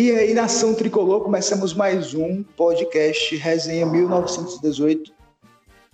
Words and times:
E 0.00 0.12
aí, 0.12 0.32
Nação 0.32 0.72
Tricolor, 0.72 1.20
começamos 1.20 1.74
mais 1.74 2.14
um 2.14 2.42
podcast 2.42 3.36
Resenha 3.36 3.84
1918. 3.84 5.12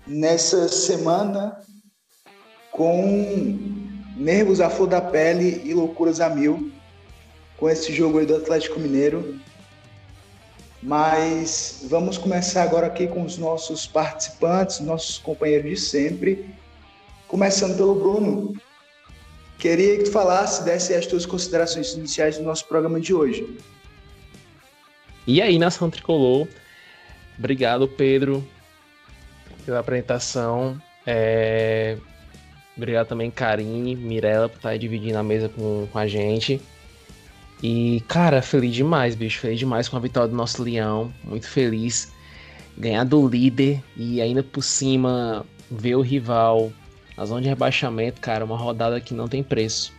Nessa 0.07 0.69
semana, 0.69 1.61
com 2.71 3.59
nervos 4.17 4.61
à 4.61 4.71
flor 4.71 4.87
da 4.87 5.01
pele 5.01 5.61
e 5.65 5.75
loucuras 5.75 6.21
a 6.21 6.31
mil, 6.31 6.71
com 7.57 7.69
esse 7.69 7.93
jogo 7.93 8.21
aí 8.21 8.27
do 8.27 8.37
Atlético 8.37 8.79
Mineiro. 8.79 9.41
Mas 10.81 11.81
vamos 11.89 12.17
começar 12.17 12.63
agora 12.63 12.87
aqui 12.87 13.09
com 13.09 13.25
os 13.25 13.37
nossos 13.37 13.89
participantes, 13.89 14.79
nossos 14.79 15.19
companheiros 15.19 15.69
de 15.69 15.77
sempre. 15.85 16.55
Começando 17.27 17.77
pelo 17.77 17.97
Bruno. 17.97 18.55
Queria 19.59 19.97
que 19.97 20.05
tu 20.05 20.13
falasse, 20.13 20.63
desse 20.63 20.95
as 20.95 21.07
tuas 21.07 21.27
considerações 21.27 21.95
iniciais 21.95 22.39
do 22.39 22.45
nosso 22.45 22.69
programa 22.69 23.01
de 23.01 23.13
hoje. 23.13 23.59
E 25.27 25.43
aí, 25.43 25.59
Nação 25.59 25.91
Tricolor, 25.91 26.47
obrigado, 27.39 27.89
Pedro, 27.89 28.47
pela 29.65 29.81
apresentação. 29.81 30.81
É... 31.07 31.97
Obrigado 32.77 33.09
também, 33.09 33.31
Karine, 33.31 33.97
Mirella, 33.97 34.49
por 34.49 34.57
estar 34.57 34.77
dividindo 34.77 35.19
a 35.19 35.23
mesa 35.23 35.49
com, 35.49 35.89
com 35.91 35.99
a 35.99 36.07
gente. 36.07 36.61
E, 37.63 38.03
cara, 38.07 38.43
feliz 38.43 38.75
demais, 38.75 39.15
bicho. 39.15 39.41
Feliz 39.41 39.59
demais 39.59 39.89
com 39.89 39.97
a 39.97 40.01
vitória 40.01 40.29
do 40.29 40.37
nosso 40.37 40.63
Leão. 40.63 41.13
Muito 41.25 41.49
feliz. 41.49 42.13
Ganhar 42.77 43.05
do 43.05 43.27
líder 43.27 43.83
e 43.97 44.21
ainda 44.21 44.43
por 44.43 44.63
cima 44.63 45.45
ver 45.71 45.97
o 45.97 46.03
rival 46.03 46.71
na 47.17 47.25
zona 47.25 47.41
de 47.41 47.49
rebaixamento, 47.49 48.21
cara, 48.21 48.45
uma 48.45 48.57
rodada 48.57 49.01
que 49.01 49.15
não 49.15 49.27
tem 49.27 49.43
preço. 49.43 49.93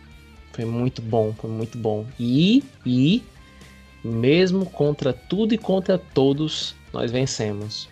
Foi 0.52 0.64
muito 0.64 1.02
bom, 1.02 1.34
foi 1.34 1.50
muito 1.50 1.76
bom. 1.76 2.06
E, 2.18 2.62
e 2.86 3.24
mesmo 4.04 4.66
contra 4.66 5.12
tudo 5.12 5.54
e 5.54 5.58
contra 5.58 5.98
todos, 5.98 6.74
nós 6.92 7.10
vencemos. 7.10 7.88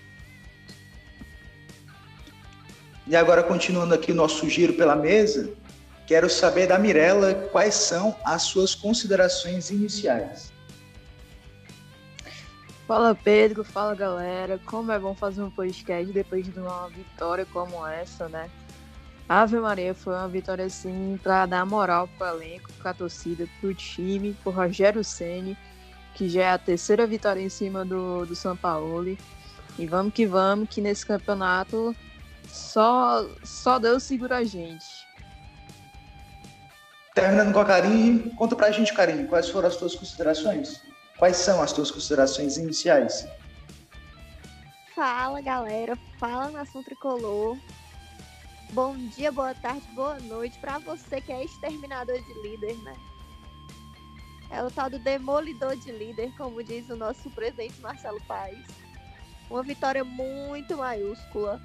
E 3.07 3.15
agora, 3.15 3.43
continuando 3.43 3.95
aqui 3.95 4.11
o 4.11 4.15
nosso 4.15 4.49
giro 4.49 4.73
pela 4.73 4.97
mesa, 4.97 5.53
quero 6.07 6.29
saber 6.29 6.67
da 6.67 6.79
Mirella 6.79 7.35
quais 7.53 7.75
são 7.75 8.17
as 8.25 8.43
suas 8.43 8.75
considerações 8.75 9.71
iniciais. 9.71 10.53
Fala 12.87 13.15
Pedro, 13.17 13.65
fala 13.65 13.95
galera, 13.95 14.61
como 14.65 14.93
é 14.93 14.99
bom 14.99 15.15
fazer 15.15 15.43
um 15.43 15.51
podcast 15.51 16.13
depois 16.13 16.45
de 16.45 16.59
uma 16.59 16.89
vitória 16.89 17.45
como 17.53 17.85
essa, 17.85 18.29
né? 18.29 18.49
Ave 19.29 19.59
Maria 19.59 19.93
foi 19.93 20.15
uma 20.15 20.29
vitória 20.29 20.65
assim 20.65 21.19
para 21.21 21.47
dar 21.47 21.67
moral 21.67 22.09
pro 22.17 22.29
elenco, 22.29 22.73
pra 22.75 22.95
torcida, 22.95 23.49
pro 23.61 23.75
time, 23.75 24.37
pro 24.43 24.53
Rogério 24.53 25.03
Ceni 25.03 25.59
que 26.17 26.31
já 26.31 26.43
é 26.43 26.51
a 26.51 26.59
terceira 26.59 27.07
vitória 27.07 27.41
em 27.41 27.49
cima 27.51 27.85
do, 27.85 28.25
do 28.25 28.35
São 28.35 28.57
Paulo. 28.57 29.17
E 29.79 29.87
vamos 29.87 30.15
que 30.15 30.27
vamos, 30.27 30.69
que 30.71 30.81
nesse 30.81 31.05
campeonato 31.05 31.95
só, 32.49 33.29
só 33.45 33.79
Deus 33.79 34.03
segura 34.03 34.39
a 34.39 34.45
gente. 34.45 34.87
Terminando 37.15 37.53
com 37.53 37.61
a 37.61 37.65
Karine, 37.65 38.31
conta 38.31 38.57
pra 38.57 38.71
gente, 38.71 38.95
Karine, 38.95 39.29
quais 39.29 39.49
foram 39.51 39.69
as 39.69 39.77
tuas 39.77 39.95
considerações? 39.95 40.83
Quais 41.19 41.37
são 41.37 41.63
as 41.63 41.73
tuas 41.73 41.91
considerações 41.91 42.57
iniciais? 42.57 43.27
Fala, 44.95 45.41
galera. 45.43 45.97
Fala, 46.19 46.51
Nação 46.51 46.83
Tricolor. 46.83 47.59
Bom 48.73 48.97
dia, 48.97 49.31
boa 49.31 49.55
tarde, 49.55 49.87
boa 49.95 50.19
noite 50.21 50.59
para 50.59 50.79
você 50.79 51.21
que 51.21 51.33
é 51.33 51.45
exterminador 51.45 52.19
de 52.19 52.43
líder, 52.43 52.75
né? 52.83 52.95
É 54.57 54.63
o 54.63 54.71
tal 54.71 54.89
do 54.89 54.99
demolidor 54.99 55.77
de 55.77 55.93
líder, 55.93 56.33
como 56.35 56.65
diz 56.65 56.89
o 56.89 56.97
nosso 56.97 57.29
presidente 57.33 57.79
Marcelo 57.83 58.19
Paes. 58.23 58.67
Uma 59.51 59.63
vitória 59.63 60.03
muito 60.03 60.79
maiúscula, 60.79 61.61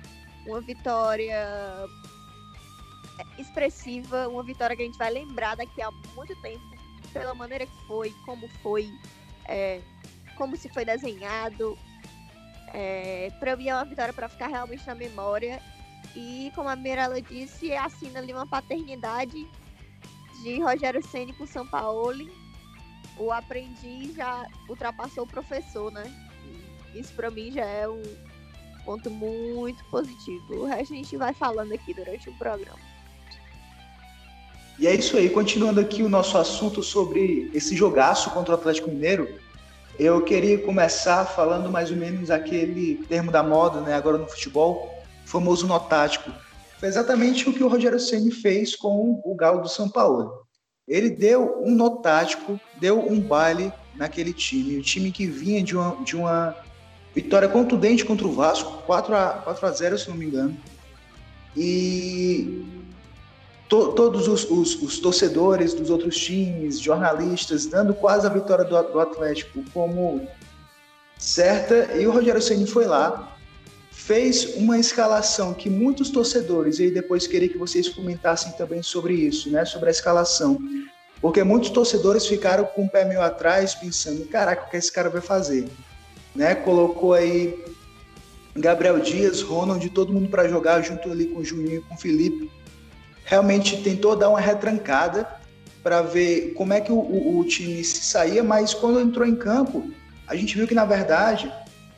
uma 0.45 0.59
vitória 0.59 1.33
é, 3.17 3.41
expressiva, 3.41 4.27
uma 4.27 4.43
vitória 4.43 4.75
que 4.75 4.81
a 4.81 4.85
gente 4.85 4.97
vai 4.97 5.09
lembrar 5.09 5.55
daqui 5.55 5.81
a 5.81 5.89
muito 6.17 6.35
tempo, 6.41 6.61
pela 7.13 7.33
maneira 7.33 7.65
que 7.65 7.87
foi, 7.87 8.13
como 8.25 8.49
foi, 8.61 8.89
é, 9.47 9.79
como 10.35 10.57
se 10.57 10.67
foi 10.67 10.83
desenhado. 10.83 11.79
É, 12.73 13.31
para 13.39 13.55
mim 13.55 13.69
é 13.69 13.73
uma 13.73 13.85
vitória 13.85 14.11
para 14.11 14.27
ficar 14.27 14.47
realmente 14.47 14.85
na 14.85 14.95
memória. 14.95 15.61
E 16.13 16.51
como 16.53 16.67
a 16.67 16.75
Mirella 16.75 17.21
disse, 17.21 17.71
assina 17.71 18.19
ali 18.19 18.33
uma 18.33 18.45
paternidade 18.45 19.47
de 20.43 20.59
Rogério 20.59 21.01
Ceni 21.07 21.31
com 21.31 21.47
São 21.47 21.65
Paulo 21.65 22.40
o 23.17 23.31
aprendiz 23.31 24.15
já 24.15 24.45
ultrapassou 24.69 25.23
o 25.23 25.27
professor, 25.27 25.91
né? 25.91 26.03
Isso 26.93 27.13
para 27.13 27.29
mim 27.29 27.51
já 27.51 27.65
é 27.65 27.87
um 27.87 28.01
ponto 28.85 29.09
muito 29.09 29.83
positivo. 29.85 30.55
O 30.55 30.65
resto 30.65 30.93
a 30.93 30.97
gente 30.97 31.17
vai 31.17 31.33
falando 31.33 31.73
aqui 31.73 31.93
durante 31.93 32.29
o 32.29 32.33
programa. 32.33 32.79
E 34.79 34.87
é 34.87 34.95
isso 34.95 35.15
aí, 35.15 35.29
continuando 35.29 35.79
aqui 35.79 36.01
o 36.01 36.09
nosso 36.09 36.37
assunto 36.37 36.81
sobre 36.81 37.51
esse 37.53 37.75
jogaço 37.75 38.31
contra 38.31 38.55
o 38.55 38.57
Atlético 38.57 38.89
Mineiro, 38.89 39.39
eu 39.99 40.23
queria 40.23 40.57
começar 40.57 41.25
falando 41.25 41.69
mais 41.69 41.91
ou 41.91 41.97
menos 41.97 42.31
aquele 42.31 42.95
termo 43.07 43.31
da 43.31 43.43
moda, 43.43 43.81
né, 43.81 43.93
agora 43.93 44.17
no 44.17 44.27
futebol, 44.27 44.91
famoso 45.23 45.67
nó 45.67 45.77
tático. 45.77 46.31
Foi 46.79 46.89
exatamente 46.89 47.47
o 47.47 47.53
que 47.53 47.63
o 47.63 47.67
Rogério 47.67 47.99
Ceni 47.99 48.31
fez 48.31 48.75
com 48.75 49.21
o 49.23 49.35
Galo 49.35 49.61
do 49.61 49.69
São 49.69 49.87
Paulo 49.87 50.40
ele 50.91 51.09
deu 51.09 51.63
um 51.63 51.73
nó 51.73 51.89
tático, 51.89 52.59
deu 52.77 52.99
um 52.99 53.17
baile 53.17 53.71
naquele 53.95 54.33
time. 54.33 54.77
O 54.77 54.81
time 54.81 55.09
que 55.09 55.25
vinha 55.25 55.63
de 55.63 55.73
uma, 55.73 56.03
de 56.03 56.17
uma 56.17 56.53
vitória 57.15 57.47
contundente 57.47 58.03
contra 58.03 58.27
o 58.27 58.33
Vasco, 58.33 58.83
4 58.85 59.15
a, 59.15 59.29
4 59.29 59.65
a 59.67 59.71
0 59.71 59.97
se 59.97 60.09
não 60.09 60.17
me 60.17 60.25
engano. 60.25 60.57
E 61.55 62.65
to, 63.69 63.93
todos 63.93 64.27
os, 64.27 64.43
os, 64.51 64.81
os, 64.81 64.99
torcedores 64.99 65.73
dos 65.73 65.89
outros 65.89 66.17
times, 66.17 66.77
jornalistas, 66.77 67.65
dando 67.65 67.93
quase 67.93 68.27
a 68.27 68.29
vitória 68.29 68.65
do, 68.65 68.81
do 68.91 68.99
Atlético 68.99 69.63
como 69.73 70.27
certa. 71.17 71.93
E 71.95 72.05
o 72.05 72.11
Rogério 72.11 72.41
Ceni 72.41 72.67
foi 72.67 72.83
lá, 72.83 73.30
fez 74.05 74.55
uma 74.55 74.79
escalação 74.79 75.53
que 75.53 75.69
muitos 75.69 76.09
torcedores, 76.09 76.79
e 76.79 76.89
depois 76.89 77.27
queria 77.27 77.47
que 77.47 77.57
vocês 77.57 77.87
comentassem 77.87 78.51
também 78.53 78.81
sobre 78.81 79.13
isso, 79.13 79.51
né, 79.51 79.63
sobre 79.63 79.89
a 79.89 79.91
escalação, 79.91 80.57
porque 81.21 81.43
muitos 81.43 81.69
torcedores 81.69 82.25
ficaram 82.25 82.65
com 82.65 82.85
o 82.85 82.89
pé 82.89 83.05
meio 83.05 83.21
atrás, 83.21 83.75
pensando, 83.75 84.25
caraca, 84.25 84.65
o 84.65 84.69
que 84.71 84.77
esse 84.77 84.91
cara 84.91 85.07
vai 85.07 85.21
fazer? 85.21 85.69
Né, 86.35 86.55
colocou 86.55 87.13
aí 87.13 87.63
Gabriel 88.55 88.99
Dias, 88.99 89.41
Ronald, 89.43 89.87
todo 89.91 90.11
mundo 90.11 90.29
para 90.29 90.47
jogar 90.47 90.81
junto 90.81 91.11
ali 91.11 91.27
com 91.27 91.41
o 91.41 91.45
Juninho 91.45 91.77
e 91.77 91.81
com 91.81 91.93
o 91.93 91.97
Felipe. 91.97 92.49
Realmente 93.23 93.83
tentou 93.83 94.15
dar 94.15 94.29
uma 94.29 94.41
retrancada 94.41 95.27
para 95.83 96.01
ver 96.01 96.53
como 96.55 96.73
é 96.73 96.81
que 96.81 96.91
o, 96.91 96.97
o, 96.97 97.39
o 97.39 97.45
time 97.45 97.83
se 97.83 98.03
saía, 98.03 98.43
mas 98.43 98.73
quando 98.73 98.99
entrou 98.99 99.27
em 99.27 99.35
campo, 99.35 99.91
a 100.27 100.35
gente 100.35 100.57
viu 100.57 100.67
que 100.67 100.73
na 100.73 100.85
verdade 100.85 101.51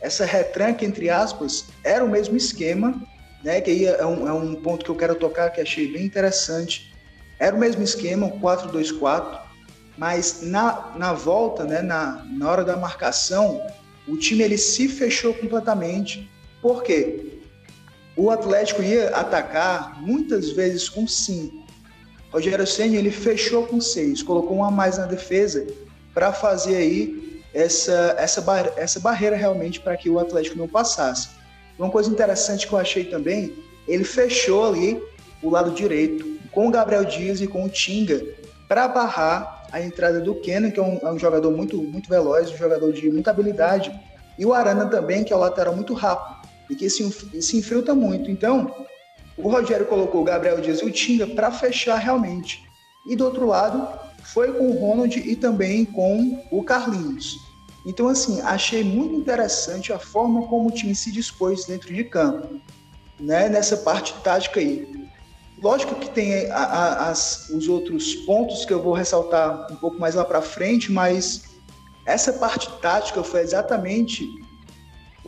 essa 0.03 0.25
retranca, 0.25 0.83
entre 0.83 1.09
aspas, 1.09 1.67
era 1.81 2.03
o 2.03 2.09
mesmo 2.09 2.35
esquema, 2.35 3.01
né? 3.41 3.61
Que 3.61 3.71
aí 3.71 3.85
é 3.85 4.05
um, 4.05 4.27
é 4.27 4.33
um 4.33 4.53
ponto 4.53 4.83
que 4.83 4.91
eu 4.91 4.95
quero 4.95 5.15
tocar 5.15 5.49
que 5.49 5.61
achei 5.61 5.89
bem 5.89 6.05
interessante. 6.05 6.93
Era 7.39 7.55
o 7.55 7.59
mesmo 7.59 7.81
esquema, 7.81 8.27
um 8.27 8.37
4-2-4, 8.37 9.39
mas 9.97 10.41
na, 10.41 10.91
na 10.97 11.13
volta, 11.13 11.63
né, 11.63 11.81
na, 11.81 12.21
na 12.29 12.51
hora 12.51 12.65
da 12.65 12.75
marcação, 12.75 13.65
o 14.05 14.17
time 14.17 14.43
ele 14.43 14.57
se 14.57 14.89
fechou 14.89 15.33
completamente. 15.33 16.29
Por 16.61 16.83
quê? 16.83 17.39
O 18.17 18.29
Atlético 18.29 18.83
ia 18.83 19.09
atacar 19.11 20.01
muitas 20.01 20.51
vezes 20.51 20.89
com 20.89 21.07
5. 21.07 21.63
Rogério 22.29 22.67
Senna 22.67 22.97
ele 22.97 23.09
fechou 23.09 23.65
com 23.67 23.79
6, 23.79 24.21
colocou 24.21 24.57
um 24.57 24.65
a 24.65 24.71
mais 24.71 24.97
na 24.97 25.05
defesa 25.05 25.65
para 26.13 26.33
fazer 26.33 26.75
aí 26.75 27.22
essa, 27.53 28.15
essa, 28.17 28.41
bar 28.41 28.71
essa 28.75 28.99
barreira 28.99 29.35
realmente 29.35 29.79
para 29.79 29.95
que 29.95 30.09
o 30.09 30.19
Atlético 30.19 30.57
não 30.57 30.67
passasse. 30.67 31.29
Uma 31.77 31.89
coisa 31.89 32.09
interessante 32.09 32.67
que 32.67 32.73
eu 32.73 32.79
achei 32.79 33.05
também, 33.05 33.53
ele 33.87 34.03
fechou 34.03 34.65
ali 34.65 35.01
o 35.41 35.49
lado 35.49 35.71
direito 35.71 36.39
com 36.51 36.67
o 36.67 36.71
Gabriel 36.71 37.03
Dias 37.03 37.41
e 37.41 37.47
com 37.47 37.65
o 37.65 37.69
Tinga 37.69 38.23
para 38.67 38.87
barrar 38.87 39.67
a 39.71 39.81
entrada 39.81 40.21
do 40.21 40.35
Kenan, 40.35 40.71
que 40.71 40.79
é 40.79 40.83
um, 40.83 40.99
é 41.01 41.11
um, 41.11 41.17
jogador 41.17 41.51
muito, 41.51 41.81
muito 41.81 42.07
veloz, 42.07 42.51
um 42.51 42.57
jogador 42.57 42.93
de 42.93 43.09
muita 43.09 43.31
habilidade, 43.31 43.91
e 44.37 44.45
o 44.45 44.53
Arana 44.53 44.85
também, 44.85 45.23
que 45.23 45.33
é 45.33 45.35
o 45.35 45.39
lateral 45.39 45.75
muito 45.75 45.93
rápido 45.93 46.47
e 46.69 46.75
que 46.75 46.89
se, 46.89 47.41
se 47.41 47.57
infiltra 47.57 47.93
muito. 47.93 48.29
Então, 48.29 48.73
o 49.35 49.49
Rogério 49.49 49.85
colocou 49.85 50.21
o 50.21 50.23
Gabriel 50.23 50.61
Dias 50.61 50.79
e 50.79 50.85
o 50.85 50.91
Tinga 50.91 51.27
para 51.27 51.51
fechar 51.51 51.97
realmente. 51.97 52.61
E 53.09 53.15
do 53.15 53.25
outro 53.25 53.47
lado, 53.47 53.87
foi 54.23 54.53
com 54.53 54.69
o 54.69 54.79
Ronald 54.79 55.17
e 55.19 55.35
também 55.35 55.85
com 55.85 56.43
o 56.51 56.63
Carlinhos. 56.63 57.37
Então, 57.85 58.07
assim, 58.07 58.41
achei 58.41 58.83
muito 58.83 59.15
interessante 59.15 59.91
a 59.91 59.99
forma 59.99 60.47
como 60.47 60.69
o 60.69 60.71
time 60.71 60.95
se 60.95 61.11
dispôs 61.11 61.65
dentro 61.65 61.93
de 61.93 62.03
campo, 62.05 62.61
né, 63.19 63.49
nessa 63.49 63.77
parte 63.77 64.13
tática 64.23 64.59
aí. 64.59 64.87
Lógico 65.61 65.95
que 65.95 66.09
tem 66.09 66.49
a, 66.49 66.57
a, 66.57 67.09
as, 67.09 67.49
os 67.49 67.67
outros 67.67 68.15
pontos 68.15 68.65
que 68.65 68.73
eu 68.73 68.81
vou 68.81 68.93
ressaltar 68.93 69.71
um 69.71 69.75
pouco 69.75 69.99
mais 69.99 70.15
lá 70.15 70.23
para 70.23 70.41
frente, 70.41 70.91
mas 70.91 71.43
essa 72.05 72.33
parte 72.33 72.69
tática 72.81 73.23
foi 73.23 73.41
exatamente 73.41 74.27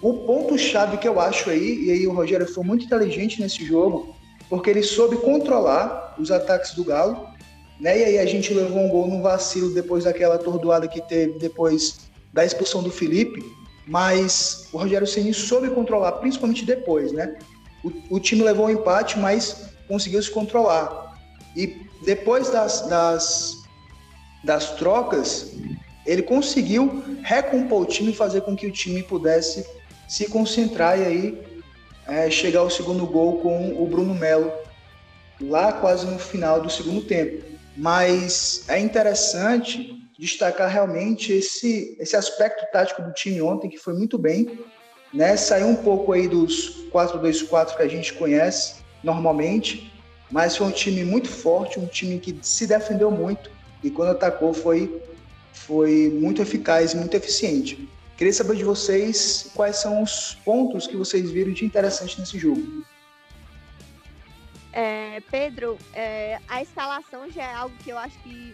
o 0.01 0.13
ponto-chave 0.25 0.97
que 0.97 1.07
eu 1.07 1.19
acho 1.19 1.49
aí, 1.49 1.85
e 1.85 1.91
aí 1.91 2.07
o 2.07 2.13
Rogério 2.13 2.47
foi 2.47 2.63
muito 2.63 2.85
inteligente 2.85 3.41
nesse 3.41 3.65
jogo, 3.65 4.15
porque 4.49 4.69
ele 4.69 4.83
soube 4.83 5.17
controlar 5.17 6.15
os 6.19 6.31
ataques 6.31 6.73
do 6.73 6.83
Galo, 6.83 7.27
né? 7.79 7.99
E 7.99 8.03
aí 8.03 8.19
a 8.19 8.25
gente 8.25 8.53
levou 8.53 8.79
um 8.79 8.89
gol 8.89 9.07
no 9.07 9.21
vacilo 9.21 9.73
depois 9.73 10.03
daquela 10.03 10.35
atordoada 10.35 10.87
que 10.87 11.01
teve 11.01 11.37
depois 11.39 12.09
da 12.31 12.45
expulsão 12.45 12.83
do 12.83 12.91
Felipe, 12.91 13.43
mas 13.87 14.67
o 14.73 14.77
Rogério 14.77 15.07
Ceni 15.07 15.33
soube 15.33 15.69
controlar, 15.69 16.13
principalmente 16.13 16.65
depois, 16.65 17.11
né? 17.11 17.37
O, 17.83 18.15
o, 18.15 18.19
time 18.19 18.41
levou 18.41 18.65
um 18.65 18.69
empate, 18.69 19.19
mas 19.19 19.69
conseguiu 19.87 20.21
se 20.21 20.31
controlar. 20.31 21.15
E 21.55 21.85
depois 22.03 22.49
das, 22.49 22.81
das, 22.87 23.63
das 24.43 24.71
trocas, 24.71 25.53
ele 26.05 26.23
conseguiu 26.23 27.03
recompor 27.21 27.81
o 27.81 27.85
time 27.85 28.11
e 28.11 28.15
fazer 28.15 28.41
com 28.41 28.55
que 28.55 28.67
o 28.67 28.71
time 28.71 29.03
pudesse 29.03 29.65
se 30.07 30.27
concentrar 30.29 30.99
e 30.99 31.05
aí 31.05 31.43
é, 32.07 32.29
chegar 32.29 32.59
ao 32.59 32.69
segundo 32.69 33.05
gol 33.05 33.39
com 33.39 33.81
o 33.81 33.87
Bruno 33.87 34.13
Melo, 34.13 34.51
lá 35.41 35.73
quase 35.73 36.05
no 36.05 36.19
final 36.19 36.61
do 36.61 36.69
segundo 36.69 37.01
tempo. 37.01 37.54
Mas 37.75 38.63
é 38.67 38.79
interessante 38.79 39.95
destacar 40.17 40.69
realmente 40.69 41.33
esse, 41.33 41.97
esse 41.99 42.15
aspecto 42.15 42.65
tático 42.71 43.01
do 43.01 43.11
time 43.11 43.41
ontem, 43.41 43.69
que 43.69 43.77
foi 43.77 43.93
muito 43.93 44.17
bem. 44.17 44.59
Né? 45.13 45.35
Saiu 45.35 45.67
um 45.67 45.75
pouco 45.75 46.13
aí 46.13 46.27
dos 46.27 46.87
4-2-4 46.91 47.75
que 47.75 47.83
a 47.83 47.87
gente 47.87 48.13
conhece 48.13 48.75
normalmente, 49.03 49.93
mas 50.31 50.55
foi 50.55 50.67
um 50.67 50.71
time 50.71 51.03
muito 51.03 51.29
forte, 51.29 51.79
um 51.79 51.85
time 51.85 52.19
que 52.19 52.37
se 52.41 52.65
defendeu 52.65 53.11
muito 53.11 53.49
e 53.83 53.89
quando 53.91 54.09
atacou 54.09 54.53
foi, 54.53 55.01
foi 55.53 56.09
muito 56.09 56.41
eficaz, 56.41 56.93
muito 56.93 57.15
eficiente. 57.15 57.87
Queria 58.17 58.33
saber 58.33 58.55
de 58.55 58.63
vocês 58.63 59.51
quais 59.53 59.75
são 59.77 60.01
os 60.01 60.35
pontos 60.45 60.87
que 60.87 60.95
vocês 60.95 61.29
viram 61.29 61.51
de 61.51 61.65
interessante 61.65 62.19
nesse 62.19 62.39
jogo. 62.39 62.85
É, 64.77 65.21
Pedro, 65.31 65.79
é, 65.93 66.37
a 66.49 66.61
escalação 66.61 67.31
já 67.31 67.43
é 67.43 67.53
algo 67.53 67.77
que 67.77 67.91
eu 67.91 67.97
acho 67.97 68.19
que 68.19 68.53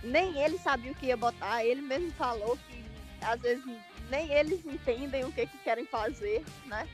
nem 0.00 0.40
ele 0.40 0.56
sabia 0.56 0.92
o 0.92 0.94
que 0.94 1.06
ia 1.06 1.16
botar. 1.16 1.64
Ele 1.64 1.82
mesmo 1.82 2.12
falou 2.12 2.56
que 2.56 2.84
às 3.20 3.40
vezes 3.40 3.64
nem 4.08 4.32
eles 4.32 4.64
entendem 4.64 5.24
o 5.24 5.32
que, 5.32 5.44
que 5.44 5.58
querem 5.58 5.84
fazer, 5.84 6.44
né? 6.66 6.88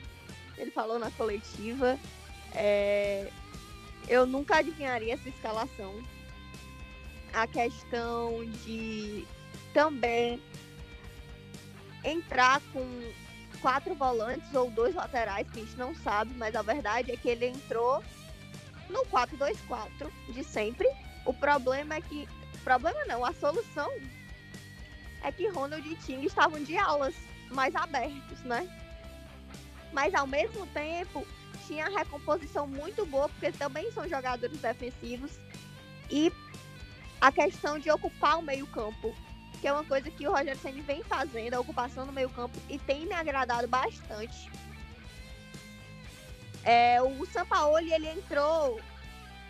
Ele 0.57 0.71
falou 0.71 0.97
na 0.97 1.11
coletiva. 1.11 1.99
É, 2.55 3.31
eu 4.07 4.25
nunca 4.25 4.57
adivinharia 4.57 5.13
essa 5.13 5.29
escalação. 5.29 6.03
A 7.31 7.45
questão 7.45 8.43
de 8.65 9.27
também 9.75 10.41
entrar 12.03 12.59
com 12.73 12.83
quatro 13.61 13.93
volantes 13.93 14.51
ou 14.55 14.71
dois 14.71 14.95
laterais, 14.95 15.47
que 15.51 15.59
a 15.59 15.63
gente 15.63 15.77
não 15.77 15.93
sabe, 15.93 16.33
mas 16.35 16.55
a 16.55 16.63
verdade 16.63 17.11
é 17.11 17.15
que 17.15 17.29
ele 17.29 17.45
entrou 17.45 18.03
no 18.89 19.05
4-2-4 19.05 20.11
de 20.29 20.43
sempre. 20.43 20.87
O 21.25 21.33
problema 21.33 21.95
é 21.95 22.01
que. 22.01 22.27
Problema 22.63 23.05
não, 23.05 23.23
a 23.23 23.33
solução 23.33 23.89
é 25.23 25.31
que 25.31 25.47
Ronald 25.47 25.87
e 25.87 25.95
Ting 25.95 26.21
estavam 26.23 26.61
de 26.63 26.77
aulas 26.77 27.15
mais 27.51 27.75
abertos, 27.75 28.41
né? 28.43 28.67
Mas 29.93 30.13
ao 30.13 30.27
mesmo 30.27 30.67
tempo 30.67 31.25
tinha 31.65 31.85
a 31.85 31.89
recomposição 31.89 32.67
muito 32.67 33.05
boa, 33.05 33.29
porque 33.29 33.51
também 33.51 33.91
são 33.91 34.07
jogadores 34.07 34.59
defensivos. 34.59 35.39
E 36.11 36.31
a 37.21 37.31
questão 37.31 37.79
de 37.79 37.89
ocupar 37.89 38.39
o 38.39 38.41
meio-campo 38.41 39.15
que 39.59 39.67
é 39.67 39.73
uma 39.73 39.83
coisa 39.83 40.09
que 40.09 40.27
o 40.27 40.31
Rogério 40.31 40.59
Senna 40.59 40.81
vem 40.83 41.03
fazendo, 41.03 41.53
a 41.53 41.59
ocupação 41.59 42.05
no 42.05 42.11
meio 42.11 42.29
campo, 42.29 42.57
e 42.69 42.79
tem 42.79 43.05
me 43.05 43.13
agradado 43.13 43.67
bastante. 43.67 44.49
É, 46.63 47.01
o 47.01 47.25
Sampaoli, 47.25 47.93
ele 47.93 48.09
entrou 48.09 48.79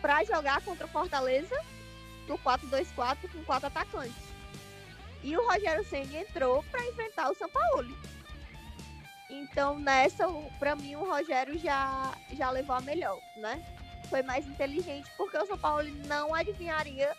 para 0.01 0.23
jogar 0.23 0.61
contra 0.61 0.85
o 0.85 0.89
Fortaleza 0.89 1.55
do 2.27 2.37
4-2-4 2.37 3.17
com 3.31 3.43
quatro 3.43 3.67
atacantes. 3.67 4.29
E 5.23 5.35
o 5.35 5.45
Rogério 5.45 5.83
Senna 5.83 6.19
entrou 6.19 6.63
para 6.71 6.85
enfrentar 6.87 7.29
o 7.29 7.35
Sampaoli. 7.35 7.95
Então, 9.29 9.77
nessa, 9.77 10.27
para 10.57 10.75
mim, 10.75 10.95
o 10.95 11.05
Rogério 11.05 11.57
já, 11.59 12.13
já 12.31 12.49
levou 12.49 12.75
a 12.75 12.81
melhor, 12.81 13.19
né? 13.35 13.63
Foi 14.09 14.23
mais 14.23 14.47
inteligente, 14.47 15.09
porque 15.17 15.37
o 15.37 15.45
São 15.45 15.57
Paulo 15.57 15.87
não 16.07 16.33
adivinharia 16.33 17.15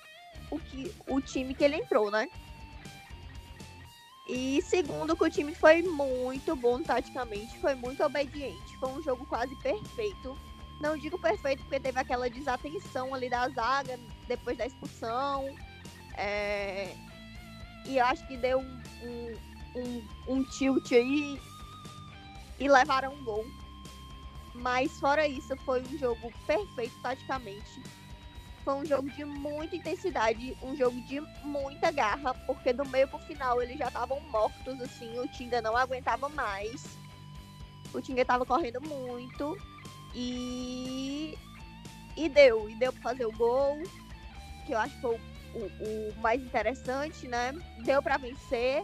o, 0.51 0.59
que, 0.59 0.93
o 1.07 1.21
time 1.21 1.55
que 1.55 1.63
ele 1.63 1.77
entrou, 1.77 2.11
né? 2.11 2.29
E 4.27 4.63
segundo, 4.63 5.17
que 5.17 5.25
o 5.25 5.31
time 5.31 5.55
foi 5.55 5.83
muito 5.83 6.55
bom 6.55 6.83
taticamente, 6.83 7.59
foi 7.59 7.75
muito 7.75 8.03
obediente. 8.05 8.77
Foi 8.79 8.91
um 8.91 9.03
jogo 9.03 9.27
quase 9.27 9.55
perfeito. 9.57 10.37
Não 10.81 10.97
digo 10.97 11.19
perfeito 11.19 11.63
porque 11.63 11.81
teve 11.81 11.99
aquela 11.99 12.31
desatenção 12.31 13.15
ali 13.15 13.29
da 13.29 13.49
zaga 13.49 13.99
depois 14.29 14.57
da 14.57 14.67
expulsão. 14.67 15.45
É... 16.17 16.95
E 17.87 17.99
acho 17.99 18.27
que 18.27 18.37
deu 18.37 18.61
um, 18.61 18.83
um, 19.03 19.37
um, 19.77 20.09
um 20.29 20.45
tilt 20.45 20.93
aí 20.93 21.41
e 22.59 22.69
levaram 22.69 23.15
um 23.15 23.25
gol. 23.25 23.45
Mas 24.55 24.99
fora 25.01 25.27
isso, 25.27 25.57
foi 25.65 25.83
um 25.83 25.99
jogo 25.99 26.33
perfeito 26.47 26.95
taticamente 27.03 27.83
foi 28.65 28.75
um 28.75 28.85
jogo 28.85 29.11
de 29.11 29.25
muita 29.25 29.77
intensidade, 29.77 30.57
um 30.63 30.77
jogo 30.77 31.01
de 31.03 31.21
muita 31.43 31.91
garra, 31.91 32.35
porque 32.47 32.73
do 32.73 32.87
meio 32.89 33.09
pro 33.09 33.19
final 33.21 33.63
eles 33.63 33.79
já 33.79 33.89
estavam 33.89 34.21
mortos, 34.31 34.81
assim, 34.81 35.19
o 35.19 35.27
Tinga 35.29 35.63
não 35.63 35.77
aguentava 35.77 36.29
mais. 36.29 36.85
O 37.93 38.01
Tinga 38.01 38.25
tava 38.25 38.45
correndo 38.45 38.81
muito 38.81 39.57
e 40.15 41.37
e 42.17 42.29
deu, 42.29 42.69
e 42.69 42.75
deu 42.75 42.93
para 42.93 43.03
fazer 43.03 43.25
o 43.25 43.33
gol, 43.33 43.83
que 44.67 44.73
eu 44.73 44.79
acho 44.79 44.95
que 44.95 45.01
foi 45.01 45.17
o, 45.55 45.59
o, 45.59 46.11
o 46.11 46.21
mais 46.21 46.43
interessante, 46.43 47.27
né? 47.27 47.53
Deu 47.85 48.03
para 48.03 48.19
vencer. 48.19 48.83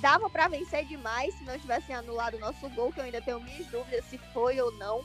Dava 0.00 0.28
para 0.28 0.48
vencer 0.48 0.84
demais 0.86 1.32
se 1.34 1.44
não 1.44 1.58
tivessem 1.58 1.94
anulado 1.94 2.36
o 2.36 2.40
nosso 2.40 2.68
gol, 2.70 2.92
que 2.92 2.98
eu 2.98 3.04
ainda 3.04 3.20
tenho 3.22 3.40
minhas 3.40 3.66
dúvidas 3.66 4.04
se 4.06 4.18
foi 4.32 4.60
ou 4.60 4.72
não. 4.72 5.00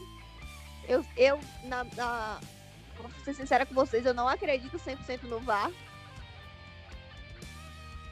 Eu, 0.88 1.06
eu 1.16 1.40
na, 1.64 1.84
na 1.84 2.40
Vou 2.98 3.12
ser 3.24 3.34
sincera 3.34 3.66
com 3.66 3.74
vocês, 3.74 4.06
eu 4.06 4.13
não 4.13 4.27
acredito 4.27 4.77
100% 4.77 5.24
no 5.24 5.39
VAR. 5.39 5.72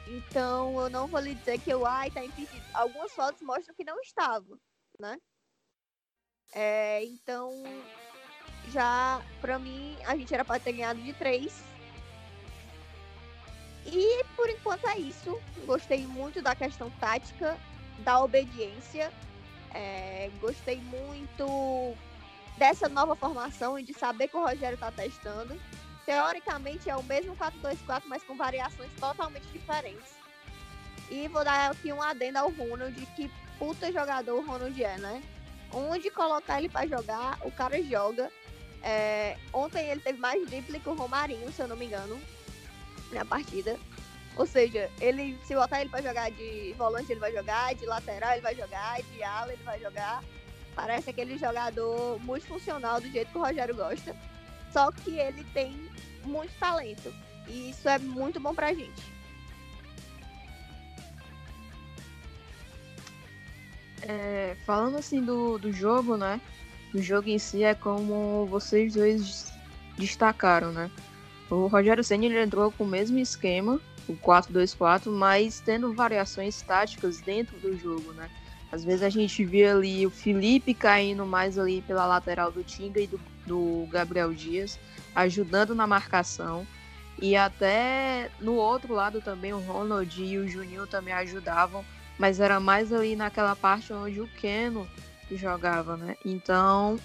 Então, 0.06 0.80
eu 0.80 0.88
não 0.88 1.06
vou 1.08 1.20
lhe 1.20 1.34
dizer 1.34 1.58
que 1.58 1.70
eu, 1.70 1.84
ai, 1.84 2.10
tá 2.10 2.24
impedido. 2.24 2.64
Algumas 2.72 3.12
fotos 3.12 3.42
mostram 3.42 3.74
que 3.74 3.84
não 3.84 4.00
estava, 4.00 4.58
né? 4.98 5.18
É, 6.52 7.04
então, 7.04 7.52
já, 8.68 9.20
pra 9.40 9.58
mim, 9.58 9.96
a 10.06 10.16
gente 10.16 10.32
era 10.32 10.44
pra 10.44 10.60
ter 10.60 10.72
ganhado 10.72 11.00
de 11.02 11.12
três. 11.12 11.62
E, 13.84 14.24
por 14.36 14.48
enquanto, 14.48 14.86
é 14.88 14.98
isso. 14.98 15.40
Gostei 15.64 16.06
muito 16.06 16.40
da 16.40 16.54
questão 16.54 16.90
tática, 16.90 17.58
da 17.98 18.20
obediência. 18.20 19.12
É, 19.74 20.30
gostei 20.40 20.80
muito 20.80 21.96
dessa 22.56 22.88
nova 22.88 23.14
formação 23.14 23.78
e 23.78 23.82
de 23.82 23.92
saber 23.94 24.28
que 24.28 24.36
o 24.36 24.44
Rogério 24.44 24.74
está 24.74 24.90
testando. 24.90 25.58
Teoricamente 26.04 26.88
é 26.88 26.96
o 26.96 27.02
mesmo 27.02 27.36
4-2-4, 27.36 28.02
mas 28.06 28.22
com 28.22 28.36
variações 28.36 28.90
totalmente 28.98 29.46
diferentes. 29.48 30.14
E 31.10 31.28
vou 31.28 31.44
dar 31.44 31.70
aqui 31.70 31.92
um 31.92 32.02
adendo 32.02 32.38
ao 32.38 32.50
Ronald, 32.50 32.94
que 33.14 33.30
puta 33.58 33.92
jogador 33.92 34.34
o 34.34 34.46
Ronald 34.46 34.82
é, 34.82 34.96
né? 34.98 35.22
Onde 35.72 36.10
colocar 36.10 36.58
ele 36.58 36.68
para 36.68 36.86
jogar, 36.86 37.38
o 37.44 37.50
cara 37.50 37.82
joga. 37.82 38.30
É, 38.82 39.36
ontem 39.52 39.88
ele 39.88 40.00
teve 40.00 40.18
mais 40.18 40.44
drible 40.46 40.78
que 40.78 40.88
o 40.88 40.94
Romarinho, 40.94 41.50
se 41.52 41.60
eu 41.60 41.68
não 41.68 41.76
me 41.76 41.86
engano, 41.86 42.20
na 43.12 43.24
partida. 43.24 43.78
Ou 44.36 44.46
seja, 44.46 44.90
ele 45.00 45.38
se 45.44 45.54
botar 45.54 45.80
ele 45.80 45.90
para 45.90 46.02
jogar 46.02 46.30
de 46.30 46.74
volante, 46.76 47.10
ele 47.10 47.20
vai 47.20 47.32
jogar, 47.32 47.74
de 47.74 47.86
lateral 47.86 48.32
ele 48.32 48.42
vai 48.42 48.54
jogar, 48.54 49.02
de 49.02 49.22
ala 49.22 49.52
ele 49.52 49.62
vai 49.62 49.80
jogar. 49.80 50.22
Parece 50.76 51.08
aquele 51.08 51.38
jogador 51.38 52.20
multifuncional 52.22 53.00
do 53.00 53.10
jeito 53.10 53.32
que 53.32 53.38
o 53.38 53.42
Rogério 53.42 53.74
gosta. 53.74 54.14
Só 54.70 54.92
que 54.92 55.18
ele 55.18 55.42
tem 55.54 55.74
muito 56.22 56.52
talento. 56.60 57.12
E 57.48 57.70
isso 57.70 57.88
é 57.88 57.98
muito 57.98 58.38
bom 58.38 58.54
pra 58.54 58.74
gente. 58.74 59.02
É, 64.02 64.54
falando 64.66 64.98
assim 64.98 65.24
do, 65.24 65.56
do 65.58 65.72
jogo, 65.72 66.16
né? 66.18 66.38
O 66.94 67.00
jogo 67.00 67.28
em 67.28 67.38
si 67.38 67.64
é 67.64 67.74
como 67.74 68.46
vocês 68.46 68.94
dois 68.94 69.50
destacaram, 69.96 70.72
né? 70.72 70.90
O 71.50 71.68
Rogério 71.68 72.04
Senna 72.04 72.26
entrou 72.26 72.70
com 72.70 72.84
o 72.84 72.86
mesmo 72.86 73.18
esquema, 73.18 73.80
o 74.06 74.12
4-2-4, 74.14 75.10
mas 75.10 75.60
tendo 75.60 75.94
variações 75.94 76.60
táticas 76.60 77.20
dentro 77.20 77.56
do 77.58 77.76
jogo, 77.78 78.12
né? 78.12 78.28
Às 78.76 78.84
vezes 78.84 79.02
a 79.02 79.08
gente 79.08 79.42
vê 79.42 79.66
ali 79.66 80.06
o 80.06 80.10
Felipe 80.10 80.74
caindo 80.74 81.24
mais 81.24 81.58
ali 81.58 81.80
pela 81.80 82.04
lateral 82.04 82.52
do 82.52 82.62
Tinga 82.62 83.00
e 83.00 83.06
do, 83.06 83.18
do 83.46 83.88
Gabriel 83.90 84.34
Dias, 84.34 84.78
ajudando 85.14 85.74
na 85.74 85.86
marcação. 85.86 86.66
E 87.18 87.34
até 87.34 88.30
no 88.38 88.56
outro 88.56 88.92
lado 88.92 89.22
também 89.22 89.54
o 89.54 89.60
Ronald 89.60 90.22
e 90.22 90.36
o 90.36 90.46
Juninho 90.46 90.86
também 90.86 91.14
ajudavam, 91.14 91.82
mas 92.18 92.38
era 92.38 92.60
mais 92.60 92.92
ali 92.92 93.16
naquela 93.16 93.56
parte 93.56 93.94
onde 93.94 94.20
o 94.20 94.28
Keno 94.28 94.86
jogava, 95.30 95.96
né? 95.96 96.14
Então 96.22 97.00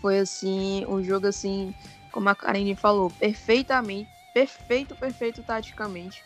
foi 0.00 0.20
assim, 0.20 0.86
um 0.88 1.04
jogo 1.04 1.26
assim, 1.26 1.74
como 2.10 2.30
a 2.30 2.34
Karine 2.34 2.74
falou, 2.74 3.10
perfeitamente, 3.10 4.08
perfeito, 4.32 4.96
perfeito 4.96 5.42
taticamente. 5.42 6.24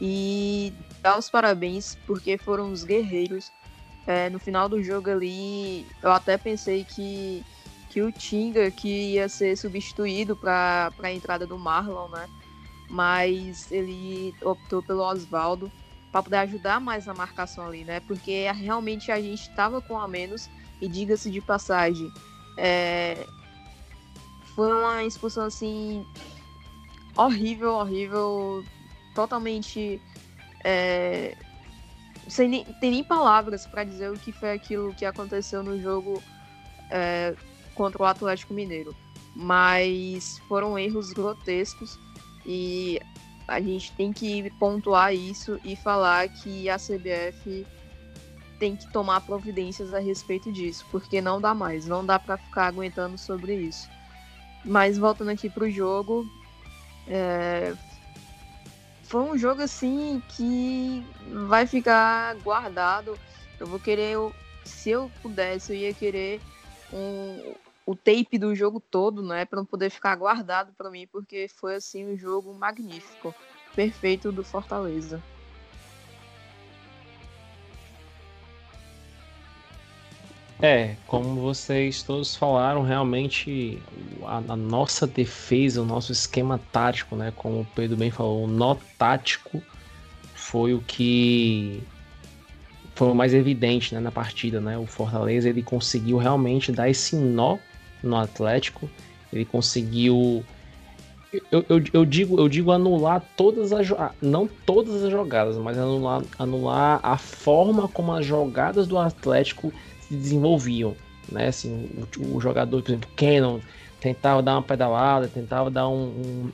E 0.00 0.72
dar 1.00 1.16
os 1.16 1.30
parabéns, 1.30 1.96
porque 2.04 2.36
foram 2.36 2.72
os 2.72 2.82
guerreiros. 2.82 3.52
É, 4.06 4.28
no 4.28 4.38
final 4.38 4.68
do 4.68 4.82
jogo 4.82 5.10
ali, 5.10 5.86
eu 6.02 6.12
até 6.12 6.36
pensei 6.36 6.84
que, 6.84 7.44
que 7.88 8.02
o 8.02 8.12
Tinga 8.12 8.70
que 8.70 9.12
ia 9.12 9.28
ser 9.28 9.56
substituído 9.56 10.36
para 10.36 10.92
a 11.02 11.12
entrada 11.12 11.46
do 11.46 11.58
Marlon, 11.58 12.08
né? 12.08 12.28
Mas 12.90 13.72
ele 13.72 14.34
optou 14.42 14.82
pelo 14.82 15.02
Oswaldo 15.02 15.72
para 16.12 16.22
poder 16.22 16.36
ajudar 16.38 16.80
mais 16.80 17.06
na 17.06 17.14
marcação 17.14 17.66
ali, 17.66 17.82
né? 17.82 18.00
Porque 18.00 18.50
realmente 18.52 19.10
a 19.10 19.20
gente 19.20 19.48
estava 19.48 19.80
com 19.80 19.98
a 19.98 20.06
menos 20.06 20.50
e 20.80 20.88
diga-se 20.88 21.30
de 21.30 21.40
passagem, 21.40 22.12
é... 22.58 23.26
foi 24.54 24.72
uma 24.72 25.02
expulsão 25.02 25.46
assim 25.46 26.04
horrível, 27.16 27.72
horrível, 27.74 28.64
totalmente 29.14 30.00
é, 30.62 31.36
sem 32.28 32.48
nem, 32.48 32.64
tem 32.64 32.90
nem 32.90 33.04
palavras 33.04 33.66
para 33.66 33.84
dizer 33.84 34.10
o 34.10 34.18
que 34.18 34.32
foi 34.32 34.52
aquilo 34.52 34.94
que 34.94 35.04
aconteceu 35.04 35.62
no 35.62 35.80
jogo 35.80 36.22
é, 36.90 37.34
contra 37.74 38.02
o 38.02 38.06
Atlético 38.06 38.54
Mineiro. 38.54 38.94
Mas 39.34 40.38
foram 40.48 40.78
erros 40.78 41.12
grotescos 41.12 41.98
e 42.46 43.00
a 43.48 43.60
gente 43.60 43.92
tem 43.92 44.12
que 44.12 44.50
pontuar 44.58 45.14
isso 45.14 45.58
e 45.64 45.76
falar 45.76 46.28
que 46.28 46.68
a 46.70 46.76
CBF 46.76 47.66
tem 48.58 48.76
que 48.76 48.90
tomar 48.92 49.20
providências 49.20 49.92
a 49.92 49.98
respeito 49.98 50.52
disso, 50.52 50.86
porque 50.90 51.20
não 51.20 51.40
dá 51.40 51.52
mais, 51.52 51.86
não 51.86 52.06
dá 52.06 52.18
para 52.18 52.38
ficar 52.38 52.68
aguentando 52.68 53.18
sobre 53.18 53.54
isso. 53.54 53.88
Mas 54.64 54.96
voltando 54.96 55.30
aqui 55.30 55.50
pro 55.50 55.70
jogo, 55.70 56.24
é, 57.06 57.74
foi 59.04 59.22
um 59.22 59.36
jogo 59.36 59.62
assim 59.62 60.22
que 60.30 61.04
vai 61.46 61.66
ficar 61.66 62.34
guardado. 62.36 63.18
Eu 63.60 63.66
vou 63.66 63.78
querer, 63.78 64.16
se 64.64 64.90
eu 64.90 65.10
pudesse, 65.22 65.72
eu 65.72 65.76
ia 65.76 65.94
querer 65.94 66.40
um, 66.92 67.54
o 67.86 67.94
tape 67.94 68.38
do 68.38 68.54
jogo 68.54 68.80
todo, 68.80 69.22
né, 69.22 69.44
para 69.44 69.58
não 69.58 69.66
poder 69.66 69.90
ficar 69.90 70.16
guardado 70.16 70.72
para 70.76 70.90
mim, 70.90 71.06
porque 71.06 71.48
foi 71.48 71.76
assim 71.76 72.06
um 72.06 72.16
jogo 72.16 72.52
magnífico, 72.54 73.34
perfeito 73.74 74.32
do 74.32 74.42
Fortaleza. 74.42 75.22
É, 80.62 80.94
como 81.06 81.40
vocês 81.40 82.02
todos 82.02 82.36
falaram, 82.36 82.82
realmente 82.82 83.78
a, 84.22 84.36
a, 84.48 84.56
nossa 84.56 85.06
defesa, 85.06 85.82
o 85.82 85.84
nosso 85.84 86.12
esquema 86.12 86.60
tático, 86.72 87.16
né, 87.16 87.32
como 87.34 87.60
o 87.60 87.66
Pedro 87.74 87.96
bem 87.96 88.10
falou, 88.10 88.44
o 88.44 88.46
nó 88.46 88.76
tático 88.96 89.60
foi 90.34 90.72
o 90.72 90.80
que 90.80 91.82
foi 92.94 93.08
o 93.08 93.14
mais 93.14 93.34
evidente 93.34 93.92
né, 93.94 94.00
na 94.00 94.12
partida, 94.12 94.60
né? 94.60 94.78
O 94.78 94.86
Fortaleza 94.86 95.48
ele 95.48 95.62
conseguiu 95.62 96.16
realmente 96.16 96.70
dar 96.70 96.88
esse 96.88 97.16
nó 97.16 97.58
no 98.02 98.16
Atlético, 98.16 98.88
ele 99.32 99.44
conseguiu 99.44 100.44
eu, 101.50 101.64
eu, 101.68 101.82
eu, 101.92 102.04
digo, 102.04 102.38
eu 102.38 102.48
digo 102.48 102.70
anular 102.70 103.20
todas 103.36 103.72
as 103.72 103.88
não 104.22 104.48
todas 104.64 105.02
as 105.02 105.10
jogadas, 105.10 105.56
mas 105.56 105.76
anular, 105.76 106.22
anular 106.38 107.00
a 107.02 107.16
forma 107.16 107.88
como 107.88 108.12
as 108.12 108.24
jogadas 108.24 108.86
do 108.86 108.96
Atlético 108.96 109.72
se 110.08 110.14
desenvolviam, 110.14 110.94
né? 111.30 111.48
Assim, 111.48 111.88
o, 112.18 112.36
o 112.36 112.40
jogador, 112.40 112.82
por 112.82 112.90
exemplo, 112.90 113.10
Cannon, 113.16 113.60
tentava 114.00 114.42
dar 114.42 114.56
uma 114.56 114.62
pedalada, 114.62 115.28
tentava 115.28 115.70
dar 115.70 115.88
um, 115.88 116.04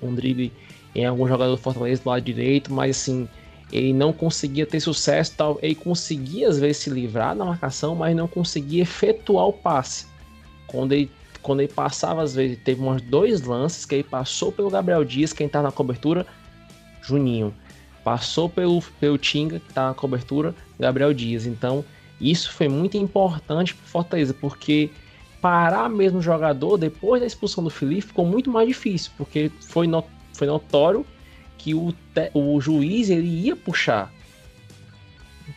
um, 0.02 0.08
um 0.08 0.14
drible 0.14 0.52
em 0.94 1.04
algum 1.04 1.26
jogador 1.26 1.52
do 1.52 1.60
Fortaleza 1.60 2.02
do 2.02 2.08
lado 2.08 2.22
direito, 2.22 2.72
mas 2.72 2.96
assim, 2.96 3.28
ele 3.72 3.92
não 3.92 4.12
conseguia 4.12 4.66
ter 4.66 4.80
sucesso, 4.80 5.34
tal, 5.36 5.58
ele 5.62 5.74
conseguia 5.74 6.48
às 6.48 6.58
vezes 6.58 6.78
se 6.78 6.90
livrar 6.90 7.36
da 7.36 7.44
marcação, 7.44 7.94
mas 7.94 8.14
não 8.16 8.26
conseguia 8.26 8.82
efetuar 8.82 9.46
o 9.46 9.52
passe. 9.52 10.06
Quando 10.66 10.92
ele, 10.92 11.10
quando 11.42 11.60
ele 11.60 11.72
passava, 11.72 12.22
às 12.22 12.34
vezes, 12.34 12.58
teve 12.64 12.82
uns 12.82 13.02
dois 13.02 13.42
lances 13.42 13.84
que 13.84 13.96
ele 13.96 14.04
passou 14.04 14.52
pelo 14.52 14.70
Gabriel 14.70 15.04
Dias, 15.04 15.32
quem 15.32 15.48
tá 15.48 15.62
na 15.62 15.72
cobertura, 15.72 16.26
Juninho. 17.02 17.54
Passou 18.04 18.48
pelo, 18.48 18.82
pelo 18.98 19.18
Tinga, 19.18 19.60
que 19.60 19.72
tá 19.72 19.88
na 19.88 19.94
cobertura, 19.94 20.54
Gabriel 20.78 21.12
Dias. 21.12 21.46
Então, 21.46 21.84
isso 22.20 22.52
foi 22.52 22.68
muito 22.68 22.96
importante 22.96 23.74
para 23.74 23.86
Fortaleza, 23.86 24.34
porque 24.34 24.90
parar 25.40 25.88
mesmo 25.88 26.18
o 26.18 26.22
jogador 26.22 26.76
depois 26.76 27.20
da 27.20 27.26
expulsão 27.26 27.64
do 27.64 27.70
Felipe 27.70 28.08
ficou 28.08 28.26
muito 28.26 28.50
mais 28.50 28.68
difícil, 28.68 29.10
porque 29.16 29.50
foi, 29.60 29.86
no, 29.86 30.04
foi 30.34 30.46
notório 30.46 31.06
que 31.56 31.74
o, 31.74 31.94
o 32.34 32.60
juiz 32.60 33.08
ele 33.08 33.28
ia 33.28 33.56
puxar. 33.56 34.12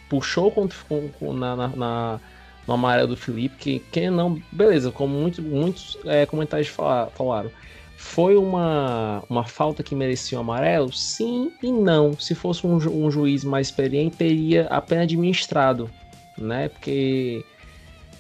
Puxou 0.10 0.52
com, 0.52 0.68
com, 1.20 1.34
na, 1.34 1.56
na, 1.56 1.68
na, 1.70 2.20
no 2.68 2.74
amarelo 2.74 3.10
do 3.10 3.18
Felipe, 3.18 3.56
que 3.58 3.80
quem 3.92 4.10
não, 4.10 4.42
beleza, 4.52 4.92
como 4.92 5.14
muito, 5.14 5.42
muitos 5.42 5.98
é, 6.06 6.26
comentários 6.26 6.70
falaram, 6.70 7.52
foi 7.98 8.36
uma, 8.36 9.24
uma 9.30 9.46
falta 9.46 9.82
que 9.82 9.96
merecia 9.96 10.38
o 10.38 10.42
amarelo? 10.42 10.92
Sim 10.92 11.52
e 11.62 11.72
não. 11.72 12.18
Se 12.20 12.36
fosse 12.36 12.66
um, 12.68 12.76
um 12.76 13.10
juiz 13.10 13.44
mais 13.44 13.68
experiente, 13.68 14.18
teria 14.18 14.68
apenas 14.68 15.04
administrado 15.04 15.90
né? 16.38 16.70
Porque, 16.70 17.46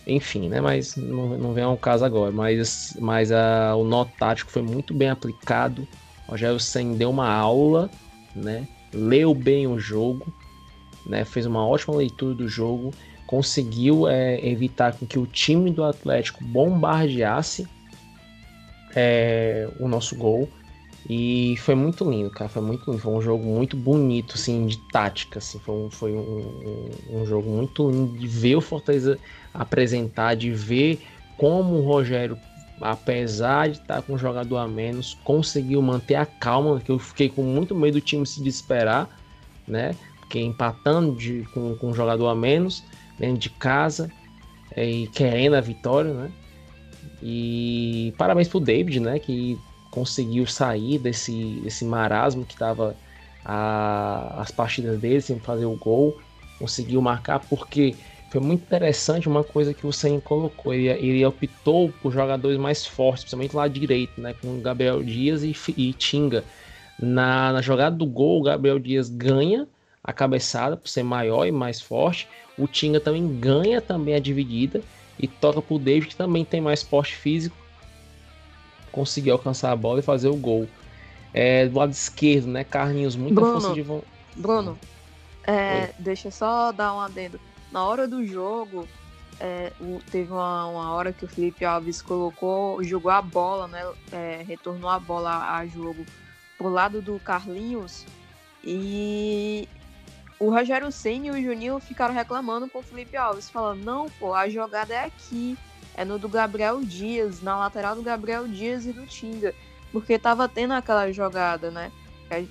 enfim, 0.05 0.49
né? 0.49 0.61
Mas 0.61 0.95
não, 0.95 1.37
não 1.37 1.53
vem 1.53 1.63
ao 1.63 1.77
caso 1.77 2.05
agora. 2.05 2.31
Mas, 2.31 2.95
mas 2.99 3.31
a, 3.31 3.75
o 3.75 3.83
nó 3.83 4.05
tático 4.05 4.51
foi 4.51 4.61
muito 4.61 4.93
bem 4.93 5.09
aplicado. 5.09 5.87
O 6.27 6.31
Rogério 6.31 6.59
Sen 6.59 6.93
deu 6.95 7.09
uma 7.09 7.31
aula, 7.31 7.89
né? 8.35 8.67
Leu 8.93 9.33
bem 9.33 9.67
o 9.67 9.79
jogo, 9.79 10.31
né? 11.05 11.25
Fez 11.25 11.45
uma 11.45 11.65
ótima 11.65 11.95
leitura 11.95 12.33
do 12.35 12.47
jogo. 12.47 12.91
Conseguiu 13.25 14.07
é, 14.07 14.45
evitar 14.45 14.93
que 14.93 15.17
o 15.17 15.25
time 15.25 15.71
do 15.71 15.83
Atlético 15.83 16.43
bombardeasse 16.43 17.67
é, 18.95 19.67
o 19.79 19.87
nosso 19.87 20.15
gol. 20.15 20.47
E 21.09 21.55
foi 21.57 21.75
muito 21.75 22.09
lindo, 22.09 22.29
cara. 22.29 22.49
Foi 22.49 22.61
muito 22.61 22.89
lindo. 22.89 23.01
Foi 23.01 23.13
um 23.13 23.21
jogo 23.21 23.43
muito 23.43 23.75
bonito, 23.75 24.35
assim, 24.35 24.65
de 24.65 24.77
tática. 24.77 25.39
Assim. 25.39 25.59
Foi, 25.59 25.75
um, 25.75 25.89
foi 25.89 26.13
um, 26.13 26.89
um, 27.09 27.25
jogo 27.25 27.49
muito 27.49 27.89
lindo 27.89 28.17
de 28.17 28.27
ver 28.27 28.55
o 28.55 28.61
Fortaleza 28.61 29.19
apresentar, 29.53 30.35
de 30.35 30.51
ver 30.51 31.01
como 31.37 31.75
o 31.75 31.81
Rogério, 31.85 32.37
apesar 32.79 33.69
de 33.69 33.79
estar 33.79 34.01
com 34.01 34.13
um 34.13 34.17
jogador 34.17 34.57
a 34.57 34.67
menos, 34.67 35.17
conseguiu 35.23 35.81
manter 35.81 36.15
a 36.15 36.25
calma. 36.25 36.79
Que 36.79 36.91
eu 36.91 36.99
fiquei 36.99 37.27
com 37.27 37.43
muito 37.43 37.75
medo 37.75 37.95
do 37.95 38.01
time 38.01 38.25
se 38.25 38.41
desesperar, 38.41 39.09
né? 39.67 39.95
Porque 40.19 40.39
empatando 40.39 41.15
de, 41.15 41.45
com, 41.53 41.75
com 41.75 41.89
um 41.89 41.93
jogador 41.93 42.29
a 42.29 42.35
menos, 42.35 42.81
dentro 43.19 43.37
de 43.39 43.49
casa, 43.49 44.09
é, 44.73 44.89
e 44.89 45.07
querendo 45.07 45.55
a 45.55 45.61
vitória, 45.61 46.13
né? 46.13 46.31
E 47.21 48.13
parabéns 48.17 48.47
pro 48.47 48.59
David, 48.59 49.01
né? 49.01 49.19
Que 49.19 49.59
conseguiu 49.93 50.47
sair 50.47 50.97
desse, 50.97 51.61
desse 51.63 51.85
marasmo 51.85 52.43
que 52.43 52.53
estava 52.53 52.95
as 53.45 54.49
partidas 54.49 54.99
dele 54.99 55.21
sem 55.21 55.39
fazer 55.39 55.65
o 55.65 55.75
gol, 55.75 56.19
conseguiu 56.57 56.99
marcar 57.01 57.39
porque 57.39 57.93
foi 58.31 58.41
muito 58.41 58.63
interessante 58.63 59.27
uma 59.27 59.43
coisa 59.43 59.73
que 59.73 59.85
o 59.85 59.91
Senna 59.91 60.19
colocou. 60.19 60.73
Ele, 60.73 60.87
ele 60.87 61.23
optou 61.23 61.93
por 62.01 62.11
jogadores 62.11 62.57
mais 62.57 62.85
fortes, 62.85 63.23
principalmente 63.23 63.55
lá 63.55 63.67
direito, 63.67 64.19
né, 64.19 64.33
com 64.41 64.59
Gabriel 64.61 65.03
Dias 65.03 65.43
e, 65.43 65.55
e 65.77 65.93
Tinga. 65.93 66.43
Na, 66.99 67.53
na 67.53 67.61
jogada 67.61 67.95
do 67.95 68.05
gol, 68.07 68.39
o 68.39 68.43
Gabriel 68.43 68.79
Dias 68.79 69.09
ganha 69.09 69.67
a 70.03 70.11
cabeçada 70.11 70.75
por 70.75 70.87
ser 70.87 71.03
maior 71.03 71.45
e 71.45 71.51
mais 71.51 71.79
forte. 71.79 72.27
O 72.57 72.65
Tinga 72.65 72.99
também 72.99 73.27
ganha 73.39 73.79
também 73.79 74.15
a 74.15 74.19
dividida 74.19 74.81
e 75.19 75.27
toca 75.27 75.61
para 75.61 75.75
o 75.75 75.79
David, 75.79 76.07
que 76.07 76.15
também 76.15 76.43
tem 76.43 76.61
mais 76.61 76.81
porte 76.81 77.15
físico 77.15 77.62
conseguir 78.93 79.31
alcançar 79.31 79.71
a 79.71 79.75
bola 79.75 79.99
e 79.99 80.03
fazer 80.03 80.29
o 80.29 80.35
gol. 80.37 80.69
É, 81.33 81.67
do 81.67 81.77
lado 81.77 81.91
esquerdo, 81.91 82.47
né? 82.47 82.63
Carlinhos, 82.63 83.15
muita 83.15 83.41
Bruno, 83.41 83.59
força 83.59 83.73
de 83.73 83.81
vontade. 83.81 84.11
Bruno, 84.35 84.79
é, 85.45 85.91
deixa 85.99 86.27
eu 86.27 86.31
só 86.31 86.71
dar 86.71 86.93
um 86.93 86.99
adendo. 86.99 87.39
Na 87.71 87.83
hora 87.83 88.07
do 88.07 88.25
jogo, 88.25 88.87
é, 89.39 89.73
teve 90.11 90.31
uma, 90.31 90.67
uma, 90.67 90.93
hora 90.93 91.11
que 91.11 91.25
o 91.25 91.27
Felipe 91.27 91.65
Alves 91.65 92.03
colocou, 92.03 92.83
jogou 92.83 93.11
a 93.11 93.21
bola, 93.21 93.67
né? 93.67 93.83
É, 94.11 94.43
retornou 94.47 94.89
a 94.89 94.99
bola 94.99 95.55
a 95.55 95.65
jogo 95.65 96.05
pro 96.55 96.69
lado 96.69 97.01
do 97.01 97.19
Carlinhos 97.19 98.05
e 98.63 99.67
o 100.39 100.51
Rogério 100.51 100.91
Senna 100.91 101.27
e 101.27 101.31
o 101.31 101.41
Juninho 101.41 101.79
ficaram 101.79 102.13
reclamando 102.13 102.69
com 102.69 102.79
o 102.79 102.83
Felipe 102.83 103.17
Alves, 103.17 103.49
falando: 103.49 103.83
não, 103.83 104.05
pô, 104.19 104.35
a 104.35 104.47
jogada 104.47 104.93
é 104.93 105.05
aqui 105.05 105.57
é 105.95 106.03
no 106.03 106.17
do 106.17 106.27
Gabriel 106.27 106.83
Dias, 106.83 107.41
na 107.41 107.57
lateral 107.57 107.95
do 107.95 108.01
Gabriel 108.01 108.47
Dias 108.47 108.85
e 108.85 108.93
do 108.93 109.05
Tinga. 109.05 109.53
Porque 109.91 110.17
tava 110.17 110.49
tendo 110.49 110.73
aquela 110.73 111.11
jogada, 111.11 111.69
né? 111.69 111.91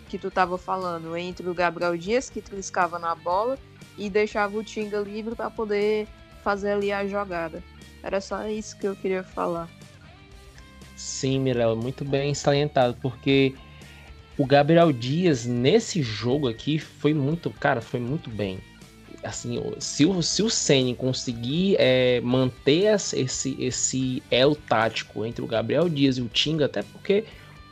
Que 0.09 0.17
tu 0.17 0.31
tava 0.31 0.57
falando, 0.57 1.17
entre 1.17 1.49
o 1.49 1.55
Gabriel 1.55 1.97
Dias, 1.97 2.31
que 2.31 2.41
triscava 2.41 2.99
na 2.99 3.15
bola, 3.15 3.59
e 3.99 4.09
deixava 4.09 4.57
o 4.57 4.63
Tinga 4.63 5.01
livre 5.01 5.35
para 5.35 5.51
poder 5.51 6.07
fazer 6.45 6.73
ali 6.73 6.93
a 6.93 7.07
jogada. 7.07 7.63
Era 8.03 8.21
só 8.21 8.47
isso 8.47 8.79
que 8.79 8.87
eu 8.87 8.95
queria 8.95 9.25
falar. 9.25 9.69
Sim, 10.97 11.41
Mirella, 11.41 11.75
muito 11.75 12.05
bem 12.05 12.33
salientado, 12.33 12.97
porque 13.03 13.55
o 14.39 14.47
Gabriel 14.47 14.93
Dias 14.93 15.45
nesse 15.45 16.01
jogo 16.01 16.49
aqui 16.49 16.79
foi 16.79 17.13
muito, 17.13 17.51
cara, 17.51 17.81
foi 17.81 17.99
muito 17.99 18.31
bem. 18.31 18.61
Assim, 19.23 19.63
se 19.79 20.05
o, 20.05 20.21
se 20.21 20.43
o 20.43 20.51
Senna 20.51 20.95
conseguir 20.95 21.77
é, 21.79 22.21
manter 22.23 22.93
esse, 23.15 23.57
esse 23.59 24.23
elo 24.31 24.57
tático 24.57 25.25
entre 25.25 25.43
o 25.43 25.47
Gabriel 25.47 25.89
Dias 25.89 26.19
e 26.19 26.23
o 26.23 26.29
Tinga, 26.29 26.67
até 26.67 26.83
porque 26.83 27.25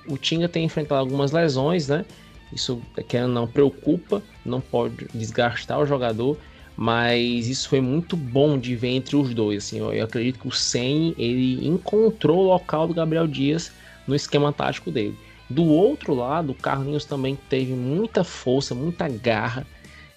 o 0.07 0.17
Tinga 0.17 0.49
tem 0.49 0.65
enfrentado 0.65 1.01
algumas 1.01 1.33
lesões, 1.33 1.89
né? 1.89 2.05
Isso 2.53 2.81
que 3.09 3.21
não 3.21 3.47
preocupa, 3.47 4.23
não 4.45 4.61
pode 4.61 5.07
desgastar 5.13 5.79
o 5.81 5.87
jogador, 5.87 6.37
mas 6.77 7.49
isso 7.49 7.69
foi 7.69 7.81
muito 7.81 8.17
bom 8.17 8.59
de 8.59 8.75
ver 8.77 8.91
entre 8.91 9.17
os 9.17 9.35
dois. 9.35 9.65
Assim, 9.65 9.79
eu, 9.79 9.93
eu 9.93 10.05
acredito 10.05 10.39
que 10.39 10.49
o 10.49 10.53
Sen 10.53 11.15
ele 11.19 11.67
encontrou 11.67 12.39
o 12.39 12.49
local 12.49 12.87
do 12.87 12.95
Gabriel 12.95 13.27
Dias 13.27 13.73
no 14.07 14.15
esquema 14.15 14.53
tático 14.53 14.91
dele. 14.91 15.17
Do 15.49 15.65
outro 15.65 16.15
lado, 16.15 16.53
o 16.53 16.55
Carlinhos 16.55 17.05
também 17.05 17.37
teve 17.49 17.73
muita 17.73 18.23
força, 18.23 18.75
muita 18.75 19.09
garra 19.09 19.67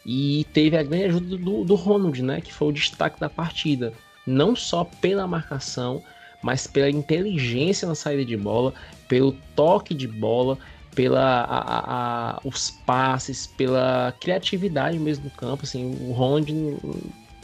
e 0.05 0.45
teve 0.53 0.77
a 0.77 0.83
grande 0.83 1.05
ajuda 1.05 1.37
do, 1.37 1.63
do 1.63 1.75
Ronald, 1.75 2.21
né, 2.21 2.41
que 2.41 2.53
foi 2.53 2.69
o 2.69 2.73
destaque 2.73 3.19
da 3.19 3.29
partida. 3.29 3.93
Não 4.25 4.55
só 4.55 4.83
pela 4.83 5.27
marcação, 5.27 6.01
mas 6.41 6.67
pela 6.67 6.89
inteligência 6.89 7.87
na 7.87 7.95
saída 7.95 8.25
de 8.25 8.35
bola, 8.35 8.73
pelo 9.07 9.33
toque 9.55 9.93
de 9.93 10.07
bola, 10.07 10.57
pela 10.93 11.41
a, 11.43 12.35
a, 12.35 12.41
os 12.43 12.71
passes, 12.85 13.47
pela 13.47 14.13
criatividade 14.19 14.99
mesmo 14.99 15.25
no 15.25 15.31
campo. 15.31 15.63
Assim, 15.63 15.97
o 16.01 16.11
Ronald 16.11 16.51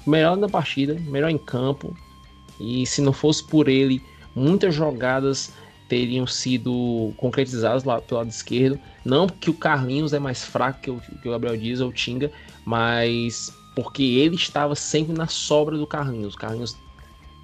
melhor 0.06 0.36
na 0.38 0.50
partida, 0.50 0.96
melhor 0.96 1.30
em 1.30 1.38
campo. 1.38 1.96
E 2.60 2.86
se 2.86 3.02
não 3.02 3.14
fosse 3.14 3.44
por 3.44 3.70
ele, 3.70 4.02
muitas 4.36 4.76
jogadas 4.76 5.52
teriam 5.88 6.28
sido 6.28 7.14
concretizadas 7.18 7.84
lá 7.84 8.00
pelo 8.00 8.20
lado 8.20 8.30
esquerdo. 8.30 8.80
Não 9.04 9.28
que 9.28 9.50
o 9.50 9.54
Carlinhos 9.54 10.14
é 10.14 10.20
mais 10.20 10.44
fraco 10.44 10.82
que 10.82 10.92
o, 10.92 11.00
que 11.00 11.28
o 11.28 11.32
Gabriel 11.32 11.58
Dias 11.58 11.82
ou 11.82 11.90
o 11.90 11.94
Tinga, 11.94 12.32
mas 12.70 13.52
porque 13.74 14.04
ele 14.04 14.36
estava 14.36 14.76
sempre 14.76 15.12
na 15.12 15.26
sobra 15.26 15.76
do 15.76 15.88
Carlinhos. 15.88 16.36
O 16.36 16.38
Carlinhos 16.38 16.78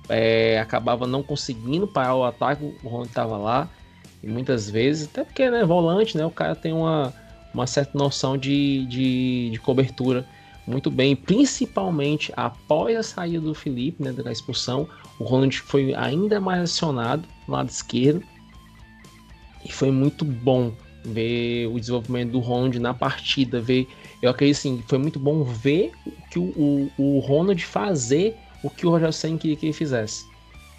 é, 0.08 0.60
acabava 0.60 1.08
não 1.08 1.24
conseguindo 1.24 1.88
parar 1.88 2.14
o 2.14 2.24
ataque, 2.24 2.64
o 2.84 2.88
Ronald 2.88 3.08
estava 3.08 3.36
lá 3.36 3.68
e 4.22 4.28
muitas 4.28 4.70
vezes, 4.70 5.08
até 5.08 5.24
porque 5.24 5.50
né, 5.50 5.66
volante, 5.66 6.16
né, 6.16 6.24
o 6.24 6.30
cara 6.30 6.56
tem 6.56 6.72
uma, 6.72 7.12
uma 7.52 7.66
certa 7.66 7.98
noção 7.98 8.38
de, 8.38 8.86
de, 8.86 9.50
de 9.50 9.60
cobertura 9.60 10.28
muito 10.68 10.92
bem, 10.92 11.16
principalmente 11.16 12.32
após 12.38 12.96
a 12.96 13.02
saída 13.02 13.42
do 13.42 13.56
Felipe, 13.56 14.04
né, 14.04 14.12
da 14.12 14.32
expulsão, 14.32 14.88
o 15.18 15.24
Ronald 15.24 15.58
foi 15.58 15.96
ainda 15.96 16.40
mais 16.40 16.62
acionado 16.62 17.28
no 17.48 17.56
lado 17.56 17.70
esquerdo 17.70 18.22
e 19.64 19.72
foi 19.72 19.90
muito 19.90 20.24
bom 20.24 20.72
ver 21.04 21.66
o 21.66 21.80
desenvolvimento 21.80 22.32
do 22.32 22.40
Ronald 22.40 22.78
na 22.80 22.94
partida, 22.94 23.60
ver, 23.60 23.88
eu 24.26 24.32
acredito 24.32 24.58
assim, 24.58 24.84
foi 24.88 24.98
muito 24.98 25.20
bom 25.20 25.44
ver 25.44 25.92
que 26.30 26.40
o, 26.40 26.52
o, 26.58 26.92
o 26.98 27.20
Ronald 27.20 27.64
fazer 27.64 28.36
o 28.64 28.70
que 28.70 28.86
o 28.86 28.90
Roger 28.90 29.14
Senna 29.14 29.38
queria 29.38 29.56
que 29.56 29.66
ele 29.66 29.74
fizesse. 29.74 30.26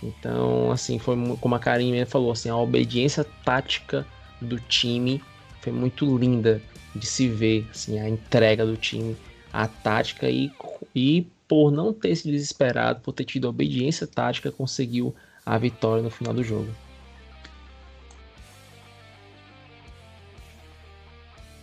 Então, 0.02 0.70
assim, 0.70 0.98
foi 0.98 1.16
como 1.40 1.54
a 1.54 1.58
Karine 1.58 2.04
falou, 2.04 2.32
assim, 2.32 2.48
a 2.48 2.56
obediência 2.56 3.24
tática 3.44 4.06
do 4.40 4.58
time 4.58 5.22
foi 5.60 5.72
muito 5.72 6.16
linda 6.18 6.60
de 6.94 7.06
se 7.06 7.28
ver, 7.28 7.66
assim, 7.70 7.98
a 7.98 8.08
entrega 8.08 8.66
do 8.66 8.76
time, 8.76 9.16
a 9.52 9.66
tática 9.66 10.28
e, 10.28 10.50
e 10.94 11.26
por 11.48 11.70
não 11.70 11.92
ter 11.92 12.14
se 12.16 12.30
desesperado, 12.30 13.00
por 13.00 13.12
ter 13.12 13.24
tido 13.24 13.48
obediência 13.48 14.06
tática, 14.06 14.50
conseguiu 14.50 15.14
a 15.44 15.56
vitória 15.56 16.02
no 16.02 16.10
final 16.10 16.34
do 16.34 16.42
jogo. 16.42 16.68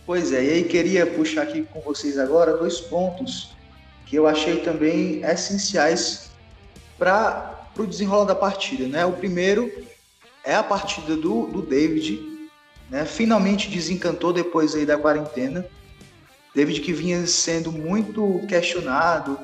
Pois 0.06 0.32
é, 0.32 0.44
e 0.44 0.50
aí 0.50 0.64
queria 0.64 1.06
puxar 1.06 1.42
aqui 1.42 1.62
com 1.62 1.80
vocês 1.80 2.18
agora 2.18 2.58
dois 2.58 2.78
pontos 2.78 3.56
que 4.04 4.16
eu 4.16 4.26
achei 4.26 4.58
também 4.58 5.24
essenciais 5.24 6.30
para 6.98 7.66
o 7.78 7.86
desenrolar 7.86 8.26
da 8.26 8.34
partida. 8.34 8.86
Né? 8.86 9.06
O 9.06 9.12
primeiro 9.12 9.72
é 10.44 10.54
a 10.54 10.62
partida 10.62 11.16
do, 11.16 11.46
do 11.46 11.62
David, 11.62 12.20
né? 12.90 13.06
finalmente 13.06 13.70
desencantou 13.70 14.30
depois 14.30 14.74
aí 14.74 14.84
da 14.84 14.98
quarentena. 14.98 15.66
David 16.54 16.82
que 16.82 16.92
vinha 16.92 17.26
sendo 17.26 17.72
muito 17.72 18.40
questionado 18.46 19.38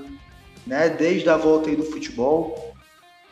né? 0.66 0.90
desde 0.90 1.28
a 1.30 1.38
volta 1.38 1.70
aí 1.70 1.76
do 1.76 1.84
futebol, 1.84 2.74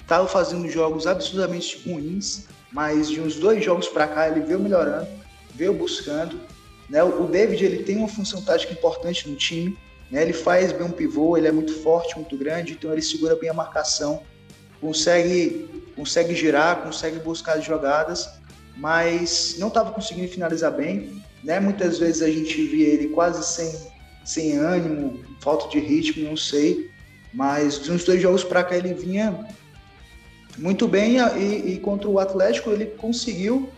estava 0.01 0.27
fazendo 0.27 0.67
jogos 0.71 1.07
absurdamente 1.07 1.87
ruins, 1.87 2.47
mas 2.73 3.11
de 3.11 3.21
uns 3.21 3.37
dois 3.37 3.63
jogos 3.63 3.87
para 3.87 4.09
cá 4.09 4.29
ele 4.29 4.41
veio 4.41 4.59
melhorando, 4.59 5.07
veio 5.55 5.75
buscando. 5.75 6.41
Né? 6.89 7.03
O 7.03 7.27
David 7.27 7.65
ele 7.65 7.83
tem 7.83 7.97
uma 7.97 8.09
função 8.09 8.43
tática 8.43 8.73
importante 8.73 9.29
no 9.29 9.37
time, 9.37 9.77
né? 10.11 10.23
ele 10.23 10.33
faz 10.33 10.73
bem 10.73 10.87
um 10.87 10.91
pivô, 10.91 11.37
ele 11.37 11.47
é 11.47 11.53
muito 11.53 11.73
forte, 11.83 12.17
muito 12.17 12.37
grande, 12.37 12.73
então 12.73 12.93
ele 12.93 13.03
segura 13.03 13.37
bem 13.37 13.51
a 13.51 13.55
marcação 13.55 14.23
consegue, 14.81 15.69
consegue 15.97 16.35
girar, 16.35 16.83
consegue 16.83 17.19
buscar 17.19 17.59
as 17.59 17.65
jogadas, 17.65 18.29
mas 18.77 19.57
não 19.59 19.69
estava 19.69 19.91
conseguindo 19.93 20.29
finalizar 20.29 20.73
bem. 20.73 21.23
Né? 21.43 21.61
Muitas 21.61 21.99
vezes 21.99 22.23
a 22.23 22.31
gente 22.31 22.63
via 22.67 22.89
ele 22.89 23.09
quase 23.09 23.45
sem, 23.45 23.73
sem 24.25 24.57
ânimo, 24.57 25.23
falta 25.41 25.69
de 25.69 25.79
ritmo, 25.79 26.29
não 26.29 26.37
sei. 26.37 26.91
Mas 27.33 27.83
de 27.83 27.93
uns 27.93 28.05
dois 28.05 28.23
jogos 28.23 28.43
para 28.43 28.65
cá 28.65 28.77
ele 28.77 28.95
vinha 28.95 29.47
muito 30.57 30.89
bem 30.89 31.19
e, 31.19 31.75
e, 31.75 31.79
contra 31.79 32.09
o 32.09 32.19
Atlético 32.19 32.71
ele 32.71 32.87
conseguiu 32.87 33.69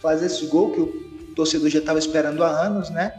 fazer 0.00 0.26
esse 0.26 0.46
gol 0.46 0.70
que 0.70 0.80
o 0.80 1.09
torcedor 1.40 1.70
já 1.70 1.78
estava 1.78 1.98
esperando 1.98 2.44
há 2.44 2.48
anos, 2.48 2.90
né? 2.90 3.14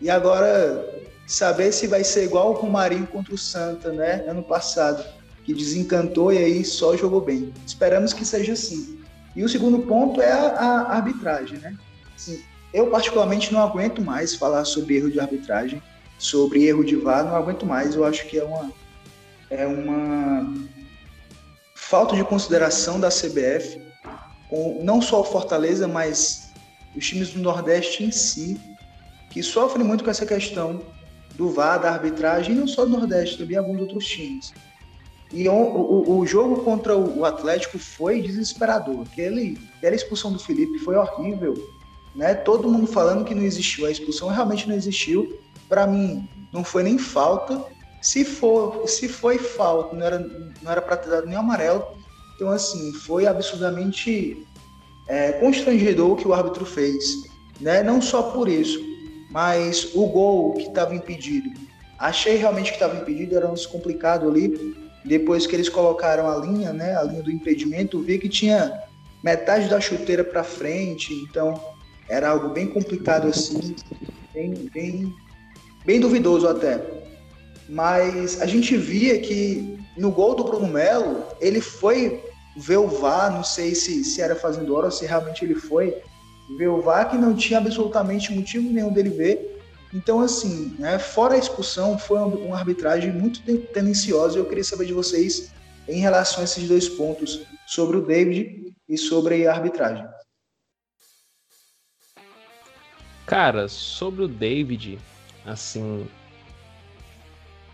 E 0.00 0.10
agora 0.10 0.86
saber 1.26 1.72
se 1.72 1.86
vai 1.86 2.04
ser 2.04 2.24
igual 2.24 2.50
o 2.50 2.54
Romarinho 2.54 3.06
contra 3.06 3.34
o 3.34 3.38
Santa, 3.38 3.90
né? 3.90 4.24
Ano 4.28 4.42
passado 4.42 5.02
que 5.44 5.54
desencantou 5.54 6.32
e 6.32 6.38
aí 6.38 6.64
só 6.64 6.96
jogou 6.96 7.20
bem. 7.20 7.52
Esperamos 7.66 8.12
que 8.12 8.24
seja 8.24 8.52
assim. 8.52 8.98
E 9.34 9.42
o 9.42 9.48
segundo 9.48 9.80
ponto 9.80 10.20
é 10.20 10.30
a, 10.30 10.48
a 10.58 10.96
arbitragem, 10.96 11.58
né? 11.58 11.76
Assim, 12.14 12.42
eu 12.72 12.88
particularmente 12.88 13.52
não 13.52 13.62
aguento 13.62 14.02
mais 14.02 14.34
falar 14.34 14.64
sobre 14.64 14.96
erro 14.96 15.10
de 15.10 15.20
arbitragem, 15.20 15.82
sobre 16.18 16.64
erro 16.64 16.84
de 16.84 16.96
VAR, 16.96 17.24
não 17.24 17.34
aguento 17.34 17.64
mais. 17.64 17.94
Eu 17.94 18.04
acho 18.04 18.26
que 18.26 18.38
é 18.38 18.44
uma 18.44 18.70
é 19.50 19.66
uma 19.66 20.52
falta 21.74 22.16
de 22.16 22.24
consideração 22.24 22.98
da 22.98 23.08
CBF 23.08 23.80
com 24.50 24.80
não 24.82 25.00
só 25.00 25.20
o 25.20 25.24
Fortaleza, 25.24 25.86
mas 25.86 26.43
os 26.96 27.06
times 27.06 27.30
do 27.30 27.40
Nordeste 27.40 28.04
em 28.04 28.10
si, 28.10 28.60
que 29.30 29.42
sofrem 29.42 29.84
muito 29.84 30.04
com 30.04 30.10
essa 30.10 30.24
questão 30.24 30.80
do 31.34 31.50
VAR, 31.50 31.80
da 31.80 31.90
arbitragem, 31.90 32.54
e 32.54 32.58
não 32.58 32.66
só 32.66 32.84
do 32.84 32.92
Nordeste, 32.92 33.38
também 33.38 33.56
alguns 33.56 33.80
outros 33.80 34.06
times. 34.06 34.52
E 35.32 35.48
o, 35.48 35.52
o, 35.52 36.18
o, 36.18 36.26
jogo 36.26 36.62
contra 36.62 36.96
o 36.96 37.24
Atlético 37.24 37.76
foi 37.76 38.22
desesperador. 38.22 39.02
Aquele, 39.02 39.58
aquela 39.78 39.96
expulsão 39.96 40.32
do 40.32 40.38
Felipe 40.38 40.78
foi 40.78 40.94
horrível. 40.94 41.54
Né? 42.14 42.34
Todo 42.34 42.70
mundo 42.70 42.86
falando 42.86 43.24
que 43.24 43.34
não 43.34 43.42
existiu. 43.42 43.86
A 43.86 43.90
expulsão 43.90 44.28
realmente 44.28 44.68
não 44.68 44.76
existiu. 44.76 45.36
Para 45.68 45.88
mim, 45.88 46.28
não 46.52 46.62
foi 46.62 46.84
nem 46.84 46.96
falta. 46.96 47.64
Se, 48.00 48.24
for, 48.24 48.88
se 48.88 49.08
foi 49.08 49.38
falta, 49.38 49.96
não 49.96 50.06
era, 50.06 50.18
não 50.62 50.70
era 50.70 50.80
para 50.80 50.98
ter 50.98 51.10
dado 51.10 51.26
nem 51.26 51.36
amarelo. 51.36 51.84
Então, 52.36 52.50
assim, 52.50 52.92
foi 52.92 53.26
absurdamente 53.26 54.46
é, 55.08 55.32
constrangedor 55.32 56.16
que 56.16 56.26
o 56.26 56.34
árbitro 56.34 56.64
fez. 56.64 57.24
Né? 57.60 57.82
Não 57.82 58.00
só 58.00 58.22
por 58.22 58.48
isso, 58.48 58.80
mas 59.30 59.94
o 59.94 60.06
gol 60.06 60.54
que 60.54 60.68
estava 60.68 60.94
impedido. 60.94 61.48
Achei 61.98 62.36
realmente 62.36 62.70
que 62.70 62.76
estava 62.76 62.96
impedido, 62.96 63.36
era 63.36 63.48
um 63.48 63.54
complicado 63.70 64.28
ali 64.28 64.74
depois 65.04 65.46
que 65.46 65.54
eles 65.54 65.68
colocaram 65.68 66.28
a 66.28 66.36
linha, 66.36 66.72
né, 66.72 66.96
a 66.96 67.02
linha 67.02 67.22
do 67.22 67.30
impedimento, 67.30 68.00
vi 68.00 68.18
que 68.18 68.28
tinha 68.28 68.82
metade 69.22 69.68
da 69.68 69.80
chuteira 69.80 70.24
para 70.24 70.42
frente, 70.42 71.12
então 71.28 71.60
era 72.08 72.30
algo 72.30 72.48
bem 72.50 72.66
complicado 72.66 73.28
assim, 73.28 73.76
bem, 74.32 74.54
bem, 74.72 75.14
bem 75.84 76.00
duvidoso 76.00 76.48
até. 76.48 76.80
Mas 77.68 78.40
a 78.40 78.46
gente 78.46 78.76
via 78.76 79.18
que 79.18 79.78
no 79.96 80.10
gol 80.10 80.34
do 80.34 80.44
Bruno 80.44 80.68
Melo, 80.68 81.24
ele 81.40 81.60
foi 81.60 82.22
ver 82.56 82.78
o 82.78 82.88
VAR, 82.88 83.32
não 83.32 83.44
sei 83.44 83.74
se, 83.74 84.04
se 84.04 84.20
era 84.20 84.36
fazendo 84.36 84.74
hora 84.74 84.86
ou 84.86 84.92
se 84.92 85.06
realmente 85.06 85.44
ele 85.44 85.54
foi 85.54 86.00
ver 86.56 86.68
o 86.68 86.80
VAR, 86.80 87.10
que 87.10 87.16
não 87.16 87.34
tinha 87.34 87.58
absolutamente 87.58 88.32
motivo 88.32 88.70
nenhum 88.70 88.92
dele 88.92 89.10
ver, 89.10 89.54
então, 89.94 90.20
assim, 90.20 90.74
né, 90.76 90.98
fora 90.98 91.34
a 91.34 91.38
expulsão, 91.38 91.96
foi 91.96 92.18
uma 92.18 92.56
arbitragem 92.56 93.12
muito 93.12 93.40
tendenciosa 93.72 94.36
e 94.36 94.40
eu 94.40 94.48
queria 94.48 94.64
saber 94.64 94.86
de 94.86 94.92
vocês 94.92 95.52
em 95.88 96.00
relação 96.00 96.40
a 96.40 96.44
esses 96.44 96.66
dois 96.66 96.88
pontos, 96.88 97.46
sobre 97.66 97.96
o 97.96 98.02
David 98.04 98.74
e 98.88 98.98
sobre 98.98 99.46
a 99.46 99.52
arbitragem. 99.52 100.04
Cara, 103.24 103.68
sobre 103.68 104.24
o 104.24 104.28
David, 104.28 104.98
assim, 105.46 106.08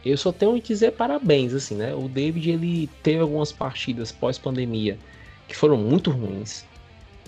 eu 0.05 0.17
só 0.17 0.33
tenho 0.33 0.61
que 0.61 0.69
dizer 0.69 0.93
parabéns, 0.93 1.53
assim, 1.53 1.75
né? 1.75 1.95
O 1.95 2.09
David 2.09 2.51
ele 2.51 2.91
teve 3.03 3.21
algumas 3.21 3.53
partidas 3.53 4.11
pós-pandemia 4.11 4.99
que 5.47 5.57
foram 5.57 5.77
muito 5.77 6.11
ruins, 6.11 6.65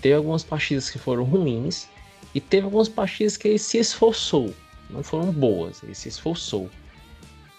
teve 0.01 0.15
algumas 0.15 0.43
partidas 0.43 0.89
que 0.89 0.99
foram 0.99 1.25
ruins 1.25 1.89
e 2.35 2.41
teve 2.41 2.65
algumas 2.65 2.89
partidas 2.89 3.37
que 3.37 3.49
ele 3.49 3.59
se 3.59 3.79
esforçou, 3.79 4.55
não 4.89 5.03
foram 5.03 5.33
boas, 5.33 5.83
ele 5.83 5.95
se 5.95 6.09
esforçou. 6.09 6.71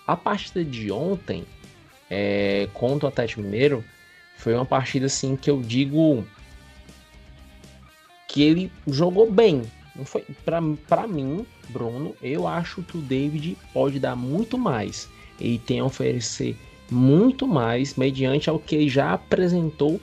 A 0.07 0.17
partida 0.17 0.63
de 0.65 0.91
ontem 0.91 1.45
é, 2.09 2.67
contra 2.73 3.07
o 3.07 3.09
Atlético 3.09 3.41
Mineiro 3.41 3.83
foi 4.37 4.53
uma 4.53 4.65
partida 4.65 5.05
assim 5.05 5.35
que 5.35 5.49
eu 5.49 5.61
digo 5.61 6.25
que 8.27 8.41
ele 8.41 8.71
jogou 8.87 9.31
bem. 9.31 9.61
Não 9.95 10.05
foi 10.05 10.23
para 10.43 11.07
mim, 11.07 11.45
Bruno, 11.69 12.15
eu 12.21 12.47
acho 12.47 12.81
que 12.81 12.97
o 12.97 13.01
David 13.01 13.57
pode 13.73 13.99
dar 13.99 14.15
muito 14.15 14.57
mais. 14.57 15.07
Ele 15.39 15.59
tem 15.59 15.79
a 15.79 15.85
oferecer 15.85 16.57
muito 16.89 17.47
mais 17.47 17.95
mediante 17.95 18.49
ao 18.49 18.59
que 18.59 18.89
já 18.89 19.13
apresentou 19.13 20.01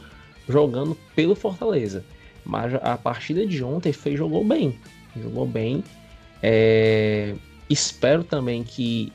jogando 0.48 0.96
pelo 1.14 1.34
Fortaleza. 1.34 2.04
Mas 2.44 2.74
a 2.74 2.96
partida 2.96 3.46
de 3.46 3.62
ontem 3.62 3.92
fez 3.92 4.18
jogou 4.18 4.44
bem, 4.44 4.78
jogou 5.20 5.46
bem. 5.46 5.84
É, 6.42 7.34
espero 7.68 8.24
também 8.24 8.62
que 8.62 9.12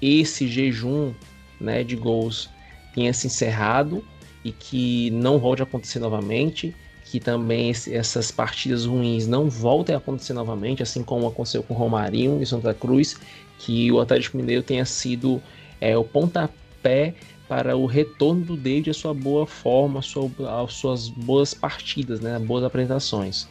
esse 0.00 0.46
jejum 0.46 1.12
né, 1.60 1.82
de 1.82 1.96
gols 1.96 2.50
tenha 2.94 3.12
se 3.12 3.26
encerrado 3.26 4.04
e 4.44 4.52
que 4.52 5.10
não 5.10 5.38
volte 5.38 5.62
a 5.62 5.64
acontecer 5.64 5.98
novamente, 5.98 6.74
que 7.06 7.20
também 7.20 7.70
esse, 7.70 7.94
essas 7.94 8.30
partidas 8.32 8.84
ruins 8.84 9.26
não 9.26 9.48
voltem 9.48 9.94
a 9.94 9.98
acontecer 9.98 10.32
novamente, 10.32 10.82
assim 10.82 11.02
como 11.02 11.28
aconteceu 11.28 11.62
com 11.62 11.72
o 11.72 11.76
Romarinho 11.76 12.42
e 12.42 12.46
Santa 12.46 12.74
Cruz, 12.74 13.16
que 13.58 13.90
o 13.92 14.00
Atlético 14.00 14.36
Mineiro 14.36 14.62
tenha 14.62 14.84
sido 14.84 15.40
é, 15.80 15.96
o 15.96 16.02
pontapé 16.02 17.14
para 17.48 17.76
o 17.76 17.86
retorno 17.86 18.44
do 18.44 18.56
David 18.56 18.90
à 18.90 18.94
sua 18.94 19.14
boa 19.14 19.46
forma, 19.46 20.00
às 20.00 20.72
suas 20.72 21.08
boas 21.08 21.54
partidas, 21.54 22.20
né, 22.20 22.38
boas 22.40 22.64
apresentações. 22.64 23.48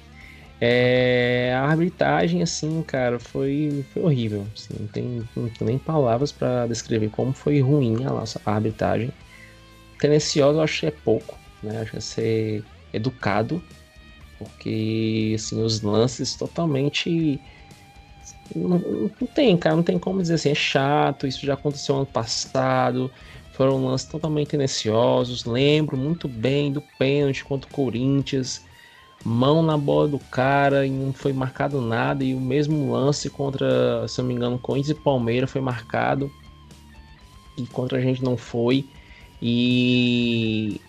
É, 0.59 1.53
a 1.55 1.63
arbitragem, 1.63 2.41
assim, 2.41 2.81
cara, 2.83 3.19
foi, 3.19 3.85
foi 3.93 4.03
horrível. 4.03 4.45
Assim, 4.53 4.73
não, 4.77 4.87
tem, 4.87 5.29
não 5.35 5.49
tem 5.49 5.67
nem 5.67 5.77
palavras 5.77 6.31
para 6.31 6.67
descrever 6.67 7.09
como 7.09 7.31
foi 7.31 7.61
ruim 7.61 8.03
a 8.05 8.09
nossa 8.09 8.41
arbitragem. 8.45 9.11
Tendenciosa 9.99 10.59
eu 10.59 10.63
acho 10.63 10.79
que 10.81 10.85
é 10.87 10.91
pouco, 10.91 11.37
né? 11.63 11.81
Acho 11.81 11.91
que 11.91 12.01
ser 12.01 12.63
educado, 12.95 13.61
porque 14.37 15.33
assim, 15.35 15.61
os 15.61 15.81
lances 15.81 16.35
totalmente. 16.35 17.39
Não, 18.55 18.79
não 18.79 19.27
tem, 19.27 19.57
cara, 19.57 19.75
não 19.75 19.83
tem 19.83 19.97
como 19.97 20.21
dizer 20.21 20.35
assim, 20.35 20.49
é 20.49 20.55
chato, 20.55 21.25
isso 21.25 21.45
já 21.45 21.55
aconteceu 21.55 21.95
ano 21.95 22.05
passado, 22.05 23.11
foram 23.53 23.85
lances 23.85 24.07
totalmente 24.07 24.49
tendenciosos. 24.49 25.45
Lembro 25.45 25.97
muito 25.97 26.27
bem 26.27 26.71
do 26.71 26.81
pênalti 26.81 27.43
contra 27.43 27.69
o 27.69 27.73
Corinthians, 27.73 28.63
mão 29.23 29.63
na 29.63 29.77
bola 29.77 30.07
do 30.07 30.19
cara 30.19 30.85
e 30.85 30.91
não 30.91 31.11
foi 31.11 31.33
marcado 31.33 31.81
nada. 31.81 32.23
E 32.23 32.35
o 32.35 32.39
mesmo 32.39 32.91
lance 32.91 33.29
contra, 33.29 34.07
se 34.07 34.19
não 34.19 34.27
me 34.27 34.35
engano, 34.35 34.59
Corinthians 34.59 34.97
e 34.97 35.01
Palmeiras 35.01 35.49
foi 35.49 35.61
marcado 35.61 36.31
e 37.57 37.65
contra 37.65 37.97
a 37.97 38.01
gente 38.01 38.23
não 38.23 38.37
foi. 38.37 38.85
E 39.41 40.79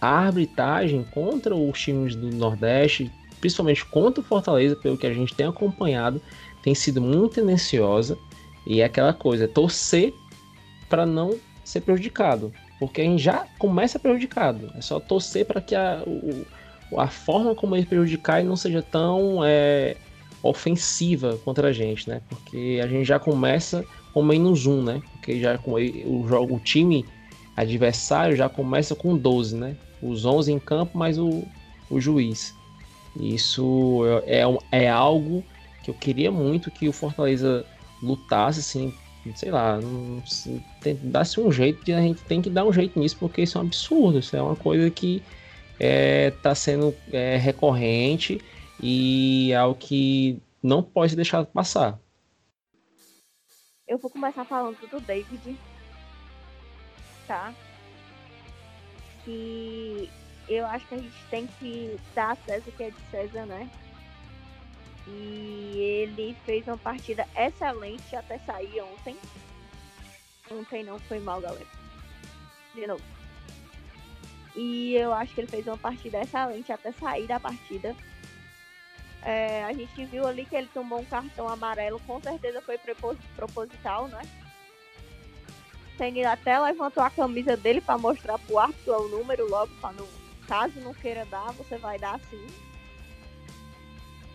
a 0.00 0.08
arbitragem 0.08 1.04
contra 1.12 1.54
os 1.54 1.80
times 1.80 2.14
do 2.14 2.30
Nordeste, 2.34 3.10
principalmente 3.40 3.84
contra 3.86 4.20
o 4.20 4.24
Fortaleza, 4.24 4.76
pelo 4.76 4.96
que 4.96 5.06
a 5.06 5.12
gente 5.12 5.34
tem 5.34 5.46
acompanhado, 5.46 6.20
tem 6.62 6.74
sido 6.74 7.00
muito 7.00 7.36
tendenciosa. 7.36 8.18
E 8.66 8.80
é 8.80 8.84
aquela 8.84 9.12
coisa, 9.12 9.44
é 9.44 9.46
torcer 9.46 10.12
para 10.88 11.06
não 11.06 11.38
ser 11.64 11.80
prejudicado. 11.80 12.52
Porque 12.78 13.00
a 13.00 13.04
gente 13.04 13.22
já 13.22 13.46
começa 13.58 13.98
prejudicado. 13.98 14.70
É 14.76 14.80
só 14.80 15.00
torcer 15.00 15.46
para 15.46 15.60
que 15.60 15.74
a, 15.74 16.02
o, 16.06 16.46
a 17.00 17.08
forma 17.08 17.54
como 17.54 17.76
ele 17.76 17.86
prejudicar 17.86 18.42
não 18.44 18.56
seja 18.56 18.82
tão 18.82 19.44
é, 19.44 19.96
ofensiva 20.42 21.38
contra 21.44 21.68
a 21.68 21.72
gente, 21.72 22.08
né? 22.08 22.20
Porque 22.28 22.80
a 22.82 22.86
gente 22.86 23.04
já 23.04 23.18
começa 23.18 23.84
com 24.12 24.22
menos 24.22 24.66
um, 24.66 24.82
né? 24.82 25.00
Porque 25.12 25.40
já 25.40 25.56
com 25.56 25.72
o 25.72 26.54
o 26.54 26.60
time 26.60 27.04
adversário 27.56 28.36
já 28.36 28.48
começa 28.48 28.94
com 28.94 29.16
12, 29.16 29.56
né? 29.56 29.76
Os 30.08 30.24
11 30.24 30.52
em 30.52 30.58
campo, 30.58 30.96
mais 30.96 31.18
o, 31.18 31.44
o 31.90 32.00
juiz. 32.00 32.54
Isso 33.18 34.02
é, 34.26 34.40
é, 34.40 34.84
é 34.84 34.90
algo 34.90 35.42
que 35.82 35.90
eu 35.90 35.94
queria 35.94 36.30
muito 36.30 36.70
que 36.70 36.88
o 36.88 36.92
Fortaleza 36.92 37.64
lutasse, 38.02 38.60
assim, 38.60 38.92
sei 39.34 39.50
lá, 39.50 39.78
se 40.24 40.62
dasse 41.02 41.40
um 41.40 41.50
jeito, 41.50 41.80
a 41.92 42.00
gente 42.00 42.22
tem 42.22 42.42
que 42.42 42.50
dar 42.50 42.64
um 42.64 42.72
jeito 42.72 42.98
nisso, 42.98 43.16
porque 43.18 43.42
isso 43.42 43.58
é 43.58 43.60
um 43.60 43.64
absurdo, 43.64 44.18
isso 44.18 44.36
é 44.36 44.42
uma 44.42 44.56
coisa 44.56 44.90
que 44.90 45.22
está 45.78 45.80
é, 45.80 46.30
tá 46.30 46.54
sendo 46.54 46.94
é, 47.12 47.36
recorrente 47.36 48.40
e 48.82 49.50
é 49.52 49.56
algo 49.56 49.78
que 49.78 50.38
não 50.62 50.82
pode 50.82 51.10
ser 51.10 51.16
deixado 51.16 51.46
passar. 51.46 51.98
Eu 53.86 53.98
vou 53.98 54.10
começar 54.10 54.44
falando 54.44 54.76
do 54.90 55.00
David, 55.00 55.56
tá? 57.26 57.54
Que 59.26 60.10
eu 60.48 60.64
acho 60.64 60.86
que 60.86 60.94
a 60.94 60.98
gente 60.98 61.24
tem 61.28 61.46
que 61.58 61.98
dar 62.14 62.32
a 62.32 62.36
César 62.36 62.70
o 62.70 62.72
que 62.72 62.84
é 62.84 62.90
de 62.90 63.00
César, 63.10 63.44
né? 63.44 63.68
E 65.06 65.78
ele 65.78 66.36
fez 66.44 66.66
uma 66.66 66.78
partida 66.78 67.28
excelente 67.36 68.16
até 68.16 68.38
sair 68.38 68.80
ontem. 68.80 69.16
Ontem 70.50 70.82
não 70.82 70.98
foi 71.00 71.20
mal, 71.20 71.40
galera. 71.40 71.66
De 72.74 72.86
novo. 72.86 73.02
E 74.54 74.94
eu 74.94 75.12
acho 75.12 75.34
que 75.34 75.42
ele 75.42 75.50
fez 75.50 75.66
uma 75.66 75.76
partida 75.76 76.20
excelente 76.20 76.72
até 76.72 76.90
sair 76.92 77.26
da 77.26 77.38
partida. 77.38 77.94
É, 79.22 79.64
a 79.64 79.72
gente 79.72 80.04
viu 80.06 80.26
ali 80.26 80.46
que 80.46 80.54
ele 80.56 80.68
tomou 80.68 81.00
um 81.00 81.04
cartão 81.04 81.48
amarelo, 81.48 82.00
com 82.06 82.20
certeza 82.20 82.62
foi 82.62 82.78
proposital, 83.34 84.08
né? 84.08 84.22
Ele 85.98 86.24
até 86.24 86.58
levantou 86.58 87.02
a 87.02 87.10
camisa 87.10 87.56
dele 87.56 87.80
para 87.80 87.98
mostrar 87.98 88.38
pro 88.38 88.58
árbitro 88.58 89.04
o 89.04 89.08
número 89.08 89.48
logo, 89.48 89.72
para 89.80 89.92
não, 89.94 90.06
caso 90.46 90.78
não 90.80 90.94
queira 90.94 91.24
dar, 91.26 91.52
você 91.52 91.76
vai 91.78 91.98
dar 91.98 92.20
sim. 92.30 92.46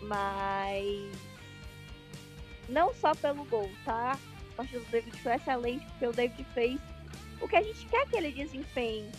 Mas 0.02 1.12
não 2.68 2.94
só 2.96 3.14
pelo 3.16 3.46
gol, 3.46 3.70
tá? 3.86 4.18
A 4.52 4.56
partida 4.56 4.80
do 4.80 4.92
David 4.92 5.22
foi 5.22 5.34
excelente, 5.34 5.86
porque 5.86 6.08
o 6.08 6.14
David 6.14 6.44
fez 6.54 6.80
o 7.40 7.48
que 7.48 7.56
a 7.56 7.62
gente 7.62 7.86
quer 7.88 8.08
que 8.08 8.16
ele 8.16 8.32
desempenhe 8.32 9.12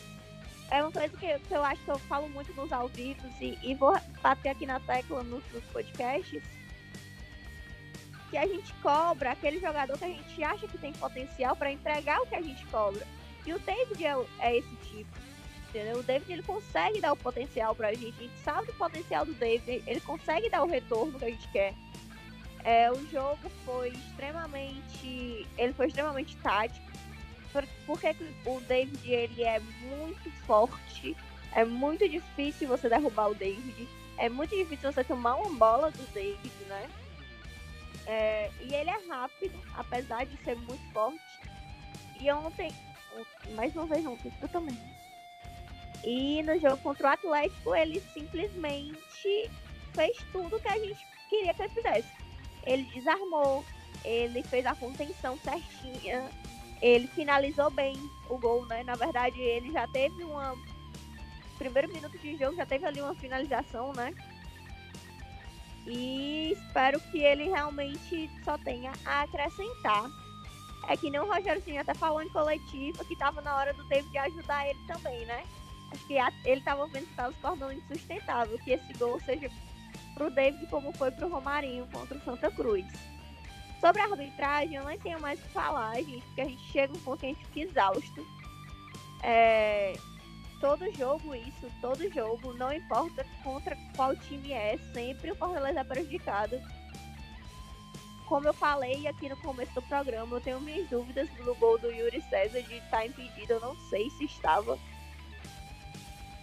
é 0.72 0.82
uma 0.82 0.90
coisa 0.90 1.14
que, 1.18 1.54
eu 1.54 1.62
acho 1.62 1.84
que 1.84 1.90
eu 1.90 1.98
falo 1.98 2.28
muito 2.30 2.52
nos 2.54 2.72
ao 2.72 2.90
e, 2.96 3.58
e 3.62 3.74
vou 3.74 3.94
bater 4.22 4.48
aqui 4.48 4.64
na 4.64 4.80
tecla 4.80 5.22
nos, 5.22 5.44
nos 5.52 5.62
podcasts. 5.64 6.42
Que 8.32 8.38
a 8.38 8.46
gente 8.46 8.74
cobra 8.82 9.30
aquele 9.30 9.60
jogador 9.60 9.96
que 9.96 10.04
a 10.04 10.08
gente 10.08 10.42
acha 10.42 10.66
que 10.66 10.78
tem 10.78 10.92
potencial 10.94 11.54
para 11.54 11.70
entregar 11.70 12.20
o 12.20 12.26
que 12.26 12.34
a 12.34 12.42
gente 12.42 12.66
cobra. 12.66 13.06
E 13.46 13.52
o 13.52 13.58
David 13.60 14.04
é, 14.04 14.16
é, 14.40 14.56
esse 14.56 14.76
tipo. 14.76 15.10
Entendeu? 15.68 15.98
O 15.98 16.02
David 16.02 16.32
ele 16.32 16.42
consegue 16.42 17.00
dar 17.00 17.12
o 17.12 17.16
potencial 17.16 17.74
pra 17.74 17.92
gente. 17.92 18.16
A 18.18 18.22
gente 18.22 18.38
sabe 18.42 18.70
o 18.70 18.74
potencial 18.74 19.24
do 19.24 19.34
David. 19.34 19.84
Ele 19.86 20.00
consegue 20.00 20.50
dar 20.50 20.64
o 20.64 20.66
retorno 20.66 21.16
que 21.16 21.24
a 21.24 21.30
gente 21.30 21.48
quer. 21.52 21.74
É, 22.64 22.90
o 22.90 23.06
jogo 23.10 23.48
foi 23.64 23.90
extremamente. 23.90 25.46
Ele 25.56 25.72
foi 25.72 25.86
extremamente 25.86 26.36
tático 26.38 26.92
porque 27.86 28.16
o 28.46 28.60
David 28.60 29.12
ele 29.12 29.42
é 29.42 29.60
muito 29.60 30.30
forte, 30.46 31.16
é 31.54 31.64
muito 31.64 32.08
difícil 32.08 32.66
você 32.68 32.88
derrubar 32.88 33.30
o 33.30 33.34
David, 33.34 33.86
é 34.16 34.28
muito 34.28 34.56
difícil 34.56 34.90
você 34.90 35.04
tomar 35.04 35.34
uma 35.36 35.50
bola 35.50 35.90
do 35.90 36.02
David, 36.12 36.52
né? 36.68 36.88
É, 38.06 38.50
e 38.60 38.74
ele 38.74 38.90
é 38.90 38.98
rápido, 39.08 39.58
apesar 39.74 40.26
de 40.26 40.36
ser 40.38 40.56
muito 40.56 40.92
forte. 40.92 41.20
E 42.20 42.30
ontem, 42.30 42.72
mais 43.54 43.74
uma 43.74 43.86
vez 43.86 44.04
ontem, 44.04 44.32
eu 44.40 44.48
também. 44.48 44.78
E 46.04 46.42
no 46.42 46.58
jogo 46.58 46.78
contra 46.78 47.08
o 47.08 47.10
Atlético, 47.10 47.74
ele 47.74 48.00
simplesmente 48.12 49.50
fez 49.94 50.16
tudo 50.32 50.60
que 50.60 50.68
a 50.68 50.78
gente 50.78 51.06
queria 51.28 51.54
que 51.54 51.62
ele 51.62 51.74
fizesse. 51.74 52.08
Ele 52.64 52.82
desarmou, 52.94 53.64
ele 54.04 54.42
fez 54.44 54.66
a 54.66 54.74
contenção 54.74 55.38
certinha, 55.38 56.28
ele 56.80 57.06
finalizou 57.08 57.70
bem 57.70 57.94
o 58.28 58.36
gol, 58.38 58.66
né? 58.66 58.82
Na 58.82 58.94
verdade, 58.94 59.40
ele 59.40 59.72
já 59.72 59.86
teve 59.88 60.24
uma. 60.24 60.56
Primeiro 61.56 61.92
minuto 61.92 62.18
de 62.18 62.36
jogo 62.36 62.56
já 62.56 62.66
teve 62.66 62.84
ali 62.84 63.00
uma 63.00 63.14
finalização, 63.14 63.92
né? 63.92 64.12
E 65.86 66.52
espero 66.52 67.00
que 67.00 67.20
ele 67.20 67.44
realmente 67.44 68.30
só 68.44 68.56
tenha 68.58 68.92
a 69.04 69.22
acrescentar. 69.22 70.10
É 70.88 70.96
que 70.96 71.10
nem 71.10 71.20
o 71.20 71.32
Rogério 71.32 71.62
Ceni 71.62 71.78
até 71.78 71.94
falou 71.94 72.22
em 72.22 72.28
coletiva 72.30 73.04
que 73.04 73.16
tava 73.16 73.40
na 73.40 73.56
hora 73.56 73.72
do 73.72 73.84
David 73.84 74.16
ajudar 74.18 74.68
ele 74.68 74.78
também, 74.86 75.24
né? 75.26 75.44
Acho 75.92 76.06
que 76.06 76.14
ele 76.44 76.60
tava 76.62 76.86
vendo 76.88 77.06
que 77.06 77.14
tava 77.14 77.32
se 77.32 77.40
tornando 77.40 77.72
insustentável, 77.74 78.58
que 78.58 78.72
esse 78.72 78.92
gol 78.94 79.20
seja 79.20 79.48
pro 80.14 80.30
David 80.30 80.66
como 80.68 80.92
foi 80.96 81.10
pro 81.10 81.28
Romarinho 81.28 81.86
contra 81.92 82.16
o 82.16 82.22
Santa 82.22 82.50
Cruz. 82.50 82.86
Sobre 83.80 84.00
a 84.00 84.04
arbitragem, 84.04 84.76
eu 84.76 84.84
não 84.84 84.98
tenho 84.98 85.20
mais 85.20 85.38
o 85.40 85.42
que 85.42 85.48
falar, 85.50 85.96
gente, 85.96 86.22
porque 86.26 86.40
a 86.40 86.48
gente 86.48 86.62
chega 86.70 86.92
um 86.92 87.16
fica 87.16 87.60
exausto. 87.60 88.26
É, 89.22 89.94
todo 90.62 90.88
jogo 90.94 91.34
isso, 91.34 91.68
todo 91.80 92.08
jogo, 92.12 92.54
não 92.54 92.72
importa 92.72 93.26
contra 93.42 93.76
qual 93.96 94.14
time 94.14 94.52
é, 94.52 94.78
sempre 94.94 95.32
o 95.32 95.34
Fortaleza 95.34 95.80
é 95.80 95.84
prejudicado. 95.84 96.62
Como 98.28 98.46
eu 98.46 98.54
falei 98.54 99.08
aqui 99.08 99.28
no 99.28 99.36
começo 99.38 99.74
do 99.74 99.82
programa, 99.82 100.36
eu 100.36 100.40
tenho 100.40 100.60
minhas 100.60 100.88
dúvidas 100.88 101.28
do 101.30 101.52
gol 101.56 101.78
do 101.78 101.90
Yuri 101.90 102.22
César 102.22 102.62
de 102.62 102.76
estar 102.76 103.04
impedido, 103.04 103.54
eu 103.54 103.60
não 103.60 103.76
sei 103.90 104.08
se 104.10 104.24
estava. 104.24 104.78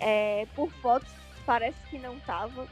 É, 0.02 0.46
por 0.54 0.70
fotos, 0.74 1.10
parece 1.46 1.80
que 1.90 1.98
não 1.98 2.18
estava. 2.18 2.68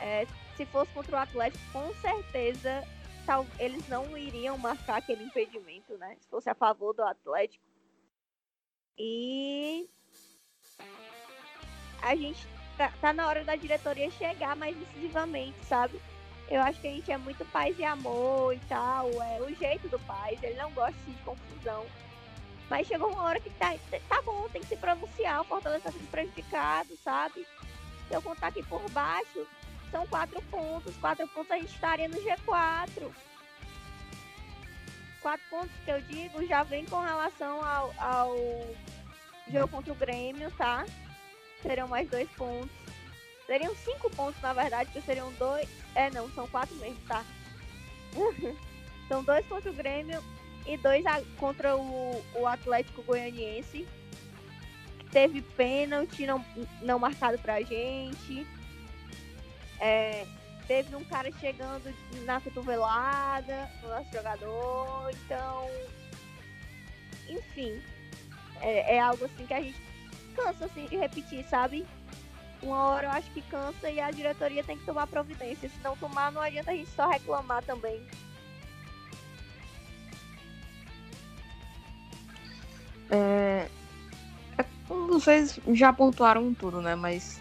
É, 0.00 0.26
se 0.56 0.64
fosse 0.64 0.90
contra 0.92 1.16
o 1.16 1.20
Atlético, 1.20 1.62
com 1.70 1.94
certeza 1.96 2.82
tal, 3.26 3.46
eles 3.58 3.86
não 3.88 4.16
iriam 4.16 4.56
marcar 4.56 4.96
aquele 4.96 5.22
impedimento, 5.22 5.98
né? 5.98 6.16
Se 6.18 6.26
fosse 6.28 6.48
a 6.48 6.54
favor 6.54 6.94
do 6.94 7.02
Atlético. 7.02 7.62
E 8.98 9.88
a 12.02 12.14
gente 12.16 12.46
tá, 12.76 12.92
tá, 13.00 13.12
na 13.12 13.26
hora 13.28 13.44
da 13.44 13.56
diretoria 13.56 14.10
chegar 14.10 14.56
mais 14.56 14.76
decisivamente, 14.76 15.56
sabe? 15.64 16.00
Eu 16.50 16.60
acho 16.60 16.80
que 16.80 16.88
a 16.88 16.90
gente 16.90 17.10
é 17.10 17.16
muito 17.16 17.44
paz 17.46 17.78
e 17.78 17.84
amor 17.84 18.54
e 18.54 18.58
tal, 18.68 19.08
é 19.22 19.40
o 19.40 19.54
jeito 19.54 19.88
do 19.88 19.98
paz, 20.00 20.42
ele 20.42 20.58
não 20.58 20.70
gosta 20.72 20.98
de 21.06 21.14
confusão. 21.22 21.86
Mas 22.68 22.86
chegou 22.86 23.10
uma 23.10 23.22
hora 23.22 23.40
que 23.40 23.50
tá, 23.50 23.74
tá 24.08 24.22
bom, 24.22 24.48
tem 24.52 24.60
que 24.60 24.68
se 24.68 24.76
pronunciar, 24.76 25.40
o 25.40 25.44
Fortaleza 25.44 25.84
tá 25.84 25.92
sendo 25.92 26.10
prejudicado, 26.10 26.96
sabe? 27.02 27.46
Se 28.08 28.14
eu 28.14 28.20
contar 28.20 28.48
aqui 28.48 28.62
por 28.64 28.82
baixo, 28.90 29.46
são 29.90 30.06
quatro 30.06 30.40
pontos, 30.50 30.96
quatro 30.96 31.26
pontos 31.28 31.50
a 31.50 31.56
gente 31.56 31.72
estaria 31.72 32.08
no 32.08 32.16
G4. 32.16 33.10
Quatro 35.20 35.46
pontos 35.50 35.70
que 35.84 35.90
eu 35.90 36.00
digo 36.00 36.46
já 36.46 36.62
vem 36.64 36.84
com 36.86 36.98
relação 36.98 37.64
ao, 37.64 37.94
ao 37.98 38.36
jogo 39.50 39.68
contra 39.68 39.92
o 39.92 39.96
Grêmio, 39.96 40.50
tá? 40.52 40.84
Seriam 41.62 41.88
mais 41.88 42.08
dois 42.08 42.28
pontos. 42.30 42.70
Seriam 43.46 43.74
cinco 43.76 44.10
pontos, 44.10 44.40
na 44.40 44.52
verdade, 44.52 44.90
que 44.90 45.00
seriam 45.00 45.32
dois. 45.34 45.68
É, 45.94 46.10
não, 46.10 46.30
são 46.30 46.46
quatro 46.48 46.74
mesmo, 46.76 47.00
tá? 47.06 47.24
são 49.08 49.22
dois 49.22 49.46
contra 49.46 49.70
o 49.70 49.74
Grêmio 49.74 50.22
e 50.66 50.76
dois 50.76 51.04
contra 51.38 51.76
o, 51.76 52.24
o 52.34 52.46
Atlético 52.46 53.02
Goianiense. 53.02 53.86
Que 54.98 55.04
teve 55.06 55.42
pênalti 55.42 56.26
não, 56.26 56.44
não 56.80 56.98
marcado 56.98 57.38
pra 57.38 57.60
gente. 57.60 58.46
É, 59.80 60.26
teve 60.66 60.94
um 60.94 61.04
cara 61.04 61.30
chegando 61.32 61.92
na 62.24 62.40
cotovelada 62.40 63.70
no 63.82 63.88
nosso 63.88 64.12
jogador. 64.12 65.10
Então, 65.10 65.68
enfim, 67.28 67.82
é, 68.60 68.96
é 68.96 69.00
algo 69.00 69.24
assim 69.24 69.44
que 69.44 69.54
a 69.54 69.60
gente 69.60 69.91
cansa 70.32 70.66
assim 70.66 70.86
de 70.86 70.96
repetir, 70.96 71.44
sabe? 71.48 71.86
Uma 72.62 72.84
hora 72.84 73.06
eu 73.06 73.10
acho 73.10 73.30
que 73.32 73.42
cansa 73.42 73.90
e 73.90 74.00
a 74.00 74.10
diretoria 74.10 74.62
tem 74.62 74.78
que 74.78 74.84
tomar 74.84 75.06
providência. 75.06 75.68
Se 75.68 75.80
não 75.82 75.96
tomar, 75.96 76.30
não 76.30 76.40
adianta 76.40 76.70
a 76.70 76.74
gente 76.74 76.90
só 76.90 77.08
reclamar 77.08 77.62
também. 77.64 78.00
É, 83.10 83.68
é 84.56 84.64
vocês 84.88 85.58
já 85.72 85.92
pontuaram 85.92 86.54
tudo, 86.54 86.80
né? 86.80 86.94
Mas 86.94 87.40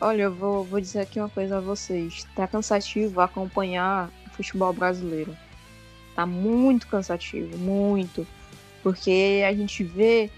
olha, 0.00 0.22
eu 0.22 0.34
vou, 0.34 0.64
vou 0.64 0.80
dizer 0.80 1.00
aqui 1.00 1.18
uma 1.18 1.30
coisa 1.30 1.58
a 1.58 1.60
vocês. 1.60 2.24
Tá 2.36 2.46
cansativo 2.46 3.20
acompanhar 3.20 4.10
o 4.26 4.30
futebol 4.30 4.72
brasileiro. 4.72 5.36
Tá 6.14 6.26
muito 6.26 6.86
cansativo, 6.88 7.56
muito. 7.56 8.26
Porque 8.82 9.42
a 9.48 9.52
gente 9.54 9.82
vê 9.82 10.30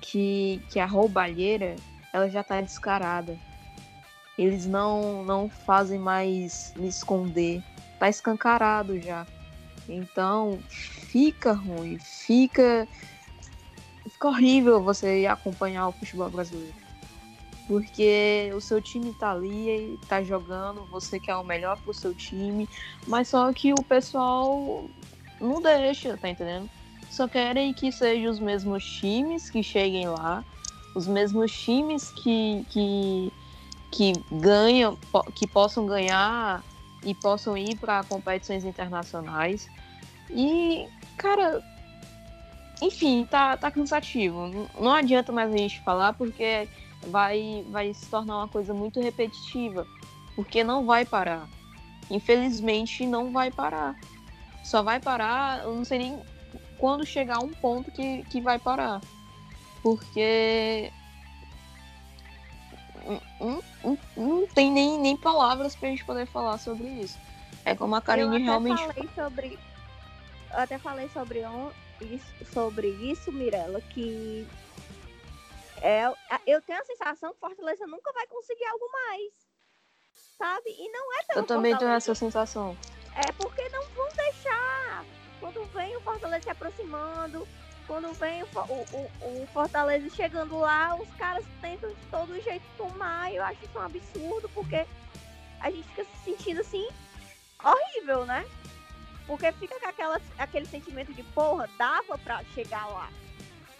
que, 0.00 0.60
que 0.70 0.78
a 0.78 0.86
roubalheira 0.86 1.76
ela 2.12 2.28
já 2.28 2.42
tá 2.42 2.60
descarada. 2.60 3.36
Eles 4.36 4.66
não, 4.66 5.24
não 5.24 5.48
fazem 5.48 5.98
mais 5.98 6.72
me 6.76 6.88
esconder. 6.88 7.62
Tá 7.98 8.08
escancarado 8.08 9.00
já. 9.00 9.26
Então 9.88 10.58
fica 10.68 11.52
ruim, 11.52 11.98
fica, 11.98 12.88
fica 14.08 14.28
horrível 14.28 14.82
você 14.82 15.26
acompanhar 15.26 15.88
o 15.88 15.92
futebol 15.92 16.30
brasileiro. 16.30 16.74
Porque 17.66 18.50
o 18.54 18.60
seu 18.60 18.80
time 18.82 19.12
tá 19.14 19.30
ali, 19.30 19.98
tá 20.08 20.22
jogando, 20.22 20.84
você 20.86 21.18
quer 21.18 21.36
o 21.36 21.44
melhor 21.44 21.78
pro 21.78 21.94
seu 21.94 22.14
time, 22.14 22.68
mas 23.06 23.28
só 23.28 23.52
que 23.52 23.72
o 23.72 23.82
pessoal 23.82 24.84
não 25.40 25.60
deixa, 25.60 26.16
tá 26.16 26.28
entendendo? 26.28 26.68
Só 27.12 27.28
querem 27.28 27.74
que 27.74 27.92
sejam 27.92 28.32
os 28.32 28.40
mesmos 28.40 28.82
times 28.82 29.50
que 29.50 29.62
cheguem 29.62 30.08
lá, 30.08 30.42
os 30.94 31.06
mesmos 31.06 31.52
times 31.52 32.10
que, 32.10 32.64
que, 32.70 33.32
que 33.90 34.12
ganham, 34.32 34.96
que 35.34 35.46
possam 35.46 35.84
ganhar 35.84 36.64
e 37.04 37.14
possam 37.14 37.54
ir 37.54 37.76
para 37.76 38.02
competições 38.04 38.64
internacionais. 38.64 39.68
E, 40.30 40.88
cara, 41.18 41.62
enfim, 42.80 43.28
tá, 43.30 43.58
tá 43.58 43.70
cansativo. 43.70 44.48
Não 44.80 44.94
adianta 44.94 45.30
mais 45.30 45.52
a 45.52 45.56
gente 45.58 45.80
falar 45.80 46.14
porque 46.14 46.66
vai, 47.08 47.62
vai 47.68 47.92
se 47.92 48.06
tornar 48.06 48.38
uma 48.38 48.48
coisa 48.48 48.72
muito 48.72 48.98
repetitiva. 49.02 49.86
Porque 50.34 50.64
não 50.64 50.86
vai 50.86 51.04
parar. 51.04 51.46
Infelizmente, 52.10 53.04
não 53.04 53.30
vai 53.30 53.50
parar. 53.50 53.94
Só 54.64 54.82
vai 54.82 54.98
parar, 54.98 55.64
eu 55.64 55.74
não 55.74 55.84
sei 55.84 55.98
nem 55.98 56.31
quando 56.82 57.06
chegar 57.06 57.38
um 57.38 57.52
ponto 57.52 57.92
que, 57.92 58.24
que 58.24 58.40
vai 58.40 58.58
parar. 58.58 59.00
Porque 59.84 60.92
não, 63.40 63.62
não, 63.84 63.98
não 64.16 64.46
tem 64.48 64.68
nem, 64.68 64.98
nem 64.98 65.16
palavras 65.16 65.76
pra 65.76 65.90
gente 65.90 66.04
poder 66.04 66.26
falar 66.26 66.58
sobre 66.58 66.88
isso. 66.88 67.16
É 67.64 67.76
como 67.76 67.94
a 67.94 68.02
Karine 68.02 68.40
eu 68.40 68.42
realmente. 68.42 68.84
Falei 68.84 69.08
sobre, 69.14 69.58
eu 70.50 70.58
até 70.58 70.76
falei 70.76 71.08
sobre, 71.10 71.44
on, 71.44 71.70
isso, 72.00 72.52
sobre 72.52 72.88
isso, 72.88 73.30
Mirella, 73.30 73.80
que 73.80 74.44
é, 75.80 76.12
eu 76.44 76.60
tenho 76.62 76.80
a 76.80 76.84
sensação 76.84 77.32
que 77.32 77.38
Fortaleza 77.38 77.86
nunca 77.86 78.12
vai 78.12 78.26
conseguir 78.26 78.64
algo 78.64 78.90
mais. 78.90 79.32
Sabe? 80.36 80.70
E 80.70 80.90
não 80.90 81.14
é 81.14 81.22
pelo 81.26 81.38
Eu 81.38 81.46
também 81.46 81.70
Fortaleza. 81.70 81.78
tenho 81.78 82.12
essa 82.12 82.14
sensação. 82.16 82.76
É 83.14 83.30
porque 83.30 83.68
não 83.68 83.84
vão 83.90 84.08
deixar 84.16 85.04
quando 85.42 85.64
vem 85.74 85.96
o 85.96 86.00
Fortaleza 86.02 86.44
se 86.44 86.50
aproximando, 86.50 87.48
quando 87.88 88.12
vem 88.12 88.44
o, 88.44 88.46
o, 88.46 89.42
o, 89.42 89.46
Fortaleza 89.52 90.08
chegando 90.14 90.56
lá, 90.56 90.94
os 90.94 91.08
caras 91.16 91.44
tentam 91.60 91.90
de 91.90 91.96
todo 92.12 92.40
jeito 92.40 92.64
tomar. 92.78 93.34
Eu 93.34 93.42
acho 93.42 93.64
isso 93.64 93.76
um 93.76 93.82
absurdo, 93.82 94.48
porque 94.54 94.86
a 95.60 95.68
gente 95.68 95.88
fica 95.88 96.04
se 96.04 96.24
sentindo 96.24 96.60
assim, 96.60 96.86
horrível, 97.62 98.24
né? 98.24 98.46
Porque 99.26 99.50
fica 99.52 99.80
com 99.80 99.88
aquela, 99.88 100.20
aquele 100.38 100.66
sentimento 100.66 101.12
de 101.12 101.24
porra, 101.24 101.68
dava 101.76 102.16
pra 102.18 102.44
chegar 102.54 102.86
lá. 102.86 103.10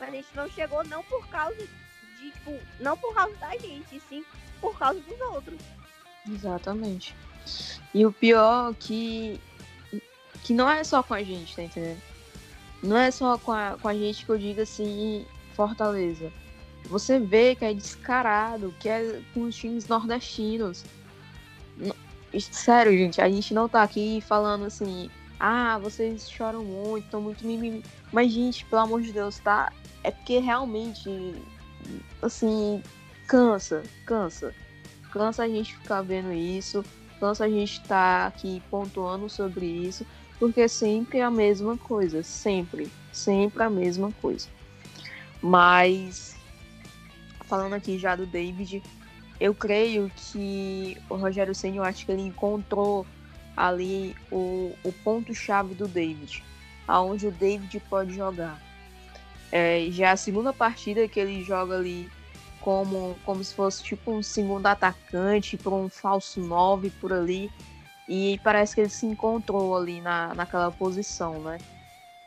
Mas 0.01 0.09
a 0.09 0.13
gente 0.13 0.29
não 0.35 0.51
chegou 0.51 0.83
não 0.85 1.05
por 1.05 1.25
causa 1.29 1.55
de, 1.57 1.69
tipo, 2.19 2.59
não 2.81 2.97
por 2.97 3.15
causa 3.15 3.37
da 3.37 3.57
gente, 3.57 4.01
sim 4.09 4.25
por 4.61 4.77
causa 4.77 4.99
dos 5.01 5.21
outros. 5.21 5.61
Exatamente. 6.29 7.15
E 7.95 8.05
o 8.07 8.13
pior 8.13 8.73
é 8.73 8.75
que 8.75 9.41
que 10.43 10.53
não 10.53 10.69
é 10.69 10.83
só 10.85 11.03
com 11.03 11.15
a 11.15 11.23
gente, 11.23 11.55
tá 11.55 11.63
entendendo? 11.63 12.01
Não 12.83 12.97
é 12.97 13.11
só 13.11 13.39
com 13.39 13.53
a, 13.53 13.77
com 13.81 13.89
a 13.89 13.95
gente 13.95 14.25
que 14.25 14.31
eu 14.31 14.39
digo 14.39 14.61
assim, 14.61 15.25
Fortaleza. 15.55 16.33
Você 16.87 17.19
vê 17.19 17.55
que 17.55 17.65
é 17.65 17.73
descarado, 17.73 18.75
que 18.81 18.89
é 18.89 19.23
com 19.33 19.43
os 19.43 19.55
times 19.55 19.87
nordestinos. 19.87 20.85
Sério, 22.41 22.93
gente, 22.93 23.21
a 23.21 23.29
gente 23.29 23.55
não 23.55 23.69
tá 23.69 23.83
aqui 23.83 24.21
falando 24.27 24.65
assim, 24.65 25.09
ah, 25.39 25.79
vocês 25.79 26.29
choram 26.29 26.65
muito, 26.65 27.05
estão 27.05 27.21
muito 27.21 27.47
mimimi. 27.47 27.85
Mas, 28.11 28.33
gente, 28.33 28.65
pelo 28.65 28.83
amor 28.83 29.03
de 29.03 29.13
Deus, 29.13 29.39
tá? 29.39 29.73
É 30.03 30.11
porque 30.11 30.39
realmente, 30.39 31.09
assim, 32.21 32.83
cansa, 33.29 33.83
cansa. 34.05 34.53
Cansa 35.13 35.45
a 35.45 35.49
gente 35.49 35.77
ficar 35.77 36.03
vendo 36.03 36.33
isso, 36.33 36.85
cansa 37.21 37.45
a 37.45 37.49
gente 37.49 37.75
estar 37.75 38.23
tá 38.23 38.27
aqui 38.27 38.61
pontuando 38.71 39.29
sobre 39.29 39.67
isso 39.67 40.05
porque 40.43 40.69
sempre 40.69 41.19
é 41.19 41.23
a 41.23 41.31
mesma 41.31 41.79
coisa, 41.79 42.21
sempre, 42.25 42.91
sempre 43.13 43.63
a 43.63 43.71
mesma 43.71 44.11
coisa. 44.21 44.49
Mas 45.41 46.35
falando 47.43 47.75
aqui 47.75 47.97
já 47.97 48.17
do 48.17 48.27
David, 48.27 48.83
eu 49.39 49.55
creio 49.55 50.11
que 50.17 50.99
o 51.09 51.15
Rogério 51.15 51.55
Senna, 51.55 51.77
eu 51.77 51.85
acho 51.85 52.05
que 52.05 52.11
ele 52.11 52.23
encontrou 52.23 53.07
ali 53.57 54.17
o, 54.33 54.75
o 54.83 54.93
ponto-chave 55.05 55.75
do 55.75 55.87
David, 55.87 56.43
aonde 56.89 57.29
o 57.29 57.31
David 57.31 57.81
pode 57.89 58.13
jogar. 58.13 58.61
É, 59.53 59.87
já 59.93 60.09
é 60.09 60.11
a 60.11 60.17
segunda 60.17 60.53
partida 60.53 61.07
que 61.07 61.21
ele 61.21 61.45
joga 61.45 61.77
ali 61.77 62.11
como, 62.61 63.17
como 63.25 63.45
se 63.45 63.55
fosse 63.55 63.85
tipo 63.85 64.11
um 64.11 64.25
segundo 64.25 64.67
atacante 64.67 65.57
para 65.57 65.71
um 65.71 65.89
falso 65.89 66.41
9 66.41 66.91
por 67.01 67.13
ali. 67.13 67.49
E 68.15 68.39
parece 68.45 68.75
que 68.75 68.83
ele 68.83 68.91
se 68.91 69.07
encontrou 69.07 69.75
ali 69.75 70.03
na, 70.03 70.35
naquela 70.35 70.71
posição, 70.71 71.41
né? 71.41 71.57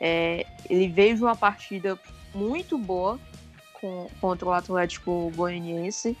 É, 0.00 0.44
ele 0.68 0.88
veio 0.88 1.14
de 1.14 1.22
uma 1.22 1.36
partida 1.36 1.96
muito 2.34 2.76
boa 2.76 3.20
com, 3.72 4.10
contra 4.20 4.48
o 4.48 4.52
Atlético 4.52 5.30
Goianiense 5.36 6.18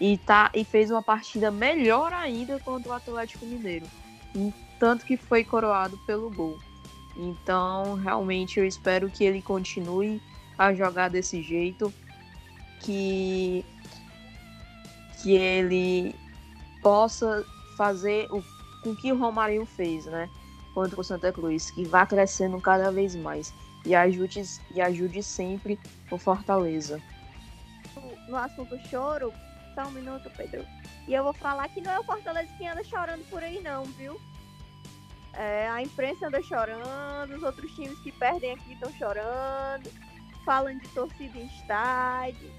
e, 0.00 0.16
tá, 0.16 0.50
e 0.54 0.64
fez 0.64 0.90
uma 0.90 1.02
partida 1.02 1.50
melhor 1.50 2.10
ainda 2.14 2.58
contra 2.60 2.90
o 2.90 2.94
Atlético 2.94 3.44
Mineiro. 3.44 3.84
Tanto 4.78 5.04
que 5.04 5.18
foi 5.18 5.44
coroado 5.44 5.98
pelo 6.06 6.30
gol. 6.30 6.58
Então, 7.14 7.96
realmente, 7.96 8.58
eu 8.58 8.66
espero 8.66 9.10
que 9.10 9.24
ele 9.24 9.42
continue 9.42 10.22
a 10.56 10.72
jogar 10.72 11.10
desse 11.10 11.42
jeito, 11.42 11.92
que, 12.80 13.62
que 15.22 15.32
ele 15.32 16.14
possa 16.82 17.44
fazer 17.76 18.26
o 18.32 18.42
com 18.82 18.94
que 18.94 19.12
o 19.12 19.18
Romarinho 19.18 19.64
fez, 19.64 20.06
né? 20.06 20.28
Contra 20.74 21.00
o 21.00 21.04
Santa 21.04 21.32
Cruz, 21.32 21.70
que 21.70 21.84
vá 21.84 22.06
crescendo 22.06 22.60
cada 22.60 22.90
vez 22.90 23.14
mais 23.14 23.52
e 23.84 23.94
ajude, 23.94 24.42
e 24.74 24.80
ajude 24.80 25.22
sempre 25.22 25.78
o 26.10 26.18
Fortaleza. 26.18 27.00
No 28.28 28.36
assunto 28.36 28.78
choro, 28.88 29.32
só 29.74 29.82
um 29.82 29.90
minuto, 29.90 30.30
Pedro. 30.36 30.64
E 31.06 31.14
eu 31.14 31.24
vou 31.24 31.32
falar 31.32 31.68
que 31.68 31.80
não 31.80 31.92
é 31.92 31.98
o 31.98 32.04
Fortaleza 32.04 32.48
que 32.56 32.66
anda 32.66 32.82
chorando 32.84 33.28
por 33.28 33.42
aí, 33.42 33.60
não, 33.60 33.84
viu? 33.84 34.20
É, 35.34 35.68
a 35.68 35.82
imprensa 35.82 36.26
anda 36.26 36.42
chorando, 36.42 37.34
os 37.34 37.42
outros 37.42 37.70
times 37.72 37.98
que 38.00 38.12
perdem 38.12 38.52
aqui 38.52 38.74
estão 38.74 38.92
chorando, 38.92 39.90
falam 40.44 40.76
de 40.78 40.88
torcida 40.88 41.38
em 41.38 41.46
estádio. 41.46 42.50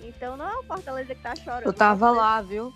Então 0.00 0.36
não 0.36 0.48
é 0.48 0.58
o 0.58 0.62
Fortaleza 0.64 1.14
que 1.14 1.22
tá 1.22 1.36
chorando. 1.36 1.66
Eu 1.66 1.72
tava 1.72 2.10
lá, 2.10 2.42
viu? 2.42 2.72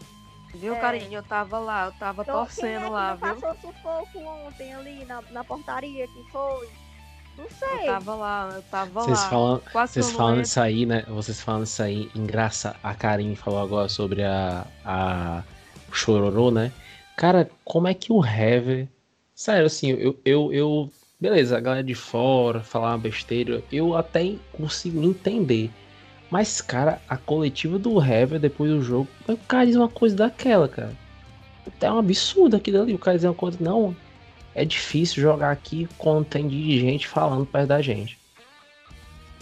Viu, 0.54 0.74
é. 0.74 0.80
carinho? 0.80 1.18
Eu 1.18 1.22
tava 1.22 1.58
lá, 1.58 1.86
eu 1.86 1.92
tava 1.92 2.22
então, 2.22 2.34
torcendo 2.34 2.86
é 2.86 2.88
lá, 2.88 3.14
viu? 3.14 3.34
passou 3.34 3.54
sufoco 3.60 4.18
ontem 4.18 4.74
ali 4.74 5.04
na, 5.04 5.22
na 5.30 5.44
portaria, 5.44 6.06
que 6.06 6.24
foi? 6.30 6.68
Não 7.36 7.46
sei. 7.50 7.82
Eu 7.82 7.86
tava 7.86 8.14
lá, 8.14 8.50
eu 8.54 8.62
tava 8.62 9.02
vocês 9.02 9.20
lá. 9.20 9.28
Falam, 9.28 9.62
vocês 9.72 10.10
falando 10.10 10.42
isso 10.42 10.60
aí, 10.60 10.86
né? 10.86 11.04
Vocês 11.08 11.40
falando 11.40 11.64
isso 11.64 11.82
aí, 11.82 12.10
engraça. 12.14 12.74
A 12.82 12.94
Karim 12.94 13.36
falou 13.36 13.60
agora 13.60 13.88
sobre 13.88 14.24
a, 14.24 14.66
a 14.84 15.44
o 15.88 15.94
Chororô, 15.94 16.50
né? 16.50 16.72
Cara, 17.16 17.50
como 17.64 17.88
é 17.88 17.94
que 17.94 18.12
o 18.12 18.24
Hever. 18.24 18.88
Sério, 19.34 19.66
assim, 19.66 19.90
eu, 19.90 20.18
eu, 20.24 20.52
eu. 20.52 20.92
Beleza, 21.20 21.56
a 21.56 21.60
galera 21.60 21.82
de 21.82 21.94
fora 21.94 22.60
falar 22.60 22.90
uma 22.90 22.98
besteira, 22.98 23.62
eu 23.72 23.96
até 23.96 24.36
consigo 24.52 25.02
entender. 25.02 25.70
Mas, 26.30 26.60
cara, 26.60 27.00
a 27.08 27.16
coletiva 27.16 27.78
do 27.78 28.02
Hever 28.02 28.38
depois 28.38 28.70
do 28.70 28.82
jogo, 28.82 29.08
o 29.26 29.36
cara 29.36 29.66
diz 29.66 29.76
uma 29.76 29.88
coisa 29.88 30.14
daquela, 30.14 30.68
cara. 30.68 30.92
É 31.80 31.90
um 31.90 31.98
absurdo 31.98 32.56
aquilo 32.56 32.82
ali. 32.82 32.94
O 32.94 32.98
cara 32.98 33.16
diz 33.16 33.24
uma 33.24 33.34
coisa, 33.34 33.56
não, 33.60 33.96
é 34.54 34.64
difícil 34.64 35.22
jogar 35.22 35.50
aqui 35.50 35.88
quando 35.96 36.24
tem 36.26 36.46
dirigente 36.46 37.06
falando 37.06 37.46
perto 37.46 37.68
da 37.68 37.80
gente. 37.80 38.18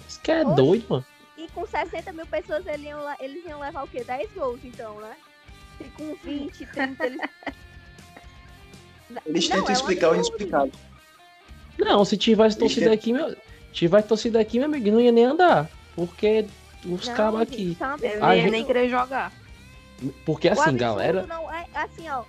Isso 0.09 0.21
que 0.21 0.31
é 0.31 0.45
Oxe, 0.45 0.55
doido, 0.55 0.85
mano. 0.89 1.05
E 1.37 1.49
com 1.49 1.67
60 1.67 2.13
mil 2.13 2.27
pessoas 2.27 2.65
eles 2.67 2.87
iam, 2.87 3.01
eles 3.21 3.45
iam 3.47 3.61
levar 3.61 3.85
o 3.85 3.89
quê? 3.89 4.05
10 4.05 4.31
gols, 4.33 4.61
então, 4.63 5.01
né? 5.01 5.17
E 5.81 5.85
com 5.85 6.15
20, 6.23 6.67
30, 6.67 7.07
eles. 7.07 7.21
Eles 9.25 9.49
tentam 9.49 9.69
é 9.69 9.73
explicar 9.73 10.11
o 10.11 10.15
inexplicável. 10.15 10.73
Não, 11.79 12.05
se 12.05 12.17
tivesse 12.17 12.59
torcida 12.59 12.93
aqui, 12.93 13.13
meu. 13.13 13.37
Tivesse 13.73 14.09
torcida 14.09 14.41
aqui, 14.41 14.59
meu 14.59 14.67
amigo, 14.67 14.91
não 14.91 15.01
ia 15.01 15.13
nem 15.13 15.25
andar. 15.25 15.71
Porque 15.95 16.47
os 16.85 17.09
cabos 17.09 17.41
aqui. 17.41 17.77
Eu 18.03 18.21
não 18.21 18.35
ia 18.35 18.51
nem 18.51 18.65
querer 18.65 18.89
jogar. 18.89 19.33
Porque 20.25 20.49
assim, 20.49 20.77
galera. 20.77 21.27
Não 21.27 21.53
é, 21.53 21.67
assim, 21.75 22.09
ó, 22.09 22.25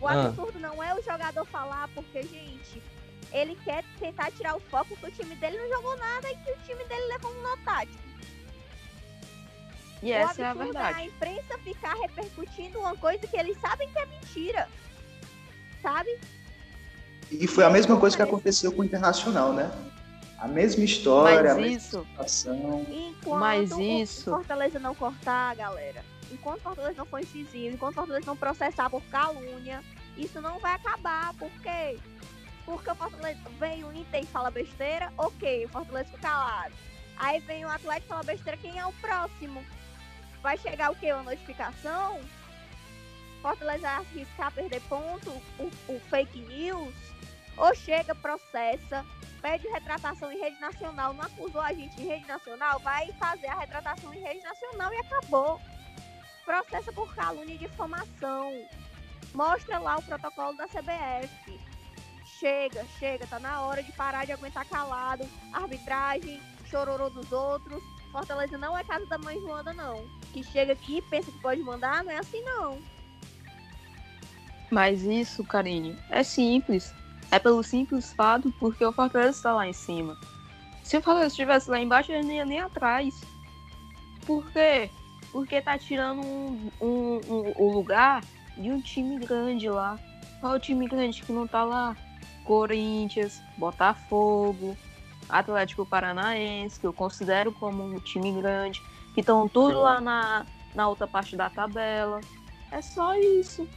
o 0.00 0.08
ah. 0.08 0.26
absurdo 0.26 0.54
ah. 0.56 0.60
não 0.60 0.82
é 0.82 0.94
o 0.94 1.02
jogador 1.02 1.44
falar, 1.46 1.88
porque, 1.94 2.22
gente, 2.22 2.82
ele 3.32 3.56
quer 3.64 3.84
tentar 3.98 4.30
tirar 4.32 4.56
o 4.56 4.60
foco 4.60 4.96
que 4.96 5.06
o 5.06 5.10
time 5.10 5.34
dele 5.36 5.58
não 5.58 5.68
jogou 5.76 5.96
nada 5.96 6.30
e 6.30 6.36
que 6.36 6.50
o 6.50 6.56
time 6.66 6.84
dele 6.84 7.06
levou 7.08 7.32
um 7.32 7.42
notático. 7.42 7.98
E 10.02 10.10
o 10.10 10.14
essa 10.14 10.42
é 10.42 10.44
a 10.46 10.54
verdade. 10.54 10.98
É 10.98 11.02
a 11.02 11.06
imprensa 11.06 11.58
ficar 11.58 11.94
repercutindo 11.94 12.78
uma 12.78 12.96
coisa 12.96 13.26
que 13.26 13.36
eles 13.36 13.58
sabem 13.60 13.88
que 13.90 13.98
é 13.98 14.06
mentira. 14.06 14.68
Sabe? 15.82 16.18
E 17.30 17.46
foi 17.46 17.64
a 17.64 17.70
mesma 17.70 17.98
coisa 17.98 18.16
que 18.16 18.22
aconteceu 18.22 18.72
com 18.72 18.82
o 18.82 18.84
Internacional, 18.84 19.52
né? 19.52 19.70
A 20.40 20.48
mesma 20.48 20.84
história, 20.84 21.54
Mas 21.54 21.58
a 21.58 21.60
isso, 21.60 21.98
mesma 21.98 22.10
situação. 22.10 22.86
Enquanto 22.88 23.38
Mas 23.38 23.70
isso... 23.78 24.30
o 24.30 24.36
Fortaleza 24.36 24.78
não 24.78 24.94
cortar, 24.94 25.54
galera, 25.54 26.02
enquanto 26.32 26.60
o 26.60 26.62
Fortaleza 26.62 26.96
não 26.96 27.04
for 27.04 27.20
incisivo, 27.20 27.74
enquanto 27.74 27.92
o 27.92 27.96
Fortaleza 27.96 28.26
não 28.26 28.36
processar 28.36 28.88
por 28.88 29.02
calúnia, 29.04 29.84
isso 30.16 30.40
não 30.40 30.58
vai 30.58 30.74
acabar. 30.76 31.34
Por 31.34 31.50
quê? 31.60 31.98
Porque 32.64 32.90
o 32.90 32.94
Fortaleza 32.94 33.40
vem 33.58 33.84
o 33.84 33.92
Inter 33.92 34.22
e 34.22 34.26
fala 34.26 34.50
besteira, 34.50 35.12
ok, 35.18 35.66
o 35.66 35.68
Fortaleza 35.68 36.08
fica 36.08 36.22
calado. 36.22 36.74
Aí 37.18 37.38
vem 37.40 37.66
o 37.66 37.68
Atlético 37.68 38.06
e 38.06 38.08
fala 38.08 38.22
besteira, 38.22 38.56
quem 38.56 38.78
é 38.78 38.86
o 38.86 38.92
próximo? 38.94 39.62
Vai 40.42 40.56
chegar 40.56 40.90
o 40.90 40.96
quê? 40.96 41.12
Uma 41.12 41.24
notificação? 41.24 42.18
Fortaleza 43.42 43.88
arriscar 43.88 44.50
perder 44.52 44.80
ponto? 44.88 45.30
O, 45.58 45.70
o 45.88 46.00
fake 46.08 46.40
news? 46.40 46.94
Ou 47.60 47.74
chega, 47.74 48.14
processa, 48.14 49.04
pede 49.42 49.68
retratação 49.68 50.32
em 50.32 50.40
rede 50.40 50.58
nacional, 50.58 51.12
não 51.12 51.24
acusou 51.24 51.60
a 51.60 51.74
gente 51.74 52.00
em 52.00 52.06
rede 52.06 52.26
nacional, 52.26 52.80
vai 52.80 53.12
fazer 53.12 53.48
a 53.48 53.58
retratação 53.58 54.14
em 54.14 54.20
rede 54.20 54.42
nacional 54.42 54.90
e 54.94 54.96
acabou. 54.96 55.60
Processa 56.46 56.90
por 56.90 57.14
calúnia 57.14 57.54
e 57.54 57.58
difamação. 57.58 58.50
Mostra 59.34 59.78
lá 59.78 59.98
o 59.98 60.02
protocolo 60.02 60.56
da 60.56 60.66
CBF. 60.68 61.60
Chega, 62.38 62.82
chega, 62.98 63.26
tá 63.26 63.38
na 63.38 63.60
hora 63.60 63.82
de 63.82 63.92
parar 63.92 64.24
de 64.24 64.32
aguentar 64.32 64.66
calado. 64.66 65.28
Arbitragem, 65.52 66.40
chororô 66.64 67.10
dos 67.10 67.30
outros. 67.30 67.82
Fortaleza 68.10 68.56
não 68.56 68.76
é 68.76 68.82
casa 68.82 69.04
da 69.04 69.18
mãe 69.18 69.38
Joana, 69.38 69.74
não. 69.74 70.08
Que 70.32 70.42
chega 70.42 70.72
aqui 70.72 71.02
pensa 71.02 71.30
que 71.30 71.40
pode 71.42 71.60
mandar, 71.60 72.02
não 72.02 72.10
é 72.10 72.16
assim, 72.16 72.42
não. 72.42 72.80
Mas 74.70 75.02
isso, 75.02 75.44
Karine, 75.44 75.98
é 76.08 76.22
simples. 76.22 76.94
É 77.30 77.38
pelo 77.38 77.62
simples 77.62 78.12
fato 78.12 78.52
porque 78.58 78.84
o 78.84 78.92
Fortaleza 78.92 79.30
está 79.30 79.52
lá 79.52 79.66
em 79.66 79.72
cima. 79.72 80.16
Se 80.82 80.96
o 80.96 81.02
Fortaleza 81.02 81.32
estivesse 81.32 81.70
lá 81.70 81.80
embaixo, 81.80 82.10
ele 82.10 82.26
não 82.26 82.32
ia 82.32 82.44
nem 82.44 82.60
atrás. 82.60 83.20
Por 84.26 84.50
quê? 84.50 84.90
Porque 85.30 85.60
tá 85.60 85.78
tirando 85.78 86.20
um, 86.20 86.70
um, 86.80 87.20
um, 87.28 87.52
o 87.56 87.72
lugar 87.72 88.22
de 88.56 88.70
um 88.70 88.80
time 88.80 89.18
grande 89.18 89.68
lá. 89.68 89.98
Qual 90.40 90.54
é 90.54 90.56
o 90.56 90.60
time 90.60 90.88
grande 90.88 91.22
que 91.22 91.32
não 91.32 91.46
tá 91.46 91.62
lá? 91.62 91.96
Corinthians, 92.44 93.40
Botafogo, 93.56 94.76
Atlético 95.28 95.86
Paranaense, 95.86 96.80
que 96.80 96.86
eu 96.86 96.92
considero 96.92 97.52
como 97.52 97.84
um 97.84 98.00
time 98.00 98.32
grande, 98.32 98.82
que 99.14 99.20
estão 99.20 99.48
tudo 99.48 99.80
lá 99.80 100.00
na, 100.00 100.44
na 100.74 100.88
outra 100.88 101.06
parte 101.06 101.36
da 101.36 101.48
tabela. 101.48 102.20
É 102.72 102.82
só 102.82 103.14
isso. 103.16 103.68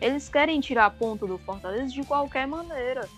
Eles 0.00 0.28
querem 0.28 0.60
tirar 0.60 0.90
ponto 0.90 1.26
do 1.26 1.38
Fortaleza 1.38 1.92
de 1.92 2.02
qualquer 2.04 2.46
maneira. 2.46 3.08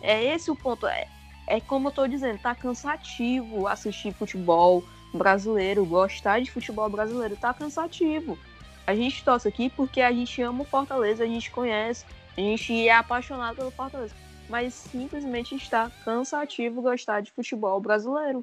É 0.00 0.24
esse 0.24 0.50
o 0.50 0.56
ponto. 0.56 0.86
É, 0.86 1.06
é 1.46 1.60
como 1.60 1.88
eu 1.88 1.92
tô 1.92 2.06
dizendo, 2.06 2.38
tá 2.38 2.54
cansativo 2.54 3.66
assistir 3.66 4.12
futebol 4.14 4.82
brasileiro, 5.12 5.84
gostar 5.84 6.40
de 6.40 6.50
futebol 6.50 6.88
brasileiro, 6.88 7.36
tá 7.36 7.52
cansativo. 7.52 8.38
A 8.86 8.94
gente 8.94 9.22
torce 9.22 9.48
aqui 9.48 9.68
porque 9.70 10.00
a 10.00 10.12
gente 10.12 10.40
ama 10.40 10.62
o 10.62 10.64
Fortaleza, 10.64 11.24
a 11.24 11.26
gente 11.26 11.50
conhece, 11.50 12.06
a 12.36 12.40
gente 12.40 12.88
é 12.88 12.94
apaixonado 12.94 13.56
pelo 13.56 13.70
Fortaleza. 13.70 14.14
Mas 14.48 14.72
simplesmente 14.72 15.54
está 15.54 15.90
cansativo 16.04 16.80
gostar 16.80 17.20
de 17.20 17.30
futebol 17.32 17.78
brasileiro. 17.80 18.42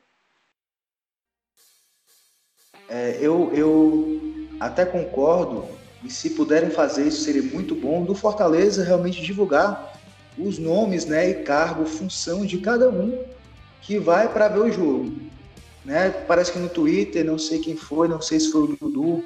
É, 2.87 3.17
eu, 3.19 3.51
eu 3.53 4.19
até 4.59 4.85
concordo 4.85 5.67
e 6.05 6.11
se 6.11 6.29
puderem 6.31 6.69
fazer 6.69 7.07
isso 7.07 7.21
seria 7.21 7.41
muito 7.41 7.75
bom, 7.75 8.03
do 8.03 8.13
Fortaleza 8.13 8.83
realmente 8.83 9.21
divulgar 9.21 9.93
os 10.37 10.59
nomes 10.59 11.05
né, 11.05 11.29
e 11.29 11.33
cargo, 11.43 11.85
função 11.85 12.45
de 12.45 12.57
cada 12.57 12.89
um 12.89 13.23
que 13.81 13.97
vai 13.97 14.31
para 14.31 14.47
ver 14.47 14.59
o 14.59 14.71
jogo. 14.71 15.13
Né? 15.83 16.09
Parece 16.09 16.51
que 16.51 16.59
no 16.59 16.69
Twitter, 16.69 17.23
não 17.23 17.37
sei 17.37 17.59
quem 17.59 17.75
foi, 17.75 18.07
não 18.07 18.21
sei 18.21 18.39
se 18.39 18.51
foi 18.51 18.63
o 18.63 18.77
Dudu, 18.79 19.23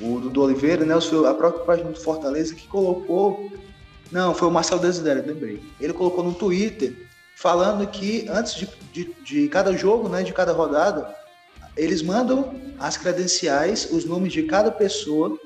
o 0.00 0.20
Dudu 0.20 0.42
Oliveira, 0.42 0.84
né? 0.84 0.94
A 0.94 1.34
própria 1.34 1.64
página 1.64 1.90
do 1.90 2.00
Fortaleza 2.00 2.54
que 2.54 2.66
colocou. 2.66 3.50
Não, 4.10 4.34
foi 4.34 4.48
o 4.48 4.50
Marcelo 4.50 4.80
Desidério, 4.80 5.24
lembrei. 5.26 5.62
Ele 5.80 5.92
colocou 5.92 6.24
no 6.24 6.34
Twitter 6.34 7.06
falando 7.36 7.86
que 7.86 8.26
antes 8.28 8.54
de, 8.54 8.68
de, 8.92 9.14
de 9.24 9.48
cada 9.48 9.76
jogo, 9.76 10.08
né, 10.08 10.22
de 10.22 10.32
cada 10.32 10.52
rodada, 10.52 11.14
eles 11.76 12.02
mandam 12.02 12.54
as 12.78 12.96
credenciais, 12.96 13.88
os 13.90 14.04
nomes 14.04 14.32
de 14.32 14.44
cada 14.44 14.70
pessoa 14.70 15.38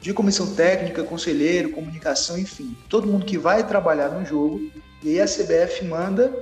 de 0.00 0.14
comissão 0.14 0.54
técnica, 0.54 1.04
conselheiro, 1.04 1.70
comunicação, 1.70 2.38
enfim, 2.38 2.76
todo 2.88 3.06
mundo 3.06 3.26
que 3.26 3.36
vai 3.36 3.66
trabalhar 3.66 4.08
no 4.08 4.24
jogo, 4.24 4.70
e 5.02 5.10
aí 5.10 5.20
a 5.20 5.26
CBF 5.26 5.84
manda 5.84 6.32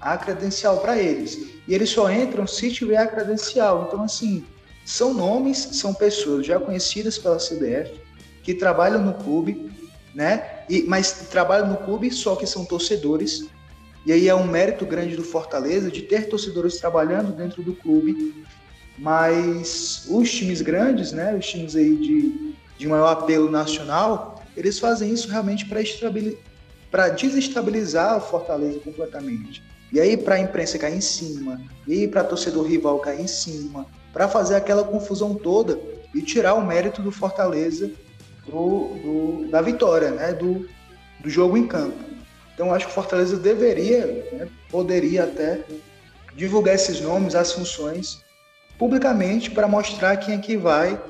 a 0.00 0.16
credencial 0.16 0.78
para 0.78 0.96
eles. 0.96 1.58
E 1.66 1.74
eles 1.74 1.90
só 1.90 2.10
entram 2.10 2.46
se 2.46 2.70
tiver 2.70 2.96
a 2.96 3.06
credencial. 3.06 3.86
Então, 3.88 4.02
assim, 4.04 4.44
são 4.84 5.12
nomes, 5.12 5.58
são 5.72 5.92
pessoas 5.92 6.46
já 6.46 6.58
conhecidas 6.58 7.18
pela 7.18 7.36
CBF, 7.36 8.00
que 8.42 8.54
trabalham 8.54 9.02
no 9.02 9.14
clube, 9.14 9.70
né? 10.14 10.62
E, 10.68 10.84
mas 10.84 11.12
trabalham 11.28 11.68
no 11.68 11.76
clube 11.76 12.10
só 12.10 12.36
que 12.36 12.46
são 12.46 12.64
torcedores. 12.64 13.46
E 14.06 14.12
aí 14.12 14.28
é 14.28 14.34
um 14.34 14.46
mérito 14.46 14.86
grande 14.86 15.16
do 15.16 15.24
Fortaleza 15.24 15.90
de 15.90 16.02
ter 16.02 16.28
torcedores 16.28 16.78
trabalhando 16.78 17.36
dentro 17.36 17.62
do 17.62 17.74
clube. 17.74 18.44
Mas 18.96 20.06
os 20.08 20.30
times 20.30 20.62
grandes, 20.62 21.12
né? 21.12 21.34
Os 21.34 21.46
times 21.46 21.76
aí 21.76 21.94
de, 21.96 22.54
de 22.78 22.86
maior 22.86 23.08
apelo 23.08 23.50
nacional, 23.50 24.42
eles 24.56 24.78
fazem 24.78 25.12
isso 25.12 25.28
realmente 25.28 25.66
para 26.90 27.08
desestabilizar 27.08 28.16
o 28.16 28.20
Fortaleza 28.20 28.78
completamente. 28.78 29.62
E 29.92 30.00
aí 30.00 30.16
para 30.16 30.36
a 30.36 30.40
imprensa 30.40 30.78
cair 30.78 30.96
em 30.96 31.00
cima, 31.00 31.60
e 31.86 32.06
para 32.06 32.22
torcedor 32.22 32.66
rival 32.66 32.98
cair 33.00 33.20
em 33.20 33.26
cima, 33.26 33.86
para 34.12 34.28
fazer 34.28 34.54
aquela 34.54 34.84
confusão 34.84 35.34
toda 35.34 35.78
e 36.14 36.22
tirar 36.22 36.54
o 36.54 36.64
mérito 36.64 37.02
do 37.02 37.10
Fortaleza 37.10 37.90
do, 38.46 38.88
do, 39.02 39.48
da 39.50 39.60
vitória, 39.60 40.10
né? 40.10 40.32
do, 40.32 40.68
do 41.20 41.28
jogo 41.28 41.56
em 41.56 41.66
campo. 41.66 41.96
Então 42.54 42.72
acho 42.72 42.86
que 42.86 42.90
o 42.92 42.94
Fortaleza 42.94 43.36
deveria, 43.36 44.06
né? 44.32 44.48
poderia 44.70 45.24
até 45.24 45.64
divulgar 46.34 46.74
esses 46.74 47.00
nomes, 47.00 47.34
as 47.34 47.52
funções, 47.52 48.24
publicamente 48.78 49.50
para 49.50 49.66
mostrar 49.66 50.16
quem 50.16 50.34
é 50.34 50.38
que 50.38 50.56
vai, 50.56 51.00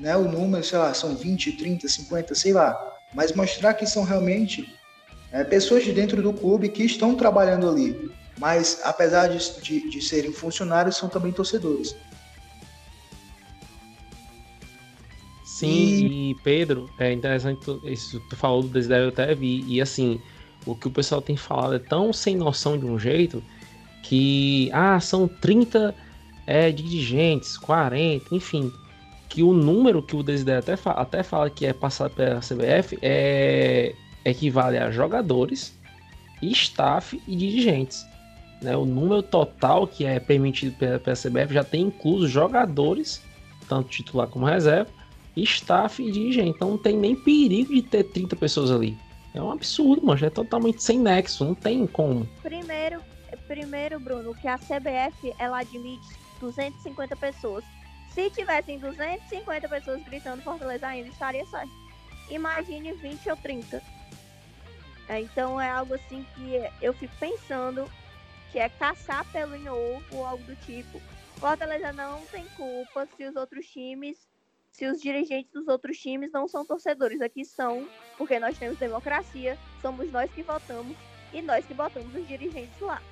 né? 0.00 0.16
o 0.16 0.24
número, 0.24 0.64
sei 0.64 0.78
lá, 0.78 0.92
são 0.94 1.14
20, 1.14 1.52
30, 1.52 1.86
50, 1.86 2.34
sei 2.34 2.52
lá, 2.52 2.98
mas 3.14 3.32
mostrar 3.32 3.74
que 3.74 3.86
são 3.86 4.02
realmente 4.02 4.74
é, 5.30 5.44
pessoas 5.44 5.84
de 5.84 5.92
dentro 5.92 6.20
do 6.22 6.32
clube 6.32 6.68
que 6.68 6.82
estão 6.82 7.14
trabalhando 7.14 7.68
ali, 7.68 8.10
mas 8.38 8.80
apesar 8.82 9.28
de, 9.28 9.60
de, 9.60 9.90
de 9.90 10.02
serem 10.02 10.32
funcionários, 10.32 10.96
são 10.96 11.08
também 11.08 11.30
torcedores. 11.30 11.94
Sim, 15.44 15.68
e, 15.68 16.30
e 16.30 16.34
Pedro, 16.36 16.90
é 16.98 17.12
interessante 17.12 17.60
tu, 17.62 17.80
isso 17.84 18.18
tu 18.30 18.36
falou 18.36 18.62
do 18.62 18.68
Desidério, 18.68 19.04
eu 19.04 19.08
até 19.10 19.34
vi. 19.34 19.62
E 19.68 19.78
assim, 19.78 20.18
o 20.64 20.74
que 20.74 20.88
o 20.88 20.90
pessoal 20.90 21.20
tem 21.20 21.36
falado 21.36 21.74
é 21.74 21.78
tão 21.78 22.14
sem 22.14 22.34
noção 22.34 22.78
de 22.78 22.86
um 22.86 22.98
jeito 22.98 23.42
que, 24.02 24.70
ah, 24.72 24.98
são 25.00 25.28
30 25.28 25.94
é, 26.46 26.72
dirigentes, 26.72 27.58
40, 27.58 28.34
enfim. 28.34 28.72
Que 29.30 29.42
o 29.42 29.54
número 29.54 30.02
que 30.02 30.14
o 30.14 30.22
Desidério 30.22 30.60
até, 30.60 30.76
fa 30.76 30.90
até 30.90 31.22
fala 31.22 31.48
que 31.48 31.64
é 31.64 31.72
passado 31.72 32.12
pela 32.14 32.40
CBF 32.40 32.98
é, 33.00 33.94
equivale 34.24 34.76
a 34.76 34.90
jogadores, 34.90 35.78
staff 36.42 37.20
e 37.26 37.36
dirigentes. 37.36 38.04
Né? 38.60 38.76
O 38.76 38.84
número 38.84 39.22
total 39.22 39.86
que 39.86 40.04
é 40.04 40.20
permitido 40.20 40.76
pela, 40.76 40.98
pela 40.98 41.16
CBF 41.16 41.54
já 41.54 41.64
tem 41.64 41.82
incluso 41.82 42.28
jogadores, 42.28 43.22
tanto 43.68 43.88
titular 43.88 44.26
como 44.26 44.44
reserva, 44.44 44.90
staff 45.36 46.02
e 46.02 46.10
dirigente. 46.10 46.50
Então 46.50 46.70
não 46.70 46.78
tem 46.78 46.96
nem 46.96 47.14
perigo 47.14 47.72
de 47.72 47.82
ter 47.82 48.04
30 48.04 48.36
pessoas 48.36 48.70
ali. 48.70 48.98
É 49.34 49.40
um 49.40 49.50
absurdo, 49.50 50.04
mano. 50.06 50.24
É 50.24 50.30
totalmente 50.30 50.82
sem 50.82 50.98
nexo. 50.98 51.44
Não 51.44 51.54
tem 51.54 51.86
como. 51.86 52.28
Primeiro, 52.42 53.00
primeiro, 53.46 54.00
Bruno, 54.00 54.34
que 54.34 54.48
a 54.48 54.58
CBF 54.58 55.32
ela 55.38 55.60
admite 55.60 56.06
250 56.40 57.16
pessoas. 57.16 57.64
Se 58.14 58.30
tivessem 58.30 58.78
250 58.78 59.68
pessoas 59.68 60.02
gritando 60.04 60.42
Fortaleza 60.42 60.86
ainda, 60.86 61.08
estaria 61.08 61.46
certo. 61.46 61.72
Imagine 62.28 62.92
20 62.94 63.30
ou 63.30 63.36
30. 63.36 63.82
É, 65.08 65.20
então 65.20 65.60
é 65.60 65.68
algo 65.68 65.94
assim 65.94 66.24
que 66.34 66.54
eu 66.80 66.92
fico 66.94 67.14
pensando 67.18 67.90
que 68.52 68.58
é 68.58 68.68
caçar 68.68 69.24
pelo 69.32 69.54
em 69.56 69.68
ou 69.68 70.26
algo 70.26 70.42
do 70.44 70.56
tipo. 70.56 71.00
Fortaleza 71.38 71.92
não 71.92 72.20
tem 72.26 72.44
culpa 72.56 73.06
se 73.16 73.24
os 73.24 73.34
outros 73.36 73.66
times 73.66 74.28
se 74.72 74.86
os 74.86 75.00
dirigentes 75.00 75.52
dos 75.52 75.68
outros 75.68 75.98
times 75.98 76.30
não 76.32 76.48
são 76.48 76.64
torcedores. 76.64 77.20
Aqui 77.20 77.44
são, 77.44 77.86
porque 78.16 78.38
nós 78.38 78.56
temos 78.58 78.78
democracia, 78.78 79.58
somos 79.82 80.10
nós 80.10 80.30
que 80.30 80.42
votamos 80.42 80.96
e 81.32 81.42
nós 81.42 81.64
que 81.66 81.74
botamos 81.74 82.14
os 82.14 82.26
dirigentes 82.26 82.80
lá. 82.80 83.02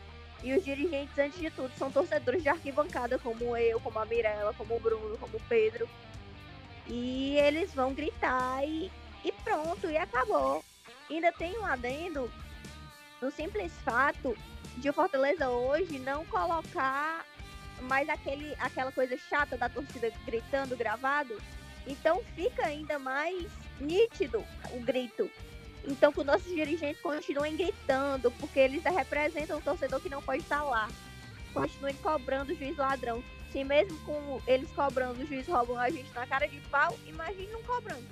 E 0.43 0.55
os 0.55 0.65
dirigentes, 0.65 1.19
antes 1.19 1.39
de 1.39 1.51
tudo, 1.51 1.73
são 1.77 1.91
torcedores 1.91 2.43
de 2.43 2.49
arquibancada, 2.49 3.19
como 3.19 3.57
eu, 3.57 3.81
como 3.81 3.99
a 3.99 4.07
Mirella, 4.07 4.55
como 4.55 4.77
o 4.77 4.81
Bruno, 4.81 5.19
como 5.19 5.37
o 5.37 5.43
Pedro. 5.49 5.89
E 6.87 7.37
eles 7.37 7.75
vão 7.75 7.93
gritar 7.93 8.65
e, 8.65 8.91
e 9.25 9.33
pronto, 9.33 9.91
e 9.91 9.97
acabou. 9.97 10.65
Ainda 11.11 11.33
tem 11.33 11.59
um 11.59 11.67
adendo 11.67 12.31
no 13.21 13.31
simples 13.31 13.73
fato 13.85 14.37
de 14.77 14.89
o 14.89 14.93
Fortaleza 14.93 15.49
hoje 15.49 15.99
não 15.99 16.25
colocar 16.27 17.27
mais 17.83 18.09
aquele, 18.09 18.55
aquela 18.59 18.93
coisa 18.93 19.17
chata 19.17 19.57
da 19.57 19.69
torcida 19.69 20.13
gritando 20.25 20.77
gravado. 20.77 21.37
Então 21.87 22.23
fica 22.35 22.67
ainda 22.67 22.99
mais 22.99 23.51
nítido 23.81 24.45
o 24.73 24.81
grito. 24.81 25.31
Então 25.89 26.13
que 26.13 26.21
os 26.21 26.27
nossos 26.27 26.55
dirigentes 26.55 27.01
continuem 27.01 27.57
gritando, 27.57 28.31
porque 28.33 28.61
eles 28.61 28.85
representam 28.85 29.57
o 29.59 29.63
torcedor 29.63 29.99
que 30.01 30.11
não 30.11 30.21
pode 30.21 30.43
estar 30.43 30.63
lá. 30.63 30.89
Continuem 31.55 31.95
cobrando 31.95 32.53
o 32.53 32.55
juiz 32.55 32.77
ladrão. 32.77 33.25
Se 33.51 33.65
mesmo 33.65 33.99
com 34.01 34.41
eles 34.47 34.69
cobrando, 34.73 35.23
o 35.23 35.27
juiz 35.27 35.47
roubam 35.47 35.79
a 35.79 35.89
gente 35.89 36.13
na 36.15 36.27
cara 36.27 36.47
de 36.47 36.61
pau, 36.71 36.95
imagine 37.07 37.49
não 37.51 37.63
cobrando. 37.63 38.05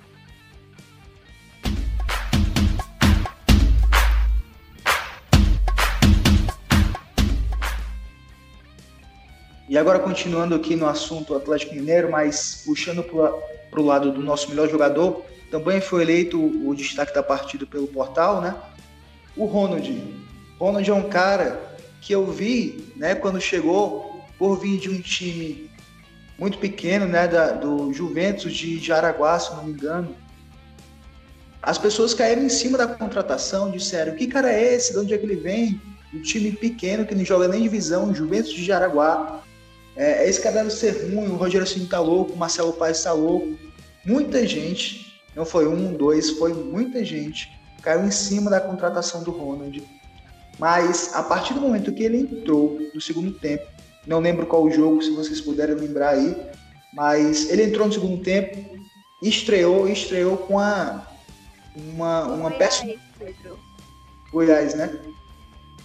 E 9.69 9.77
agora, 9.77 9.99
continuando 9.99 10.55
aqui 10.55 10.75
no 10.75 10.87
assunto 10.87 11.35
Atlético 11.35 11.75
Mineiro, 11.75 12.09
mas 12.09 12.63
puxando 12.65 13.03
para 13.03 13.79
o 13.79 13.85
lado 13.85 14.11
do 14.11 14.21
nosso 14.21 14.49
melhor 14.49 14.67
jogador, 14.67 15.23
também 15.49 15.79
foi 15.79 16.01
eleito 16.01 16.39
o 16.39 16.75
destaque 16.75 17.13
da 17.13 17.23
partida 17.23 17.65
pelo 17.65 17.87
portal, 17.87 18.41
né? 18.41 18.55
O 19.35 19.45
Ronald. 19.45 20.03
Ronald 20.59 20.89
é 20.89 20.93
um 20.93 21.09
cara 21.09 21.77
que 22.01 22.13
eu 22.13 22.25
vi, 22.25 22.93
né, 22.95 23.15
quando 23.15 23.39
chegou, 23.39 24.23
por 24.37 24.59
vir 24.59 24.79
de 24.79 24.89
um 24.89 24.99
time 25.01 25.69
muito 26.37 26.57
pequeno, 26.57 27.05
né, 27.05 27.27
da, 27.27 27.51
do 27.51 27.91
Juventus 27.93 28.53
de 28.53 28.79
Jaraguá, 28.79 29.39
se 29.39 29.51
não 29.55 29.63
me 29.63 29.73
engano. 29.73 30.15
As 31.61 31.77
pessoas 31.77 32.13
caíram 32.13 32.43
em 32.43 32.49
cima 32.49 32.77
da 32.77 32.87
contratação, 32.87 33.71
disseram: 33.71 34.15
que 34.15 34.27
cara 34.27 34.51
é 34.51 34.75
esse? 34.75 34.93
De 34.93 34.99
onde 34.99 35.13
é 35.13 35.17
que 35.17 35.25
ele 35.25 35.35
vem? 35.35 35.81
Um 36.13 36.21
time 36.21 36.51
pequeno 36.51 37.05
que 37.05 37.13
não 37.13 37.25
joga 37.25 37.47
nem 37.47 37.63
divisão, 37.63 38.13
Juventus 38.13 38.53
de 38.53 38.63
Jaraguá. 38.63 39.41
É, 39.95 40.29
esse 40.29 40.39
cara 40.39 40.57
deve 40.57 40.69
ser 40.69 41.11
ruim, 41.11 41.27
o 41.27 41.35
Rogério 41.35 41.67
Ceni 41.67 41.87
tá 41.87 41.99
louco, 41.99 42.33
o 42.33 42.37
Marcelo 42.37 42.71
Paes 42.73 43.03
tá 43.03 43.11
louco. 43.11 43.57
Muita 44.05 44.47
gente, 44.47 45.06
não 45.37 45.45
foi 45.45 45.67
um, 45.67 45.93
dois, 45.93 46.31
foi 46.31 46.51
muita 46.51 47.05
gente, 47.05 47.55
caiu 47.83 48.03
em 48.03 48.09
cima 48.09 48.49
da 48.49 48.59
contratação 48.59 49.21
do 49.21 49.29
Ronald. 49.29 49.83
Mas 50.57 51.13
a 51.13 51.21
partir 51.21 51.53
do 51.53 51.61
momento 51.61 51.93
que 51.93 52.03
ele 52.03 52.17
entrou 52.17 52.79
no 52.91 52.99
segundo 52.99 53.31
tempo, 53.33 53.63
não 54.07 54.19
lembro 54.19 54.47
qual 54.47 54.63
o 54.63 54.71
jogo, 54.71 54.99
se 54.99 55.11
vocês 55.11 55.39
puderem 55.39 55.75
lembrar 55.75 56.15
aí, 56.15 56.35
mas 56.91 57.51
ele 57.51 57.65
entrou 57.65 57.85
no 57.85 57.93
segundo 57.93 58.23
tempo, 58.23 58.57
estreou, 59.21 59.87
estreou 59.87 60.37
com 60.37 60.57
a, 60.57 61.05
uma, 61.75 62.23
uma 62.23 62.49
peça. 62.49 62.87
Goiás, 64.31 64.73
né? 64.73 64.99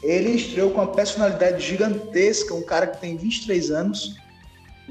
Ele 0.02 0.30
estreou 0.30 0.70
com 0.70 0.80
uma 0.80 0.92
personalidade 0.92 1.62
gigantesca, 1.62 2.54
um 2.54 2.62
cara 2.62 2.86
que 2.86 2.98
tem 3.02 3.18
23 3.18 3.70
anos, 3.70 4.16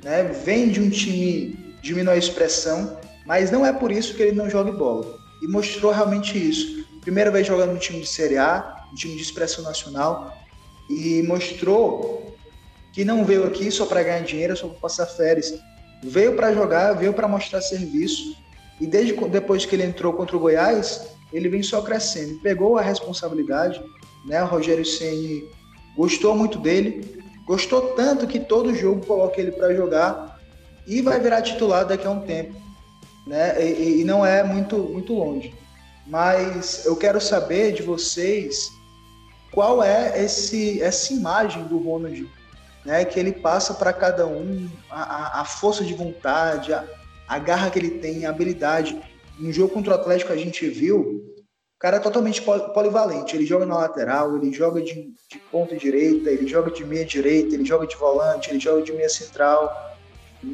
né? 0.04 0.24
vem 0.24 0.70
de 0.70 0.80
um 0.80 0.90
time 0.92 1.58
de 1.82 1.96
menor 1.96 2.16
expressão, 2.16 2.96
mas 3.32 3.50
não 3.50 3.66
é 3.66 3.72
por 3.72 3.94
isso 3.94 4.14
que 4.14 4.24
ele 4.24 4.36
não 4.36 4.50
joga 4.50 4.74
bola. 4.74 5.18
E 5.42 5.48
mostrou 5.48 5.90
realmente 5.94 6.38
isso. 6.38 6.86
Primeira 7.00 7.32
vez 7.32 7.48
jogando 7.48 7.72
no 7.72 7.80
time 7.80 8.02
de 8.02 8.06
Série 8.06 8.38
A, 8.38 8.86
um 8.92 8.96
time 8.96 9.16
de 9.16 9.22
expressão 9.22 9.64
nacional, 9.64 10.38
e 10.90 11.24
mostrou 11.24 12.36
que 12.92 13.06
não 13.06 13.24
veio 13.24 13.46
aqui 13.46 13.72
só 13.72 13.86
para 13.86 14.04
ganhar 14.04 14.20
dinheiro, 14.24 14.58
só 14.58 14.68
para 14.68 14.80
passar 14.80 15.06
férias. 15.06 15.54
Veio 16.04 16.36
para 16.36 16.54
jogar, 16.54 16.92
veio 16.92 17.14
para 17.14 17.26
mostrar 17.26 17.62
serviço. 17.62 18.36
E 18.82 18.86
desde 18.86 19.14
depois 19.30 19.66
que 19.66 19.78
ele 19.78 19.86
entrou 19.86 20.12
contra 20.12 20.36
o 20.36 20.40
Goiás, 20.42 21.08
ele 21.32 21.48
vem 21.48 21.64
só 21.64 21.82
crescendo. 21.82 22.38
Pegou 22.42 22.78
a 22.78 22.82
responsabilidade, 22.82 23.82
né? 24.26 24.44
O 24.44 24.48
Rogério 24.48 24.84
Ceni 24.84 25.46
gostou 25.96 26.36
muito 26.36 26.60
dele, 26.60 27.24
gostou 27.46 27.94
tanto 27.96 28.28
que 28.28 28.42
todo 28.42 28.76
jogo 28.76 29.06
coloca 29.06 29.40
ele 29.40 29.54
para 29.54 29.74
jogar 29.74 30.38
e 30.86 31.02
vai 31.02 31.18
virar 31.18 31.42
titular 31.42 31.86
daqui 31.86 32.06
a 32.06 32.12
um 32.12 32.20
tempo, 32.20 32.60
né? 33.26 33.64
E, 33.64 34.02
e, 34.02 34.04
não 34.04 34.26
é 34.26 34.44
muito 34.44 34.78
muito 34.78 35.14
longe. 35.14 35.54
Mas 36.08 36.86
eu 36.86 36.96
quero 36.96 37.22
saber 37.22 37.74
de 37.74 37.84
vocês 37.84 38.70
qual 39.52 39.84
é 39.84 40.24
esse 40.24 40.82
essa 40.82 41.14
imagem 41.14 41.64
do 41.66 41.78
Ronald, 41.78 42.30
né? 42.86 43.06
Que 43.06 43.20
ele 43.20 43.32
passa 43.32 43.74
para 43.74 43.94
cada 43.94 44.26
um, 44.28 44.70
a, 44.90 45.42
a, 45.42 45.46
força 45.46 45.84
de 45.84 45.94
vontade, 45.94 46.74
a, 46.74 46.86
a 47.28 47.40
garra 47.40 47.70
que 47.70 47.80
ele 47.80 47.92
tem, 47.92 48.26
a 48.26 48.30
habilidade. 48.30 49.00
No 49.40 49.52
jogo 49.52 49.74
contra 49.74 49.92
o 49.92 49.96
Atlético 49.96 50.34
a 50.34 50.38
gente 50.38 50.68
viu 50.68 51.32
cara 51.82 51.98
é 51.98 52.00
totalmente 52.00 52.42
polivalente. 52.42 53.36
Ele 53.36 53.46
joga 53.46 53.66
na 53.66 53.76
lateral, 53.76 54.38
ele 54.38 54.54
joga 54.54 54.82
de, 54.82 54.94
de 54.94 55.40
ponta 55.52 55.76
direita, 55.76 56.30
ele 56.30 56.48
joga 56.48 56.70
de 56.70 56.86
meia 56.86 57.04
direita, 57.04 57.56
ele 57.56 57.66
joga 57.66 57.88
de 57.88 57.96
volante, 57.96 58.52
ele 58.52 58.60
joga 58.60 58.84
de 58.84 58.94
meia 58.94 59.10
central. 59.10 59.98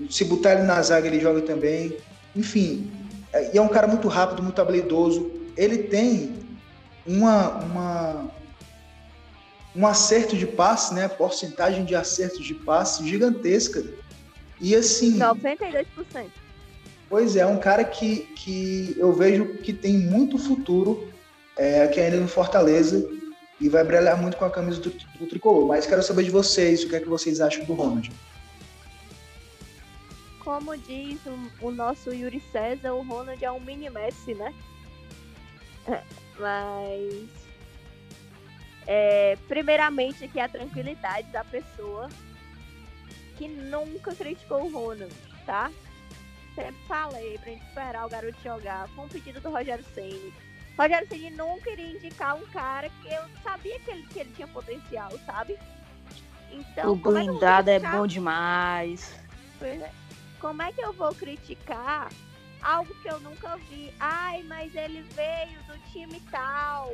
Se 0.10 0.24
botar 0.24 0.54
ele 0.54 0.64
na 0.64 0.82
zaga, 0.82 1.06
ele 1.06 1.20
joga 1.20 1.42
também. 1.42 1.98
Enfim, 2.38 2.92
é, 3.34 3.56
e 3.56 3.58
é 3.58 3.62
um 3.62 3.68
cara 3.68 3.88
muito 3.88 4.08
rápido, 4.08 4.44
muito 4.44 4.62
habilidoso. 4.62 5.32
Ele 5.58 5.80
tem 5.80 6.36
uma, 7.06 7.50
uma 7.58 8.32
um 9.76 9.86
acerto 9.86 10.38
de 10.38 10.46
passe, 10.46 10.94
né? 10.94 11.08
Porcentagem 11.08 11.84
de 11.84 11.96
acertos 11.96 12.46
de 12.46 12.54
passe 12.54 13.08
gigantesca. 13.08 13.84
E 14.62 14.76
assim. 14.76 15.18
92%. 15.18 15.86
Pois 17.10 17.36
é, 17.36 17.46
um 17.46 17.58
cara 17.58 17.84
que, 17.84 18.18
que 18.36 18.96
eu 18.98 19.14
vejo 19.14 19.46
que 19.60 19.72
tem 19.72 19.98
muito 19.98 20.38
futuro 20.38 21.08
é, 21.58 21.84
aqui 21.84 22.02
ainda 22.02 22.18
no 22.18 22.28
Fortaleza 22.28 23.10
e 23.62 23.70
vai 23.70 23.84
brilhar 23.84 24.22
muito 24.22 24.36
com 24.36 24.46
a 24.46 24.50
camisa 24.50 24.82
do, 24.82 24.90
do 24.90 25.26
tricolor. 25.26 25.66
Mas 25.68 25.86
quero 25.86 26.04
saber 26.04 26.24
de 26.24 26.32
vocês, 26.32 26.84
o 26.84 26.90
que 26.90 26.96
é 26.98 27.00
que 27.00 27.08
vocês 27.08 27.40
acham 27.40 27.64
do 27.66 27.74
Ronald? 27.74 28.12
Como 30.48 30.78
diz 30.78 31.20
o, 31.26 31.66
o 31.68 31.72
nosso 31.72 32.14
Yuri 32.14 32.40
César, 32.54 32.94
o 32.94 33.02
Ronald 33.02 33.44
é 33.44 33.52
um 33.52 33.60
mini 33.60 33.90
Messi, 33.90 34.34
né? 34.34 34.56
Mas 36.40 37.30
é, 38.88 39.38
primeiramente 39.50 40.24
aqui 40.24 40.40
a 40.40 40.48
tranquilidade 40.48 41.30
da 41.34 41.44
pessoa 41.44 42.08
que 43.36 43.50
nunca 43.50 44.16
criticou 44.16 44.64
o 44.64 44.72
Ronald, 44.72 45.14
tá? 45.46 45.70
Sempre 46.56 46.76
falei 46.88 47.38
pra 47.40 47.52
gente 47.52 47.66
esperar 47.66 48.06
o 48.06 48.10
garoto 48.10 48.38
jogar. 48.42 48.88
Foi 48.96 49.04
um 49.04 49.10
pedido 49.10 49.42
do 49.42 49.50
Rogério 49.50 49.84
Senni. 49.94 50.34
Rogério 50.80 51.10
Senni 51.10 51.30
nunca 51.32 51.72
iria 51.72 51.92
indicar 51.92 52.38
um 52.38 52.46
cara 52.46 52.90
que 53.02 53.10
eu 53.10 53.24
sabia 53.44 53.78
que 53.82 53.92
ele, 53.92 54.08
que 54.08 54.20
ele 54.20 54.32
tinha 54.34 54.48
potencial, 54.48 55.12
sabe? 55.26 55.60
Então, 56.50 56.94
o 56.94 56.96
blindado 56.96 57.70
é, 57.70 57.76
é 57.76 57.80
bom 57.80 58.08
demais. 58.08 59.14
É. 59.62 60.07
Como 60.48 60.62
é 60.62 60.72
que 60.72 60.80
eu 60.80 60.94
vou 60.94 61.14
criticar 61.14 62.10
algo 62.62 62.96
que 63.02 63.10
eu 63.10 63.20
nunca 63.20 63.58
vi? 63.70 63.94
Ai, 64.00 64.44
mas 64.44 64.74
ele 64.74 65.02
veio 65.02 65.62
do 65.64 65.78
time 65.92 66.22
tal. 66.32 66.90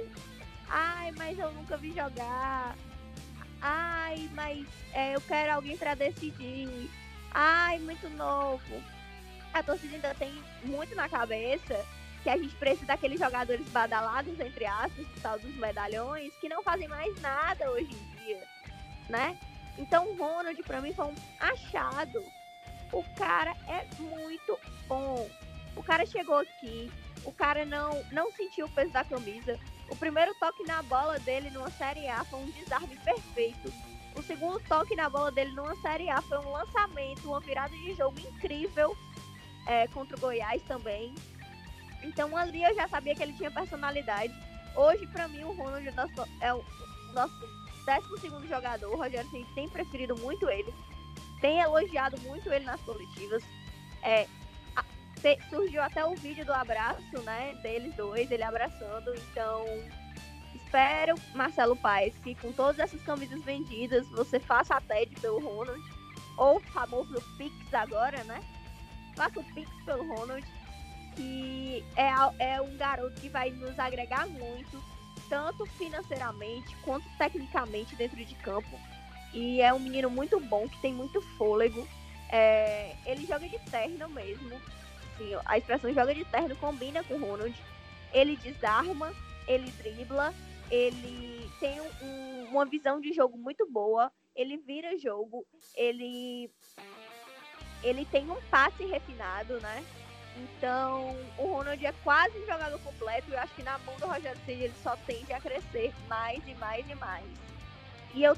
Ai, 0.68 1.12
mas 1.12 1.38
eu 1.38 1.51
nunca 1.51 1.78
vi 1.78 1.93
jogar. 1.93 2.76
Ai, 3.62 4.28
mas 4.34 4.66
é, 4.91 5.16
eu 5.16 5.22
quero 5.22 5.54
alguém 5.54 5.78
para 5.78 5.93
decidir. 5.93 6.89
Ai, 7.30 7.78
muito 7.78 8.10
novo. 8.10 8.84
A 9.54 9.62
torcida 9.62 9.97
ainda 9.97 10.16
tem 10.16 10.34
muito 10.64 10.95
na 10.95 11.08
cabeça 11.08 11.86
que 12.24 12.32
a 12.32 12.38
gente 12.38 12.56
precisa 12.56 12.88
daqueles 12.88 13.20
jogadores 13.20 13.70
badalados, 13.70 14.39
entre 14.39 14.66
aspas, 14.66 15.06
tal 15.22 15.38
dos 15.38 15.56
medalhões, 15.58 16.34
que 16.41 16.49
não 16.49 16.64
fazem 16.64 16.88
mais 16.88 17.22
nada 17.22 17.70
hoje 17.70 17.93
em 17.93 18.26
dia, 18.26 18.43
né? 19.08 19.38
Então 19.78 20.10
o 20.10 20.18
Ronald 20.18 20.60
para 20.64 20.82
mim 20.82 20.91
foi 20.91 21.06
um 21.06 21.16
achado. 21.39 22.26
O 22.94 23.04
cara 23.16 23.56
é 23.68 23.88
muito 24.00 24.58
bom. 24.88 25.28
O 25.76 25.84
cara 25.84 26.06
chegou 26.06 26.38
aqui, 26.38 26.91
o 27.26 27.32
cara 27.32 27.66
não 27.66 28.04
não 28.12 28.32
sentiu 28.32 28.68
o 28.68 28.70
peso 28.70 28.91
da 28.91 29.04
camisa. 29.04 29.60
O 29.89 29.96
primeiro 29.96 30.34
toque 30.36 30.64
na 30.64 30.82
bola 30.84 31.20
dele 31.20 31.50
numa 31.50 31.72
Série 31.72 32.08
A 32.08 32.24
foi 32.24 32.39
um 32.39 32.52
desarme 32.52 32.96
perfeito. 32.98 33.74
O 34.16 34.22
segundo 34.22 34.60
toque 34.68 34.96
na 34.96 35.10
bola 35.10 35.32
dele 35.32 35.52
numa 35.52 35.76
Série 35.78 36.10
A 36.10 36.22
foi 36.22 36.38
um 36.38 36.52
lançamento, 36.52 37.28
uma 37.28 37.39
virada 37.39 37.76
de 37.76 37.96
jogo 37.96 38.20
incrível 38.20 38.96
é, 39.68 39.88
contra 39.88 40.16
o 40.16 40.20
Goiás 40.20 40.62
também. 40.64 41.16
Então 42.04 42.38
ali 42.38 42.64
eu 42.64 42.76
já 42.76 42.88
sabia 42.88 43.16
que 43.16 43.24
ele 43.24 43.34
tinha 43.34 43.50
personalidade. 43.50 44.34
Hoje, 44.76 45.06
para 45.08 45.28
mim, 45.28 45.44
o 45.44 45.54
Ronald 45.54 45.88
é 46.41 46.54
o 46.54 46.64
nosso 47.14 47.39
12 47.86 48.48
jogador. 48.48 48.91
O 48.91 48.98
Rogério 48.98 49.30
tem 49.56 49.70
preferido 49.70 50.16
muito 50.18 50.50
ele. 50.50 50.74
Tem 51.44 51.60
elogiado 51.60 52.18
muito 52.22 52.50
ele 52.54 52.64
nas 52.64 52.80
coletivas. 52.84 53.44
É, 54.02 54.26
surgiu 55.50 55.82
até 55.82 56.06
o 56.06 56.16
vídeo 56.16 56.46
do 56.46 56.54
abraço, 56.54 57.20
né? 57.26 57.54
Deles 57.62 57.94
dois, 57.96 58.32
ele 58.32 58.44
abraçando. 58.44 59.14
Então, 59.14 59.66
espero, 60.56 61.16
Marcelo 61.36 61.76
Paes, 61.76 62.16
que 62.24 62.34
com 62.36 62.54
todas 62.54 62.80
essas 62.80 63.02
camisas 63.02 63.44
vendidas, 63.44 64.08
você 64.12 64.39
faça 64.39 64.76
a 64.76 64.80
TED 64.80 65.20
pelo 65.20 65.41
Ronald. 65.41 65.84
Ou 66.38 66.60
o 66.60 66.62
famoso 66.62 67.22
Pix 67.38 67.74
agora, 67.74 68.24
né? 68.24 68.41
Faça 69.14 69.41
o 69.41 69.44
Pix 69.54 69.70
pelo 69.84 70.16
Ronald. 70.16 70.48
Que 71.18 71.84
é, 71.98 72.54
é 72.54 72.62
um 72.62 72.78
garoto 72.78 73.20
que 73.20 73.28
vai 73.28 73.50
nos 73.50 73.78
agregar 73.78 74.26
muito, 74.28 74.82
tanto 75.28 75.66
financeiramente 75.66 76.74
quanto 76.86 77.06
tecnicamente 77.18 77.98
dentro 77.98 78.24
de 78.24 78.34
campo. 78.36 78.80
E 79.34 79.62
é 79.62 79.74
um 79.74 79.80
menino 79.80 80.10
muito 80.10 80.40
bom, 80.40 80.68
que 80.68 80.80
tem 80.82 80.94
muito 80.94 81.22
fôlego. 81.38 81.88
É, 82.30 82.96
ele 83.06 83.26
joga 83.26 83.48
de 83.48 83.60
terno 83.70 84.10
mesmo 84.10 84.60
assim, 85.14 85.36
a 85.46 85.58
expressão 85.58 85.94
joga 85.94 86.14
de 86.14 86.26
terno 86.26 86.56
combina 86.56 87.04
com 87.04 87.16
o 87.16 87.20
Ronald. 87.20 87.56
Ele 88.12 88.38
desarma, 88.38 89.14
ele 89.48 89.72
dribla, 89.72 90.34
ele 90.70 91.50
tem 91.60 91.80
um, 91.82 92.48
uma 92.52 92.66
visão 92.66 93.00
de 93.00 93.14
jogo 93.14 93.38
muito 93.38 93.70
boa, 93.70 94.12
ele 94.36 94.58
vira 94.58 94.98
jogo, 94.98 95.46
ele 95.76 96.50
ele 97.84 98.06
tem 98.06 98.30
um 98.30 98.42
passe 98.50 98.86
refinado, 98.86 99.60
né? 99.60 99.84
Então, 100.38 101.16
o 101.38 101.46
Ronald 101.46 101.86
é 101.86 101.92
quase 102.04 102.36
um 102.40 102.46
jogador 102.46 102.80
completo. 102.80 103.30
Eu 103.30 103.40
acho 103.40 103.54
que 103.54 103.62
na 103.62 103.78
mão 103.80 103.96
do 103.98 104.08
Rogério 104.08 104.40
Ceni 104.46 104.64
ele 104.64 104.74
só 104.82 104.96
tende 105.06 105.34
a 105.34 105.40
crescer 105.40 105.94
mais 106.08 106.42
e 106.48 106.56
mais 106.56 106.90
e 106.90 106.96
mais. 106.96 107.26
E 108.16 108.24
eu 108.24 108.36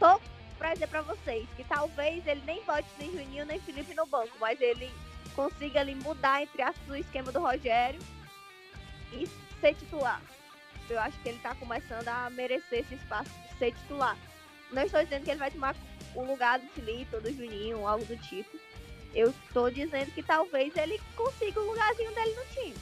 tô 0.00 0.20
pra 0.58 0.74
dizer 0.74 0.88
pra 0.88 1.02
vocês 1.02 1.48
que 1.56 1.64
talvez 1.64 2.26
ele 2.26 2.42
nem 2.44 2.62
bote 2.64 2.88
nem 2.98 3.12
Juninho 3.12 3.46
nem 3.46 3.60
Felipe 3.60 3.94
no 3.94 4.04
banco, 4.04 4.36
mas 4.40 4.60
ele 4.60 4.90
consiga 5.34 5.80
ali 5.80 5.94
mudar 5.94 6.42
entre 6.42 6.60
aspas 6.60 6.88
o 6.88 6.96
esquema 6.96 7.30
do 7.30 7.40
Rogério 7.40 8.00
e 9.12 9.26
ser 9.60 9.74
titular. 9.74 10.20
Eu 10.90 10.98
acho 11.00 11.18
que 11.20 11.28
ele 11.28 11.36
está 11.36 11.54
começando 11.54 12.08
a 12.08 12.28
merecer 12.30 12.80
esse 12.80 12.94
espaço 12.94 13.30
de 13.30 13.58
ser 13.58 13.72
titular. 13.72 14.16
Não 14.72 14.82
estou 14.82 15.02
dizendo 15.02 15.24
que 15.24 15.30
ele 15.30 15.38
vai 15.38 15.50
tomar 15.50 15.76
o 16.14 16.24
lugar 16.24 16.58
do 16.58 16.68
Felipe 16.68 17.14
ou 17.14 17.22
do 17.22 17.32
Juninho, 17.32 17.86
algo 17.86 18.04
do 18.04 18.16
tipo. 18.16 18.58
Eu 19.14 19.30
estou 19.30 19.70
dizendo 19.70 20.10
que 20.12 20.22
talvez 20.22 20.74
ele 20.76 21.00
consiga 21.14 21.60
o 21.60 21.66
lugarzinho 21.66 22.14
dele 22.14 22.34
no 22.34 22.44
time. 22.54 22.74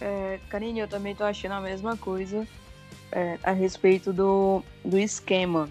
É, 0.00 0.40
Karine, 0.48 0.80
eu 0.80 0.88
também 0.88 1.12
estou 1.12 1.26
achando 1.26 1.52
a 1.52 1.60
mesma 1.60 1.96
coisa 1.96 2.46
é, 3.12 3.38
a 3.42 3.52
respeito 3.52 4.12
do, 4.12 4.62
do 4.84 4.98
esquema. 4.98 5.68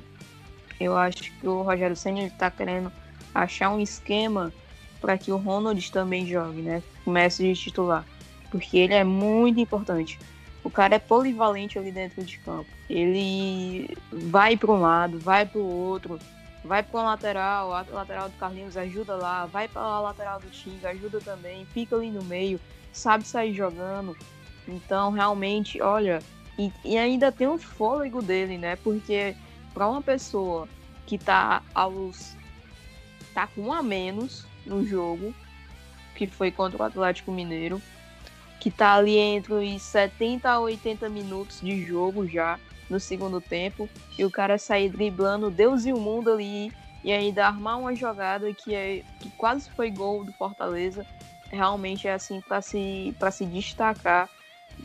Eu 0.80 0.98
acho 0.98 1.32
que 1.40 1.48
o 1.48 1.62
Rogério 1.62 1.96
Senna 1.96 2.24
está 2.24 2.50
querendo 2.50 2.92
achar 3.34 3.70
um 3.70 3.80
esquema 3.80 4.52
para 5.00 5.18
que 5.18 5.32
o 5.32 5.38
Ronald 5.38 5.92
também 5.92 6.26
jogue, 6.26 6.62
né? 6.62 6.82
Comece 7.04 7.44
de 7.44 7.60
titular. 7.60 8.06
Porque 8.50 8.78
ele 8.78 8.94
é 8.94 9.04
muito 9.04 9.60
importante. 9.60 10.18
O 10.64 10.70
cara 10.70 10.96
é 10.96 11.00
polivalente 11.00 11.78
ali 11.78 11.92
dentro 11.92 12.24
de 12.24 12.38
campo. 12.40 12.70
Ele 12.90 13.98
vai 14.12 14.56
para 14.56 14.72
um 14.72 14.80
lado, 14.80 15.20
vai 15.20 15.46
para 15.46 15.60
o 15.60 15.66
outro, 15.66 16.18
vai 16.64 16.82
para 16.82 17.00
a 17.02 17.04
lateral, 17.04 17.74
a 17.74 17.86
lateral 17.92 18.30
do 18.30 18.38
Carlinhos 18.38 18.78
ajuda 18.78 19.16
lá, 19.16 19.46
vai 19.46 19.68
para 19.68 19.82
a 19.82 20.00
lateral 20.00 20.40
do 20.40 20.50
Tinga, 20.50 20.90
ajuda 20.90 21.20
também, 21.20 21.66
fica 21.74 21.96
ali 21.96 22.10
no 22.10 22.24
meio, 22.24 22.60
sabe 22.94 23.28
sair 23.28 23.54
jogando. 23.54 24.16
Então, 24.66 25.12
realmente, 25.12 25.82
olha, 25.82 26.22
e, 26.58 26.72
e 26.84 26.98
ainda 26.98 27.32
tem 27.32 27.48
o 27.48 27.58
fôlego 27.58 28.22
dele, 28.22 28.58
né? 28.58 28.76
Porque 28.78 29.36
para 29.74 29.88
uma 29.88 30.02
pessoa 30.02 30.68
que 31.06 31.16
está 31.16 31.62
aos 31.74 32.36
tá 33.34 33.48
com 33.48 33.62
um 33.62 33.74
a 33.74 33.82
menos 33.82 34.46
no 34.66 34.86
jogo, 34.86 35.34
que 36.16 36.28
foi 36.28 36.52
contra 36.52 36.82
o 36.82 36.86
Atlético 36.86 37.32
Mineiro, 37.32 37.82
que 38.60 38.70
tá 38.70 38.94
ali 38.94 39.18
entre 39.18 39.54
os 39.54 39.82
70 39.82 40.50
a 40.50 40.60
80 40.60 41.10
minutos 41.10 41.60
de 41.60 41.84
jogo 41.84 42.28
já 42.28 42.60
no 42.90 43.00
segundo 43.00 43.42
tempo, 43.42 43.90
e 44.18 44.24
o 44.24 44.32
cara 44.32 44.58
sair 44.58 44.90
driblando 44.90 45.50
Deus 45.50 45.86
e 45.86 45.92
o 45.92 46.00
mundo 46.00 46.32
ali 46.32 46.72
e 47.04 47.12
ainda 47.12 47.48
armar 47.48 47.80
uma 47.80 47.96
jogada 47.96 48.54
que, 48.54 48.74
é, 48.74 49.04
que 49.20 49.30
quase 49.32 49.70
foi 49.72 49.92
gol 49.92 50.24
do 50.24 50.32
Fortaleza, 50.32 51.06
realmente 51.52 52.08
é 52.08 52.14
assim 52.14 52.40
para 52.40 52.62
se, 52.62 53.14
se 53.32 53.46
destacar 53.46 54.30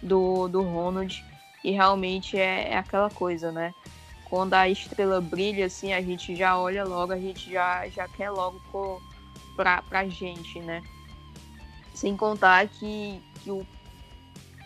do, 0.03 0.49
do 0.49 0.63
Ronald, 0.63 1.25
e 1.69 1.73
realmente 1.73 2.37
é, 2.37 2.73
é 2.73 2.77
aquela 2.77 3.11
coisa, 3.11 3.53
né? 3.53 3.75
quando 4.29 4.55
a 4.55 4.69
estrela 4.69 5.21
brilha, 5.21 5.67
assim, 5.67 5.93
a 5.93 6.03
gente 6.03 6.37
já 6.37 6.59
olha 6.59 6.85
logo, 6.85 7.13
a 7.13 7.19
gente 7.19 7.51
já, 7.51 7.89
já 7.89 8.07
quer 8.07 8.31
logo 8.31 8.61
pro, 8.71 9.01
pra, 9.57 9.83
pra 9.83 10.07
gente, 10.07 10.61
né? 10.61 10.83
Sem 11.95 12.17
contar 12.17 12.69
que, 12.69 13.21
que 13.43 13.51
o, 13.51 13.67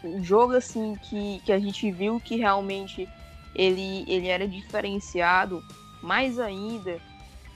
o 0.02 0.22
jogo, 0.22 0.54
assim, 0.54 0.96
que, 1.02 1.40
que 1.44 1.52
a 1.52 1.60
gente 1.60 1.90
viu 1.92 2.20
que 2.20 2.36
realmente 2.36 3.08
ele, 3.54 4.04
ele 4.08 4.26
era 4.26 4.48
diferenciado, 4.48 5.62
mais 6.02 6.40
ainda, 6.40 7.00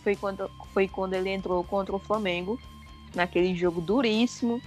foi 0.05 0.14
quando, 0.14 0.49
foi 0.72 0.86
quando 0.86 1.14
ele 1.14 1.30
entrou 1.30 1.64
contra 1.64 1.94
o 1.94 1.99
Flamengo, 1.99 2.59
naquele 3.16 3.53
jogo 3.57 3.80
duríssimo, 3.80 4.62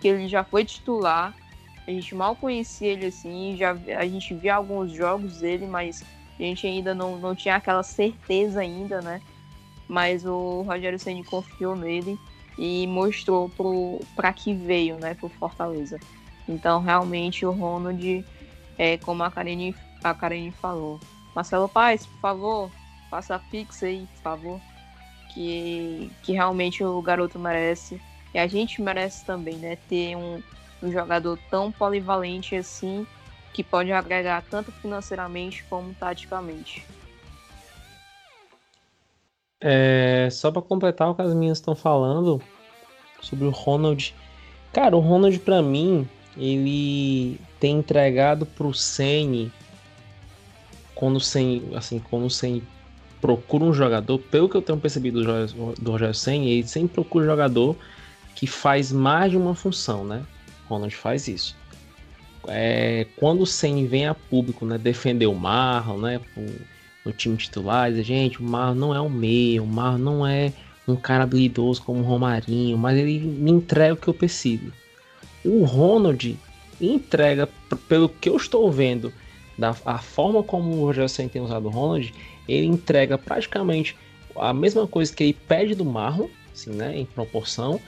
que 0.00 0.06
ele 0.06 0.28
já 0.28 0.44
foi 0.44 0.64
titular. 0.64 1.34
A 1.86 1.90
gente 1.90 2.14
mal 2.14 2.34
conhecia 2.34 2.92
ele 2.92 3.06
assim, 3.06 3.56
já, 3.56 3.72
a 3.72 4.06
gente 4.06 4.34
via 4.34 4.54
alguns 4.54 4.92
jogos 4.92 5.40
dele, 5.40 5.66
mas 5.66 6.02
a 6.38 6.42
gente 6.42 6.66
ainda 6.66 6.94
não, 6.94 7.18
não 7.18 7.34
tinha 7.34 7.56
aquela 7.56 7.82
certeza 7.82 8.60
ainda, 8.60 9.00
né? 9.00 9.20
mas 9.88 10.24
o 10.24 10.62
Rogério 10.62 10.98
Ceni 10.98 11.24
confiou 11.24 11.76
nele 11.76 12.18
e 12.58 12.86
mostrou 12.86 13.50
para 14.14 14.32
que 14.32 14.54
veio, 14.54 14.96
né, 14.98 15.14
pro 15.14 15.28
Fortaleza. 15.28 15.98
Então, 16.48 16.80
realmente, 16.80 17.44
o 17.44 17.50
Ronald, 17.50 18.24
é, 18.78 18.96
como 18.98 19.22
a 19.22 19.30
Karine, 19.30 19.74
a 20.02 20.14
Karine 20.14 20.52
falou, 20.52 21.00
Marcelo 21.34 21.68
Paes, 21.68 22.06
por 22.06 22.20
favor, 22.20 22.70
faça 23.10 23.34
a 23.34 23.38
pix 23.38 23.82
aí, 23.82 24.06
por 24.14 24.22
favor, 24.22 24.60
que, 25.32 26.10
que 26.22 26.32
realmente 26.32 26.84
o 26.84 27.00
garoto 27.02 27.38
merece. 27.38 28.00
E 28.32 28.38
a 28.38 28.46
gente 28.46 28.82
merece 28.82 29.24
também, 29.24 29.56
né, 29.56 29.76
ter 29.88 30.16
um, 30.16 30.42
um 30.84 30.92
jogador 30.92 31.38
tão 31.50 31.72
polivalente 31.72 32.54
assim, 32.54 33.06
que 33.52 33.62
pode 33.62 33.92
agregar 33.92 34.42
tanto 34.50 34.70
financeiramente 34.72 35.64
como 35.68 35.94
taticamente. 35.94 36.84
É, 39.60 40.28
só 40.30 40.50
para 40.50 40.60
completar 40.60 41.08
o 41.08 41.14
que 41.14 41.22
as 41.22 41.32
minhas 41.32 41.58
estão 41.58 41.74
falando 41.74 42.42
sobre 43.20 43.46
o 43.46 43.50
Ronald. 43.50 44.14
Cara, 44.72 44.96
o 44.96 45.00
Ronald 45.00 45.38
para 45.38 45.62
mim, 45.62 46.06
ele 46.36 47.40
tem 47.58 47.78
entregado 47.78 48.44
pro 48.44 48.74
Senni 48.74 49.50
quando 50.94 51.16
o 51.16 51.20
Senni, 51.20 51.74
assim, 51.74 51.98
quando 51.98 52.26
o 52.26 52.62
procura 53.20 53.64
um 53.64 53.72
jogador, 53.72 54.18
pelo 54.18 54.48
que 54.48 54.56
eu 54.56 54.62
tenho 54.62 54.78
percebido 54.78 55.24
do, 55.80 55.90
Rogério 55.90 56.14
Senni, 56.14 56.50
ele 56.50 56.68
sempre 56.68 56.94
procura 56.94 57.24
um 57.24 57.28
jogador 57.28 57.76
que 58.34 58.46
faz 58.46 58.92
mais 58.92 59.30
de 59.30 59.36
uma 59.36 59.54
função, 59.54 60.04
né? 60.04 60.22
Ronald 60.68 60.94
faz 60.94 61.28
isso. 61.28 61.56
É, 62.48 63.06
quando 63.16 63.42
o 63.42 63.46
Senni 63.46 63.86
vem 63.86 64.06
a 64.06 64.14
público, 64.14 64.66
né, 64.66 64.76
defender 64.76 65.26
o 65.26 65.34
Marlon, 65.34 65.98
né, 65.98 66.20
no 67.04 67.12
time 67.12 67.36
titular, 67.36 67.90
dizer, 67.90 68.04
gente, 68.04 68.40
o 68.40 68.44
Marlon 68.44 68.74
não 68.74 68.94
é 68.94 69.00
um 69.00 69.08
meio, 69.08 69.64
o 69.64 69.66
Marlon 69.66 69.98
não 69.98 70.26
é 70.26 70.52
um 70.86 70.96
cara 70.96 71.24
habilidoso 71.24 71.82
como 71.82 72.00
o 72.00 72.04
Romarinho, 72.04 72.76
mas 72.76 72.98
ele 72.98 73.18
me 73.20 73.50
entrega 73.50 73.94
o 73.94 73.96
que 73.96 74.08
eu 74.08 74.14
preciso. 74.14 74.72
O 75.44 75.64
Ronald 75.64 76.38
entrega, 76.80 77.48
pelo 77.88 78.08
que 78.08 78.28
eu 78.28 78.36
estou 78.36 78.70
vendo, 78.70 79.12
da 79.56 79.74
a 79.84 79.98
forma 79.98 80.42
como 80.42 80.74
o 80.74 80.84
Rogério 80.84 81.08
Senna 81.08 81.28
tem 81.28 81.40
usado 81.40 81.66
o 81.66 81.70
Ronald, 81.70 82.12
ele 82.48 82.66
entrega 82.66 83.16
praticamente 83.16 83.96
a 84.36 84.52
mesma 84.52 84.86
coisa 84.86 85.14
que 85.14 85.22
ele 85.22 85.32
pede 85.32 85.74
do 85.74 85.84
Marlon, 85.84 86.28
assim, 86.52 86.70
né, 86.70 86.98
em 86.98 87.06
proporção, 87.06 87.80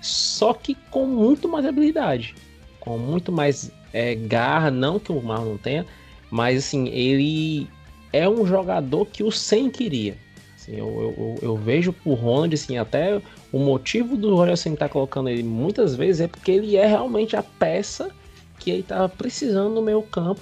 só 0.00 0.54
que 0.54 0.74
com 0.90 1.06
muito 1.06 1.48
mais 1.48 1.66
habilidade, 1.66 2.34
com 2.80 2.98
muito 2.98 3.32
mais 3.32 3.70
é, 3.92 4.14
garra, 4.14 4.70
não 4.70 4.98
que 4.98 5.12
o 5.12 5.22
Marlon 5.22 5.50
não 5.50 5.58
tenha, 5.58 5.86
mas 6.30 6.58
assim, 6.58 6.88
ele 6.88 7.68
é 8.12 8.28
um 8.28 8.46
jogador 8.46 9.06
que 9.06 9.22
o 9.22 9.30
Sen 9.30 9.70
queria. 9.70 10.16
Assim, 10.56 10.76
eu, 10.76 11.14
eu, 11.16 11.38
eu, 11.40 11.56
vejo 11.56 11.92
pro 11.92 12.14
Ronald, 12.14 12.54
assim, 12.54 12.78
até 12.78 13.20
o 13.52 13.58
motivo 13.58 14.16
do 14.16 14.34
Roger 14.34 14.56
Sen 14.56 14.74
estar 14.74 14.88
tá 14.88 14.92
colocando 14.92 15.28
ele 15.28 15.42
muitas 15.42 15.94
vezes 15.94 16.22
é 16.22 16.28
porque 16.28 16.50
ele 16.50 16.76
é 16.76 16.86
realmente 16.86 17.36
a 17.36 17.42
peça 17.42 18.10
que 18.58 18.70
ele 18.70 18.80
estava 18.80 19.08
precisando 19.08 19.74
no 19.74 19.82
meio 19.82 20.02
campo 20.02 20.40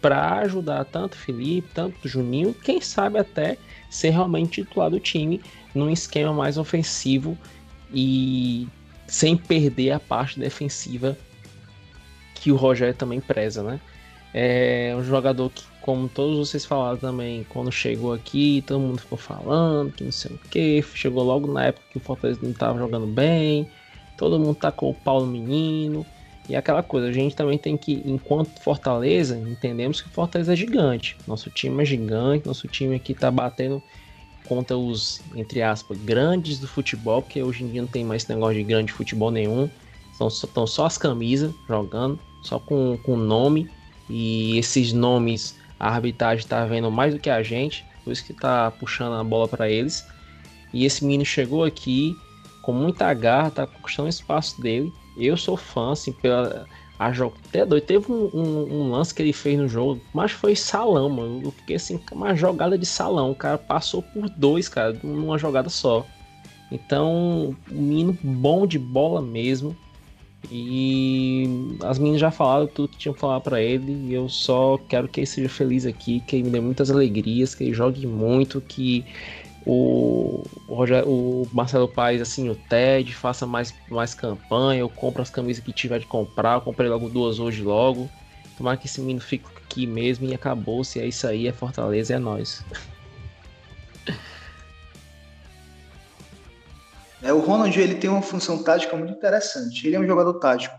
para 0.00 0.38
ajudar 0.38 0.84
tanto 0.84 1.16
Felipe, 1.16 1.68
tanto 1.74 2.08
Juninho, 2.08 2.54
quem 2.54 2.80
sabe 2.80 3.18
até 3.18 3.58
ser 3.90 4.10
realmente 4.10 4.62
titular 4.62 4.90
do 4.90 5.00
time 5.00 5.40
num 5.74 5.90
esquema 5.90 6.32
mais 6.32 6.56
ofensivo 6.58 7.36
e 7.92 8.68
sem 9.06 9.36
perder 9.36 9.92
a 9.92 10.00
parte 10.00 10.38
defensiva 10.38 11.16
que 12.34 12.50
o 12.52 12.56
Rogério 12.56 12.94
também 12.94 13.20
preza, 13.20 13.62
né? 13.62 13.80
É 14.34 14.94
um 14.98 15.02
jogador 15.02 15.50
que, 15.50 15.64
como 15.80 16.08
todos 16.08 16.36
vocês 16.48 16.64
falaram 16.64 16.98
também, 16.98 17.46
quando 17.48 17.72
chegou 17.72 18.12
aqui, 18.12 18.62
todo 18.66 18.80
mundo 18.80 19.00
ficou 19.00 19.16
falando 19.16 19.92
que 19.92 20.04
não 20.04 20.12
sei 20.12 20.32
o 20.34 20.38
que, 20.50 20.84
chegou 20.94 21.22
logo 21.24 21.50
na 21.50 21.66
época 21.66 21.86
que 21.90 21.96
o 21.96 22.00
Fortaleza 22.00 22.40
não 22.42 22.50
estava 22.50 22.78
jogando 22.78 23.06
bem, 23.06 23.68
todo 24.16 24.38
mundo 24.38 24.54
tacou 24.54 24.90
o 24.90 24.94
pau 24.94 25.20
no 25.20 25.26
menino, 25.26 26.04
e 26.48 26.54
aquela 26.54 26.82
coisa, 26.82 27.08
a 27.08 27.12
gente 27.12 27.34
também 27.34 27.58
tem 27.58 27.76
que, 27.76 28.02
enquanto 28.04 28.60
Fortaleza, 28.60 29.36
entendemos 29.36 30.00
que 30.00 30.08
o 30.08 30.12
Fortaleza 30.12 30.52
é 30.52 30.56
gigante. 30.56 31.16
Nosso 31.26 31.50
time 31.50 31.82
é 31.82 31.84
gigante, 31.84 32.46
nosso 32.46 32.68
time 32.68 32.94
aqui 32.94 33.14
tá 33.14 33.30
batendo 33.30 33.82
contra 34.48 34.76
os, 34.76 35.20
entre 35.34 35.62
aspas, 35.62 35.98
grandes 35.98 36.58
do 36.58 36.66
futebol, 36.66 37.22
porque 37.22 37.42
hoje 37.42 37.64
em 37.64 37.68
dia 37.68 37.82
não 37.82 37.88
tem 37.88 38.04
mais 38.04 38.22
esse 38.22 38.32
negócio 38.32 38.56
de 38.56 38.64
grande 38.64 38.92
futebol 38.92 39.30
nenhum. 39.30 39.68
Estão 40.10 40.30
só, 40.30 40.66
só 40.66 40.86
as 40.86 40.96
camisas 40.96 41.52
jogando, 41.68 42.18
só 42.42 42.58
com, 42.58 42.98
com 43.04 43.16
nome. 43.16 43.70
E 44.08 44.56
esses 44.56 44.92
nomes 44.92 45.56
a 45.78 45.90
arbitragem 45.90 46.44
está 46.44 46.64
vendo 46.64 46.90
mais 46.90 47.12
do 47.12 47.20
que 47.20 47.28
a 47.28 47.42
gente, 47.42 47.84
por 48.02 48.12
isso 48.12 48.24
que 48.24 48.32
está 48.32 48.70
puxando 48.70 49.14
a 49.14 49.24
bola 49.24 49.46
para 49.46 49.68
eles. 49.68 50.06
E 50.72 50.84
esse 50.84 51.04
menino 51.04 51.24
chegou 51.24 51.64
aqui 51.64 52.16
com 52.62 52.72
muita 52.72 53.12
garra, 53.14 53.50
tá 53.50 53.66
conquistando 53.66 54.06
o 54.06 54.10
espaço 54.10 54.60
dele. 54.60 54.92
Eu 55.16 55.36
sou 55.36 55.56
fã, 55.56 55.92
assim, 55.92 56.12
pela. 56.12 56.66
A 56.98 57.12
jogo 57.12 57.36
até 57.48 57.64
doido. 57.64 57.84
Teve 57.84 58.10
um, 58.10 58.30
um, 58.32 58.74
um, 58.74 58.90
lance 58.90 59.14
que 59.14 59.22
ele 59.22 59.32
fez 59.32 59.58
no 59.58 59.68
jogo, 59.68 60.00
mas 60.14 60.32
foi 60.32 60.56
salão, 60.56 61.08
mano. 61.08 61.42
Eu 61.44 61.50
fiquei 61.50 61.76
assim, 61.76 62.00
uma 62.10 62.34
jogada 62.34 62.78
de 62.78 62.86
salão. 62.86 63.30
O 63.30 63.34
cara 63.34 63.58
passou 63.58 64.02
por 64.02 64.28
dois, 64.30 64.68
cara, 64.68 64.98
numa 65.02 65.36
jogada 65.38 65.68
só. 65.68 66.06
Então, 66.70 67.54
um 67.70 67.80
menino 67.80 68.18
bom 68.22 68.66
de 68.66 68.78
bola 68.78 69.20
mesmo. 69.20 69.76
E 70.50 71.76
as 71.82 71.98
meninas 71.98 72.20
já 72.20 72.30
falaram 72.30 72.66
tudo 72.66 72.88
que 72.88 72.98
tinham 72.98 73.14
que 73.14 73.20
falar 73.20 73.40
para 73.40 73.60
ele. 73.60 73.92
E 74.08 74.14
eu 74.14 74.28
só 74.28 74.78
quero 74.88 75.06
que 75.08 75.20
ele 75.20 75.26
seja 75.26 75.48
feliz 75.48 75.84
aqui, 75.84 76.20
que 76.20 76.36
ele 76.36 76.44
me 76.44 76.50
dê 76.50 76.60
muitas 76.60 76.90
alegrias, 76.90 77.54
que 77.54 77.64
ele 77.64 77.74
jogue 77.74 78.06
muito, 78.06 78.60
que 78.60 79.04
o, 79.66 80.44
o, 80.68 80.74
o 80.74 81.48
Marcelo 81.52 81.88
Paes, 81.88 82.20
assim, 82.20 82.48
o 82.48 82.54
TED, 82.54 83.12
faça 83.12 83.46
mais, 83.46 83.74
mais 83.90 84.14
campanha, 84.14 84.80
eu 84.80 84.88
compro 84.88 85.20
as 85.20 85.30
camisas 85.30 85.62
que 85.62 85.72
tiver 85.72 85.98
de 85.98 86.06
comprar, 86.06 86.54
eu 86.54 86.60
comprei 86.60 86.88
logo 86.88 87.08
duas 87.08 87.40
hoje 87.40 87.62
logo. 87.62 88.08
Tomara 88.56 88.76
que 88.76 88.86
esse 88.86 89.00
menino 89.00 89.20
fique 89.20 89.44
aqui 89.56 89.86
mesmo 89.86 90.24
e 90.26 90.32
acabou-se. 90.32 90.98
É 90.98 91.06
isso 91.06 91.26
aí, 91.26 91.46
é 91.46 91.52
Fortaleza, 91.52 92.14
é 92.14 92.18
nós. 92.18 92.64
É, 97.22 97.32
o 97.32 97.40
Ronald 97.40 97.78
ele 97.78 97.96
tem 97.96 98.08
uma 98.08 98.22
função 98.22 98.62
tática 98.62 98.96
muito 98.96 99.12
interessante. 99.12 99.86
Ele 99.86 99.96
é 99.96 100.00
um 100.00 100.06
jogador 100.06 100.34
tático. 100.34 100.78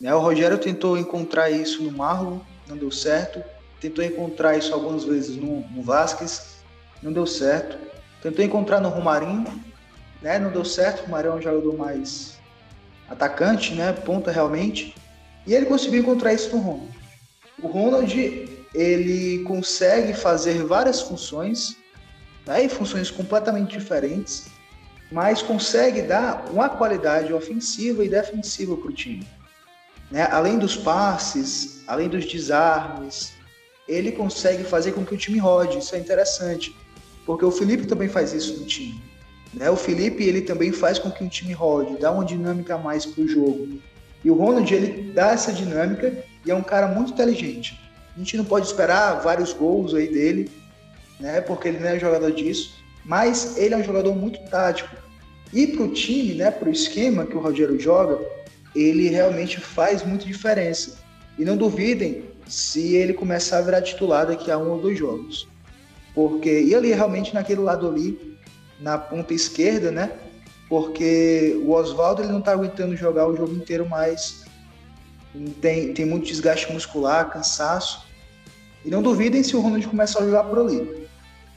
Né? 0.00 0.14
O 0.14 0.20
Rogério 0.20 0.58
tentou 0.58 0.98
encontrar 0.98 1.50
isso 1.50 1.82
no 1.82 1.90
Marlon, 1.90 2.40
não 2.68 2.76
deu 2.76 2.90
certo. 2.90 3.42
Tentou 3.80 4.04
encontrar 4.04 4.56
isso 4.56 4.74
algumas 4.74 5.04
vezes 5.04 5.36
no, 5.36 5.60
no 5.70 5.82
Vasquez, 5.82 6.58
não 7.02 7.12
deu 7.12 7.26
certo. 7.26 7.87
Tentou 8.22 8.44
encontrar 8.44 8.80
no 8.80 8.88
Romarinho, 8.88 9.62
né? 10.20 10.38
Não 10.38 10.50
deu 10.50 10.64
certo. 10.64 11.00
O 11.00 11.04
Romarinho 11.06 11.34
é 11.34 11.36
um 11.36 11.42
jogador 11.42 11.76
mais 11.76 12.38
atacante, 13.08 13.74
né? 13.74 13.92
Ponta 13.92 14.30
realmente. 14.30 14.94
E 15.46 15.54
ele 15.54 15.66
conseguiu 15.66 16.00
encontrar 16.00 16.32
isso 16.32 16.54
no 16.54 16.62
Ronald. 16.62 16.98
O 17.62 17.68
Ronald 17.68 18.58
ele 18.74 19.42
consegue 19.44 20.12
fazer 20.12 20.62
várias 20.64 21.00
funções, 21.00 21.76
né? 22.46 22.64
E 22.64 22.68
funções 22.68 23.10
completamente 23.10 23.78
diferentes, 23.78 24.48
mas 25.10 25.40
consegue 25.40 26.02
dar 26.02 26.44
uma 26.50 26.68
qualidade 26.68 27.32
ofensiva 27.32 28.04
e 28.04 28.08
defensiva 28.08 28.76
para 28.76 28.88
o 28.88 28.92
time. 28.92 29.26
Né? 30.10 30.26
Além 30.30 30.58
dos 30.58 30.76
passes, 30.76 31.82
além 31.86 32.08
dos 32.08 32.26
desarmes, 32.26 33.32
ele 33.86 34.12
consegue 34.12 34.64
fazer 34.64 34.92
com 34.92 35.04
que 35.04 35.14
o 35.14 35.18
time 35.18 35.38
rode. 35.38 35.78
Isso 35.78 35.94
é 35.94 35.98
interessante 35.98 36.74
porque 37.28 37.44
o 37.44 37.50
Felipe 37.50 37.86
também 37.86 38.08
faz 38.08 38.32
isso 38.32 38.58
no 38.58 38.64
time. 38.64 38.98
Né? 39.52 39.68
O 39.68 39.76
Felipe 39.76 40.24
ele 40.24 40.40
também 40.40 40.72
faz 40.72 40.98
com 40.98 41.10
que 41.10 41.22
o 41.22 41.28
time 41.28 41.52
rode, 41.52 41.98
dá 41.98 42.10
uma 42.10 42.24
dinâmica 42.24 42.76
a 42.76 42.78
mais 42.78 43.04
para 43.04 43.22
o 43.22 43.28
jogo. 43.28 43.68
E 44.24 44.30
o 44.30 44.34
Ronald 44.34 44.74
ele 44.74 45.12
dá 45.12 45.32
essa 45.32 45.52
dinâmica 45.52 46.24
e 46.46 46.50
é 46.50 46.54
um 46.54 46.62
cara 46.62 46.88
muito 46.88 47.12
inteligente. 47.12 47.78
A 48.16 48.18
gente 48.18 48.34
não 48.38 48.46
pode 48.46 48.64
esperar 48.64 49.20
vários 49.20 49.52
gols 49.52 49.92
aí 49.92 50.10
dele, 50.10 50.50
né? 51.20 51.42
Porque 51.42 51.68
ele 51.68 51.78
não 51.80 51.88
é 51.88 51.98
jogador 51.98 52.32
disso, 52.32 52.72
mas 53.04 53.58
ele 53.58 53.74
é 53.74 53.76
um 53.76 53.84
jogador 53.84 54.14
muito 54.16 54.40
tático. 54.48 54.96
E 55.52 55.66
para 55.66 55.82
o 55.82 55.92
time, 55.92 56.32
né? 56.32 56.50
Para 56.50 56.70
o 56.70 56.72
esquema 56.72 57.26
que 57.26 57.36
o 57.36 57.40
Rogério 57.40 57.78
joga, 57.78 58.18
ele 58.74 59.10
realmente 59.10 59.60
faz 59.60 60.02
muita 60.02 60.24
diferença. 60.24 60.96
E 61.38 61.44
não 61.44 61.58
duvidem 61.58 62.24
se 62.46 62.96
ele 62.96 63.12
começar 63.12 63.58
a 63.58 63.62
virar 63.62 63.82
titular 63.82 64.26
daqui 64.26 64.50
a 64.50 64.56
um 64.56 64.70
ou 64.70 64.80
dois 64.80 64.98
jogos 64.98 65.46
porque 66.14 66.60
e 66.60 66.74
ali 66.74 66.92
realmente 66.92 67.34
naquele 67.34 67.60
lado 67.60 67.88
ali 67.88 68.38
na 68.80 68.98
ponta 68.98 69.34
esquerda, 69.34 69.90
né? 69.90 70.12
Porque 70.68 71.58
o 71.64 71.72
Oswaldo 71.72 72.22
ele 72.22 72.32
não 72.32 72.40
está 72.40 72.52
aguentando 72.52 72.96
jogar 72.96 73.26
o 73.26 73.36
jogo 73.36 73.54
inteiro 73.54 73.88
mais, 73.88 74.44
tem, 75.60 75.92
tem 75.94 76.04
muito 76.04 76.26
desgaste 76.26 76.70
muscular, 76.72 77.30
cansaço. 77.30 78.06
E 78.84 78.90
não 78.90 79.02
duvidem 79.02 79.42
se 79.42 79.56
o 79.56 79.60
Ronald 79.60 79.86
começar 79.86 80.20
a 80.20 80.24
jogar 80.24 80.44
por 80.44 80.58
ali. 80.58 81.08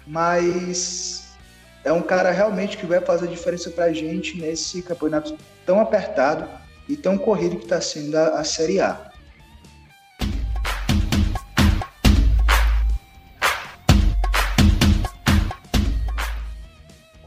Mas 0.08 1.36
é 1.84 1.92
um 1.92 2.02
cara 2.02 2.32
realmente 2.32 2.78
que 2.78 2.86
vai 2.86 3.02
fazer 3.02 3.28
diferença 3.28 3.70
para 3.70 3.86
a 3.86 3.94
gente 3.94 4.40
nesse 4.40 4.82
campeonato 4.82 5.36
tão 5.66 5.80
apertado 5.80 6.48
e 6.88 6.96
tão 6.96 7.18
corrido 7.18 7.58
que 7.58 7.64
está 7.64 7.82
sendo 7.82 8.16
a, 8.16 8.40
a 8.40 8.44
Série 8.44 8.80
A. 8.80 9.11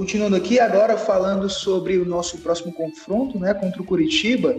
Continuando 0.05 0.37
aqui, 0.37 0.61
agora 0.61 0.99
falando 0.99 1.49
sobre 1.49 1.97
o 1.97 2.05
nosso 2.05 2.37
próximo 2.43 2.75
confronto, 2.75 3.39
né, 3.39 3.55
contra 3.55 3.81
o 3.81 3.87
Curitiba. 3.87 4.55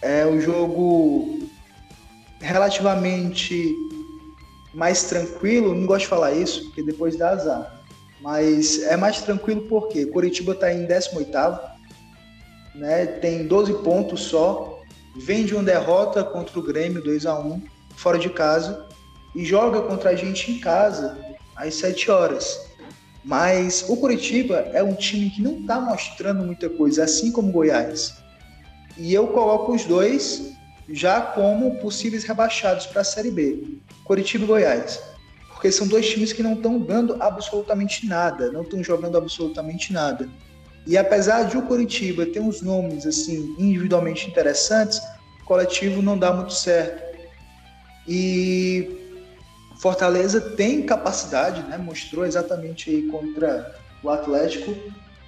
É 0.00 0.24
um 0.24 0.40
jogo 0.40 1.38
relativamente 2.40 3.76
mais 4.72 5.02
tranquilo, 5.02 5.74
não 5.74 5.86
gosto 5.86 6.04
de 6.04 6.08
falar 6.08 6.32
isso, 6.32 6.64
porque 6.64 6.82
depois 6.82 7.14
dá 7.14 7.28
azar. 7.28 7.78
Mas 8.22 8.82
é 8.84 8.96
mais 8.96 9.20
tranquilo 9.20 9.66
porque 9.68 10.06
Curitiba 10.06 10.52
está 10.52 10.72
em 10.72 10.86
18º, 10.86 11.60
né, 12.74 13.04
tem 13.04 13.46
12 13.46 13.82
pontos 13.82 14.22
só, 14.22 14.80
vem 15.14 15.44
de 15.44 15.52
uma 15.52 15.62
derrota 15.62 16.24
contra 16.24 16.58
o 16.58 16.62
Grêmio 16.62 17.02
2 17.02 17.26
a 17.26 17.38
1 17.38 17.62
fora 17.96 18.18
de 18.18 18.30
casa 18.30 18.88
e 19.34 19.44
joga 19.44 19.82
contra 19.82 20.08
a 20.08 20.14
gente 20.16 20.50
em 20.50 20.58
casa 20.58 21.18
às 21.54 21.74
7 21.74 22.10
horas. 22.10 22.71
Mas 23.24 23.84
o 23.88 23.96
Curitiba 23.96 24.68
é 24.72 24.82
um 24.82 24.94
time 24.94 25.30
que 25.30 25.40
não 25.40 25.60
está 25.60 25.80
mostrando 25.80 26.44
muita 26.44 26.68
coisa, 26.68 27.04
assim 27.04 27.30
como 27.30 27.48
o 27.48 27.52
Goiás. 27.52 28.14
E 28.98 29.14
eu 29.14 29.28
coloco 29.28 29.72
os 29.72 29.84
dois 29.84 30.52
já 30.88 31.20
como 31.20 31.76
possíveis 31.78 32.24
rebaixados 32.24 32.86
para 32.86 33.02
a 33.02 33.04
Série 33.04 33.30
B, 33.30 33.78
Curitiba 34.04 34.44
e 34.44 34.46
Goiás. 34.46 35.00
Porque 35.48 35.70
são 35.70 35.86
dois 35.86 36.08
times 36.10 36.32
que 36.32 36.42
não 36.42 36.54
estão 36.54 36.80
dando 36.80 37.22
absolutamente 37.22 38.06
nada, 38.06 38.50
não 38.50 38.62
estão 38.62 38.82
jogando 38.82 39.16
absolutamente 39.16 39.92
nada. 39.92 40.28
E 40.84 40.98
apesar 40.98 41.44
de 41.44 41.56
o 41.56 41.62
Curitiba 41.62 42.26
ter 42.26 42.40
uns 42.40 42.60
nomes 42.60 43.06
assim 43.06 43.54
individualmente 43.56 44.28
interessantes, 44.28 45.00
o 45.40 45.44
coletivo 45.44 46.02
não 46.02 46.18
dá 46.18 46.32
muito 46.32 46.52
certo. 46.52 47.16
E 48.08 49.01
Fortaleza 49.82 50.40
tem 50.40 50.82
capacidade, 50.82 51.60
né? 51.64 51.76
mostrou 51.76 52.24
exatamente 52.24 52.88
aí 52.88 53.02
contra 53.08 53.74
o 54.00 54.10
Atlético, 54.10 54.72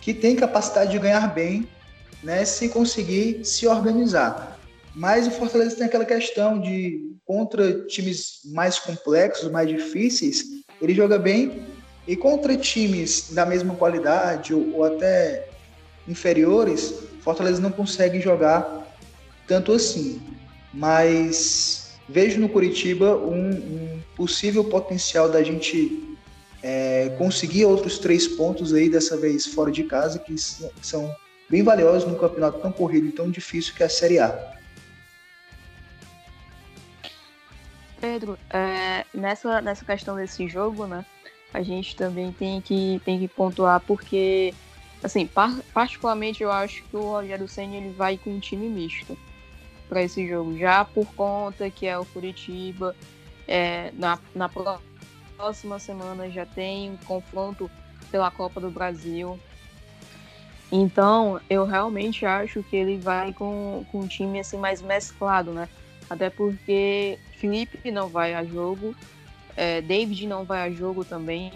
que 0.00 0.14
tem 0.14 0.36
capacidade 0.36 0.92
de 0.92 0.98
ganhar 1.00 1.34
bem, 1.34 1.68
né? 2.22 2.44
se 2.44 2.68
conseguir 2.68 3.44
se 3.44 3.66
organizar. 3.66 4.56
Mas 4.94 5.26
o 5.26 5.32
Fortaleza 5.32 5.74
tem 5.74 5.86
aquela 5.86 6.04
questão 6.04 6.60
de 6.60 7.16
contra 7.26 7.84
times 7.86 8.42
mais 8.44 8.78
complexos, 8.78 9.50
mais 9.50 9.68
difíceis, 9.68 10.44
ele 10.80 10.94
joga 10.94 11.18
bem 11.18 11.66
e 12.06 12.14
contra 12.14 12.56
times 12.56 13.32
da 13.32 13.44
mesma 13.44 13.74
qualidade 13.74 14.54
ou, 14.54 14.76
ou 14.76 14.84
até 14.84 15.48
inferiores, 16.06 16.94
Fortaleza 17.22 17.60
não 17.60 17.72
consegue 17.72 18.20
jogar 18.20 18.86
tanto 19.48 19.72
assim. 19.72 20.22
Mas 20.72 21.96
vejo 22.08 22.40
no 22.40 22.48
Curitiba 22.48 23.16
um, 23.16 23.50
um 23.50 24.03
possível 24.16 24.64
potencial 24.64 25.28
da 25.28 25.42
gente 25.42 26.16
é, 26.62 27.14
conseguir 27.18 27.66
outros 27.66 27.98
três 27.98 28.26
pontos 28.26 28.72
aí, 28.72 28.88
dessa 28.88 29.16
vez 29.16 29.46
fora 29.46 29.70
de 29.70 29.84
casa, 29.84 30.18
que 30.18 30.34
são 30.38 31.14
bem 31.50 31.62
valiosos 31.62 32.10
no 32.10 32.18
campeonato 32.18 32.58
tão 32.58 32.72
corrido 32.72 33.06
e 33.06 33.12
tão 33.12 33.30
difícil 33.30 33.74
que 33.74 33.82
é 33.82 33.86
a 33.86 33.90
Série 33.90 34.18
A. 34.18 34.54
Pedro, 38.00 38.38
é, 38.50 39.04
nessa, 39.14 39.60
nessa 39.60 39.84
questão 39.84 40.16
desse 40.16 40.46
jogo, 40.48 40.86
né, 40.86 41.04
a 41.52 41.62
gente 41.62 41.94
também 41.96 42.32
tem 42.32 42.60
que, 42.60 43.00
tem 43.04 43.18
que 43.18 43.28
pontuar 43.28 43.80
porque, 43.80 44.52
assim, 45.02 45.26
par, 45.26 45.58
particularmente 45.72 46.42
eu 46.42 46.50
acho 46.50 46.82
que 46.84 46.96
o 46.96 47.02
Rogério 47.02 47.48
Senna 47.48 47.76
ele 47.76 47.90
vai 47.90 48.18
com 48.18 48.30
um 48.30 48.40
time 48.40 48.68
misto 48.68 49.16
para 49.88 50.02
esse 50.02 50.26
jogo, 50.26 50.58
já 50.58 50.84
por 50.84 51.06
conta 51.14 51.70
que 51.70 51.86
é 51.86 51.98
o 51.98 52.04
Curitiba. 52.04 52.96
É, 53.46 53.92
na, 53.94 54.18
na 54.34 54.50
próxima 55.36 55.78
semana 55.78 56.30
já 56.30 56.46
tem 56.46 56.90
um 56.90 56.96
confronto 56.98 57.70
pela 58.10 58.30
Copa 58.30 58.60
do 58.60 58.70
Brasil. 58.70 59.38
Então, 60.72 61.40
eu 61.48 61.64
realmente 61.64 62.24
acho 62.24 62.62
que 62.62 62.76
ele 62.76 62.98
vai 62.98 63.32
com, 63.32 63.84
com 63.90 64.00
um 64.00 64.06
time 64.06 64.40
assim 64.40 64.56
mais 64.56 64.80
mesclado, 64.80 65.52
né? 65.52 65.68
Até 66.08 66.30
porque 66.30 67.18
Felipe 67.38 67.90
não 67.90 68.08
vai 68.08 68.34
a 68.34 68.44
jogo, 68.44 68.94
é, 69.56 69.80
David 69.80 70.26
não 70.26 70.44
vai 70.44 70.62
a 70.62 70.70
jogo 70.70 71.04
também. 71.04 71.52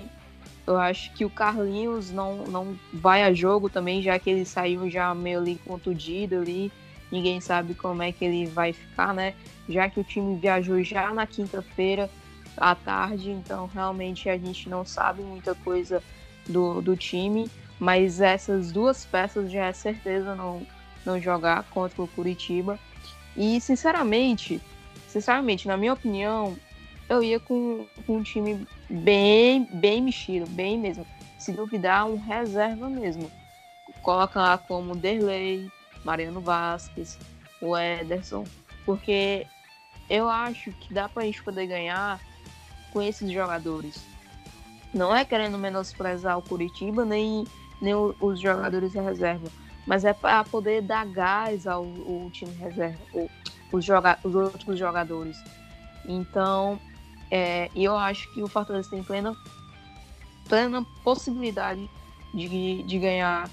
Eu 0.66 0.76
acho 0.78 1.12
que 1.14 1.24
o 1.24 1.30
Carlinhos 1.30 2.10
não, 2.10 2.44
não 2.44 2.78
vai 2.92 3.22
a 3.22 3.32
jogo 3.32 3.70
também, 3.70 4.02
já 4.02 4.18
que 4.18 4.28
ele 4.28 4.44
saiu 4.44 4.90
já 4.90 5.14
meio 5.14 5.38
ali 5.38 5.58
contundido 5.64 6.36
ali 6.36 6.70
ninguém 7.10 7.40
sabe 7.40 7.74
como 7.74 8.02
é 8.02 8.12
que 8.12 8.24
ele 8.24 8.46
vai 8.46 8.72
ficar, 8.72 9.14
né? 9.14 9.34
Já 9.68 9.88
que 9.88 10.00
o 10.00 10.04
time 10.04 10.36
viajou 10.36 10.82
já 10.82 11.12
na 11.12 11.26
quinta-feira 11.26 12.10
à 12.56 12.74
tarde, 12.74 13.30
então 13.30 13.66
realmente 13.66 14.28
a 14.28 14.36
gente 14.36 14.68
não 14.68 14.84
sabe 14.84 15.22
muita 15.22 15.54
coisa 15.54 16.02
do, 16.48 16.80
do 16.80 16.96
time, 16.96 17.50
mas 17.78 18.20
essas 18.20 18.72
duas 18.72 19.04
peças 19.04 19.50
já 19.50 19.66
é 19.66 19.72
certeza 19.72 20.34
não, 20.34 20.66
não 21.04 21.20
jogar 21.20 21.62
contra 21.64 22.02
o 22.02 22.08
Curitiba. 22.08 22.78
E 23.36 23.60
sinceramente, 23.60 24.60
sinceramente, 25.06 25.68
na 25.68 25.76
minha 25.76 25.92
opinião, 25.92 26.56
eu 27.08 27.22
ia 27.22 27.38
com, 27.38 27.86
com 28.06 28.16
um 28.16 28.22
time 28.22 28.66
bem, 28.88 29.68
bem 29.72 30.02
mexido, 30.02 30.46
bem 30.50 30.78
mesmo. 30.78 31.06
Se 31.38 31.52
duvidar, 31.52 32.06
um 32.06 32.16
reserva 32.16 32.88
mesmo. 32.88 33.30
Coloca 34.02 34.40
lá 34.40 34.58
como 34.58 34.96
Derley, 34.96 35.70
Mariano 36.04 36.40
Vasquez, 36.40 37.18
o 37.60 37.76
Ederson, 37.76 38.44
porque 38.84 39.46
eu 40.08 40.28
acho 40.28 40.72
que 40.72 40.92
dá 40.92 41.08
para 41.08 41.22
a 41.22 41.26
gente 41.26 41.42
poder 41.42 41.66
ganhar 41.66 42.20
com 42.92 43.02
esses 43.02 43.30
jogadores. 43.30 44.04
Não 44.92 45.14
é 45.14 45.24
querendo 45.24 45.58
menosprezar 45.58 46.38
o 46.38 46.42
Curitiba 46.42 47.04
nem, 47.04 47.46
nem 47.80 47.94
os 47.94 48.40
jogadores 48.40 48.92
da 48.94 49.02
reserva, 49.02 49.48
mas 49.86 50.04
é 50.04 50.12
para 50.12 50.44
poder 50.44 50.82
dar 50.82 51.06
gás 51.06 51.66
ao, 51.66 51.84
ao 51.84 52.30
time 52.30 52.54
reserva, 52.54 52.98
os, 53.72 53.84
joga, 53.84 54.18
os 54.24 54.34
outros 54.34 54.78
jogadores. 54.78 55.36
Então, 56.06 56.80
é, 57.30 57.70
eu 57.76 57.96
acho 57.96 58.32
que 58.32 58.42
o 58.42 58.48
Fortaleza 58.48 58.88
tem 58.88 59.02
plena, 59.02 59.36
plena 60.48 60.84
possibilidade 61.04 61.88
de, 62.32 62.82
de 62.82 62.98
ganhar 62.98 63.48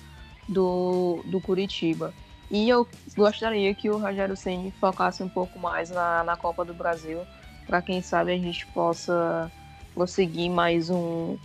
do, 0.48 1.22
do 1.26 1.42
Curitiba. 1.42 2.14
E 2.50 2.70
eu 2.70 2.88
gostaria 3.16 3.74
que 3.74 3.90
o 3.90 3.98
Rogério 3.98 4.36
Ceni 4.36 4.72
focasse 4.80 5.24
um 5.24 5.30
pouco 5.30 5.58
mais 5.58 5.90
na, 5.90 6.24
na 6.24 6.38
Copa 6.38 6.64
do 6.64 6.74
Brasil, 6.74 7.26
para 7.66 7.82
quem 7.82 8.02
sabe 8.02 8.32
a 8.34 8.38
gente 8.38 8.66
possa 8.68 9.52
conseguir 9.96 10.50
mais 10.50 10.90
um, 10.90 11.38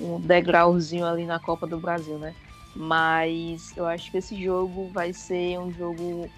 um 0.00 0.18
degrauzinho 0.20 1.06
ali 1.06 1.24
na 1.24 1.38
Copa 1.38 1.66
do 1.66 1.78
Brasil, 1.78 2.18
né? 2.18 2.34
Mas 2.74 3.76
eu 3.76 3.86
acho 3.86 4.10
que 4.10 4.18
esse 4.18 4.42
jogo 4.42 4.88
vai 4.92 5.12
ser 5.12 5.58
um 5.58 5.72
jogo 5.72 6.28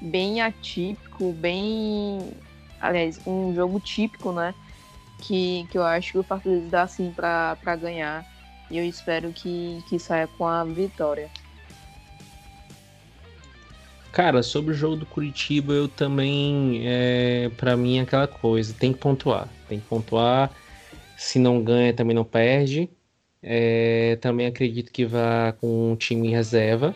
bem 0.00 0.40
atípico, 0.40 1.32
bem. 1.32 2.32
Aliás, 2.80 3.20
um 3.26 3.54
jogo 3.54 3.78
típico, 3.78 4.32
né? 4.32 4.54
Que, 5.18 5.66
que 5.70 5.78
eu 5.78 5.84
acho 5.84 6.12
que 6.12 6.18
o 6.18 6.22
Fortaleza 6.22 6.68
dá 6.68 6.86
sim 6.86 7.12
para 7.12 7.76
ganhar. 7.76 8.24
E 8.70 8.78
eu 8.78 8.84
espero 8.84 9.32
que, 9.32 9.82
que 9.86 9.98
saia 9.98 10.26
com 10.26 10.46
a 10.46 10.64
vitória. 10.64 11.30
Cara, 14.12 14.42
sobre 14.42 14.72
o 14.72 14.74
jogo 14.74 14.96
do 14.96 15.06
Curitiba, 15.06 15.72
eu 15.72 15.88
também, 15.88 16.82
é, 16.84 17.50
para 17.56 17.74
mim, 17.78 17.98
é 17.98 18.02
aquela 18.02 18.28
coisa, 18.28 18.74
tem 18.78 18.92
que 18.92 18.98
pontuar. 18.98 19.48
Tem 19.66 19.80
que 19.80 19.86
pontuar. 19.86 20.52
Se 21.16 21.38
não 21.38 21.62
ganha, 21.62 21.94
também 21.94 22.14
não 22.14 22.24
perde. 22.24 22.90
É, 23.42 24.16
também 24.20 24.46
acredito 24.46 24.92
que 24.92 25.06
vá 25.06 25.52
com 25.52 25.92
um 25.92 25.96
time 25.96 26.28
em 26.28 26.30
reserva. 26.30 26.94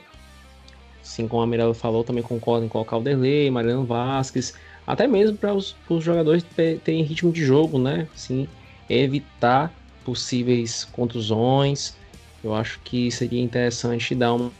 Assim 1.00 1.26
como 1.26 1.42
a 1.42 1.46
Mirella 1.46 1.72
falou, 1.72 2.04
também 2.04 2.22
concordo 2.22 2.66
em 2.66 2.68
colocar 2.68 2.98
o 2.98 3.02
Delay, 3.02 3.50
Mariano 3.50 3.86
Vasquez, 3.86 4.52
até 4.86 5.06
mesmo 5.06 5.38
para 5.38 5.54
os, 5.54 5.74
os, 5.88 6.04
jogadores 6.04 6.44
terem 6.84 7.02
ritmo 7.02 7.32
de 7.32 7.42
jogo, 7.42 7.78
né? 7.78 8.06
Assim, 8.14 8.46
evitar 8.90 9.72
possíveis 10.04 10.84
contusões. 10.84 11.96
Eu 12.44 12.54
acho 12.54 12.78
que 12.80 13.10
seria 13.10 13.40
interessante 13.40 14.14
dar 14.14 14.34
uma, 14.34 14.52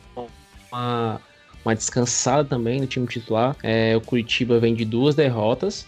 uma 0.73 1.21
uma 1.67 1.75
descansada 1.75 2.49
também 2.49 2.81
no 2.81 2.87
time 2.87 3.07
titular. 3.09 3.57
É, 3.61 3.97
o 3.97 4.01
Curitiba 4.01 4.61
vem 4.61 4.73
de 4.73 4.85
duas 4.85 5.17
derrotas. 5.17 5.85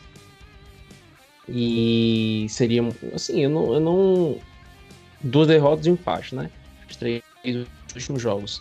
E 1.48 2.46
seria, 2.48 2.82
assim, 3.14 3.44
eu 3.44 3.50
não, 3.50 3.74
eu 3.74 3.80
não. 3.80 4.38
Duas 5.22 5.46
derrotas 5.46 5.86
e 5.86 5.90
um 5.90 5.94
empate, 5.94 6.34
né? 6.34 6.50
Os 6.90 6.96
três 6.96 7.22
últimos 7.94 8.20
jogos. 8.20 8.60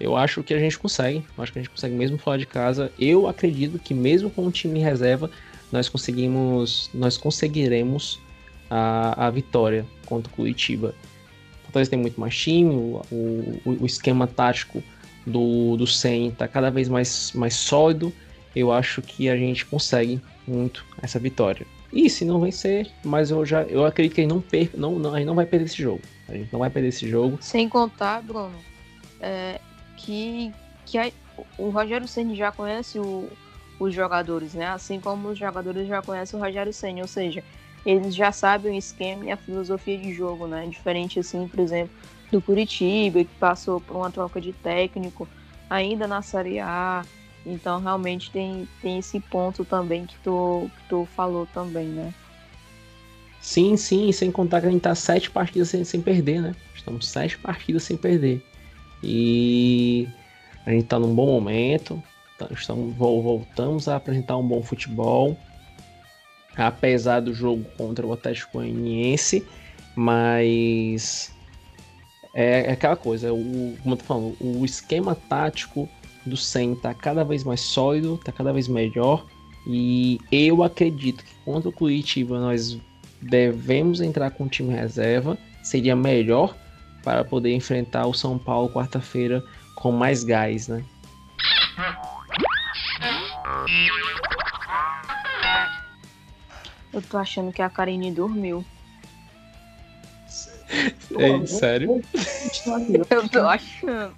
Eu 0.00 0.16
acho 0.16 0.42
que 0.42 0.52
a 0.52 0.58
gente 0.58 0.76
consegue. 0.76 1.24
Acho 1.38 1.52
que 1.52 1.58
a 1.60 1.62
gente 1.62 1.70
consegue 1.70 1.94
mesmo 1.94 2.18
fora 2.18 2.36
de 2.36 2.46
casa. 2.46 2.92
Eu 2.98 3.28
acredito 3.28 3.78
que 3.78 3.94
mesmo 3.94 4.28
com 4.28 4.44
o 4.46 4.50
time 4.50 4.80
em 4.80 4.82
reserva, 4.82 5.30
nós 5.70 5.88
conseguimos. 5.88 6.90
Nós 6.92 7.16
conseguiremos 7.16 8.18
a, 8.68 9.26
a 9.26 9.30
vitória 9.30 9.86
contra 10.04 10.30
o 10.32 10.34
Curitiba. 10.34 10.94
Fortaleza 11.62 11.90
tem 11.90 11.98
muito 11.98 12.20
mais 12.20 12.36
time, 12.36 12.74
o, 12.74 13.02
o, 13.10 13.76
o 13.82 13.86
esquema 13.86 14.26
tático 14.26 14.82
do, 15.26 15.76
do 15.76 15.86
100 15.86 16.28
está 16.28 16.46
cada 16.46 16.70
vez 16.70 16.88
mais, 16.88 17.32
mais 17.32 17.54
sólido, 17.54 18.12
eu 18.54 18.72
acho 18.72 19.02
que 19.02 19.28
a 19.28 19.36
gente 19.36 19.66
consegue 19.66 20.20
muito 20.46 20.84
essa 21.02 21.18
vitória. 21.18 21.66
E 21.92 22.08
se 22.08 22.24
não 22.24 22.40
vencer, 22.40 22.90
mas 23.04 23.30
eu 23.30 23.44
já 23.44 23.62
eu 23.62 23.84
acredito 23.84 24.14
que 24.14 24.20
ele 24.20 24.28
não 24.28 24.40
perca, 24.40 24.76
não, 24.76 24.98
não, 24.98 25.14
a 25.14 25.18
gente 25.18 25.26
não 25.26 25.34
vai 25.34 25.46
perder 25.46 25.66
esse 25.66 25.82
jogo. 25.82 26.02
A 26.28 26.32
gente 26.32 26.52
não 26.52 26.60
vai 26.60 26.70
perder 26.70 26.88
esse 26.88 27.08
jogo. 27.08 27.38
Sem 27.40 27.68
contar, 27.68 28.22
Bruno, 28.22 28.58
é, 29.20 29.60
que, 29.96 30.52
que 30.84 30.98
a, 30.98 31.10
o 31.58 31.70
Rogério 31.70 32.06
Ceni 32.06 32.34
já 32.34 32.50
conhece 32.50 32.98
o, 32.98 33.28
os 33.78 33.94
jogadores, 33.94 34.54
né? 34.54 34.66
Assim 34.66 35.00
como 35.00 35.28
os 35.28 35.38
jogadores 35.38 35.86
já 35.86 36.02
conhecem 36.02 36.38
o 36.38 36.42
Rogério 36.42 36.72
Ceni, 36.72 37.00
ou 37.00 37.08
seja, 37.08 37.42
eles 37.84 38.14
já 38.14 38.32
sabem 38.32 38.72
o 38.72 38.78
esquema 38.78 39.24
e 39.26 39.30
a 39.30 39.36
filosofia 39.36 39.96
de 39.96 40.12
jogo, 40.12 40.46
né? 40.46 40.66
Diferente 40.66 41.20
assim, 41.20 41.46
por 41.46 41.60
exemplo, 41.60 41.94
do 42.30 42.40
Curitiba, 42.40 43.24
que 43.24 43.34
passou 43.38 43.80
por 43.80 43.96
uma 43.96 44.10
troca 44.10 44.40
de 44.40 44.52
técnico 44.52 45.28
ainda 45.68 46.06
na 46.06 46.22
Série 46.22 46.58
A. 46.58 47.04
Então 47.44 47.80
realmente 47.80 48.30
tem, 48.30 48.68
tem 48.82 48.98
esse 48.98 49.20
ponto 49.20 49.64
também 49.64 50.06
que 50.06 50.16
tu, 50.24 50.70
que 50.76 50.88
tu 50.88 51.08
falou 51.14 51.46
também, 51.46 51.86
né? 51.86 52.12
Sim, 53.40 53.76
sim, 53.76 54.10
sem 54.10 54.32
contar 54.32 54.60
que 54.60 54.66
a 54.66 54.70
gente 54.70 54.80
tá 54.80 54.94
sete 54.94 55.30
partidas 55.30 55.68
sem, 55.68 55.84
sem 55.84 56.00
perder, 56.00 56.42
né? 56.42 56.54
Estamos 56.74 57.08
sete 57.08 57.38
partidas 57.38 57.84
sem 57.84 57.96
perder. 57.96 58.44
E 59.02 60.08
a 60.64 60.72
gente 60.72 60.86
tá 60.86 60.98
num 60.98 61.14
bom 61.14 61.26
momento. 61.26 62.02
Tá, 62.36 62.48
estamos, 62.50 62.94
voltamos 62.96 63.86
a 63.86 63.96
apresentar 63.96 64.36
um 64.36 64.46
bom 64.46 64.62
futebol. 64.62 65.38
Apesar 66.56 67.20
do 67.20 67.32
jogo 67.32 67.64
contra 67.76 68.04
o 68.04 68.12
Atlético 68.12 68.58
Goianiense, 68.58 69.46
mas 69.94 71.35
é, 72.38 72.66
é 72.66 72.72
aquela 72.72 72.96
coisa, 72.96 73.32
o, 73.32 73.78
como 73.82 73.94
eu 73.94 73.96
tô 73.96 74.04
falando, 74.04 74.36
o 74.40 74.62
esquema 74.62 75.14
tático 75.14 75.88
do 76.26 76.36
Sen 76.36 76.74
tá 76.74 76.92
cada 76.92 77.24
vez 77.24 77.42
mais 77.42 77.62
sólido, 77.62 78.18
tá 78.18 78.30
cada 78.30 78.52
vez 78.52 78.68
melhor. 78.68 79.24
E 79.66 80.20
eu 80.30 80.62
acredito 80.62 81.24
que 81.24 81.34
contra 81.46 81.70
o 81.70 81.72
Curitiba 81.72 82.38
nós 82.38 82.78
devemos 83.22 84.02
entrar 84.02 84.30
com 84.32 84.44
o 84.44 84.48
time 84.48 84.74
reserva. 84.74 85.38
Seria 85.62 85.96
melhor 85.96 86.54
para 87.02 87.24
poder 87.24 87.54
enfrentar 87.54 88.06
o 88.06 88.12
São 88.12 88.38
Paulo 88.38 88.68
quarta-feira 88.68 89.42
com 89.74 89.90
mais 89.90 90.22
gás, 90.22 90.68
né? 90.68 90.84
Eu 96.92 97.00
tô 97.00 97.16
achando 97.16 97.50
que 97.50 97.62
a 97.62 97.70
Karine 97.70 98.12
dormiu. 98.12 98.62
É, 100.70 101.46
sério? 101.46 102.02
Eu 103.10 103.28
tô 103.28 103.40
achando. 103.46 104.14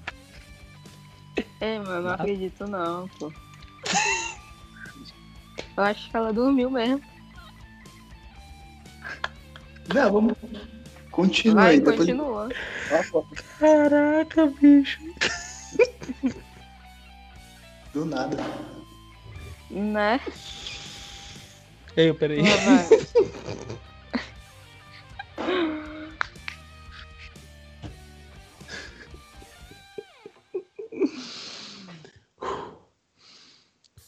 É, 1.61 1.79
mas 1.79 1.89
eu 1.89 2.03
não 2.03 2.11
acredito 2.11 2.67
não, 2.67 3.09
pô. 3.19 3.33
Eu 5.77 5.83
acho 5.85 6.11
que 6.11 6.17
ela 6.17 6.33
dormiu 6.33 6.71
mesmo. 6.71 7.03
Não, 9.95 10.13
vamos. 10.13 10.33
Continua 11.11 11.63
Vai, 11.63 11.71
aí. 11.73 11.79
Depois... 11.79 11.99
continua. 11.99 12.49
Caraca, 13.59 14.47
bicho. 14.47 15.01
Do 17.93 18.05
nada. 18.05 18.37
Né? 19.71 20.21
Ei, 21.97 22.13
peraí. 22.13 22.43
Vai, 22.43 22.89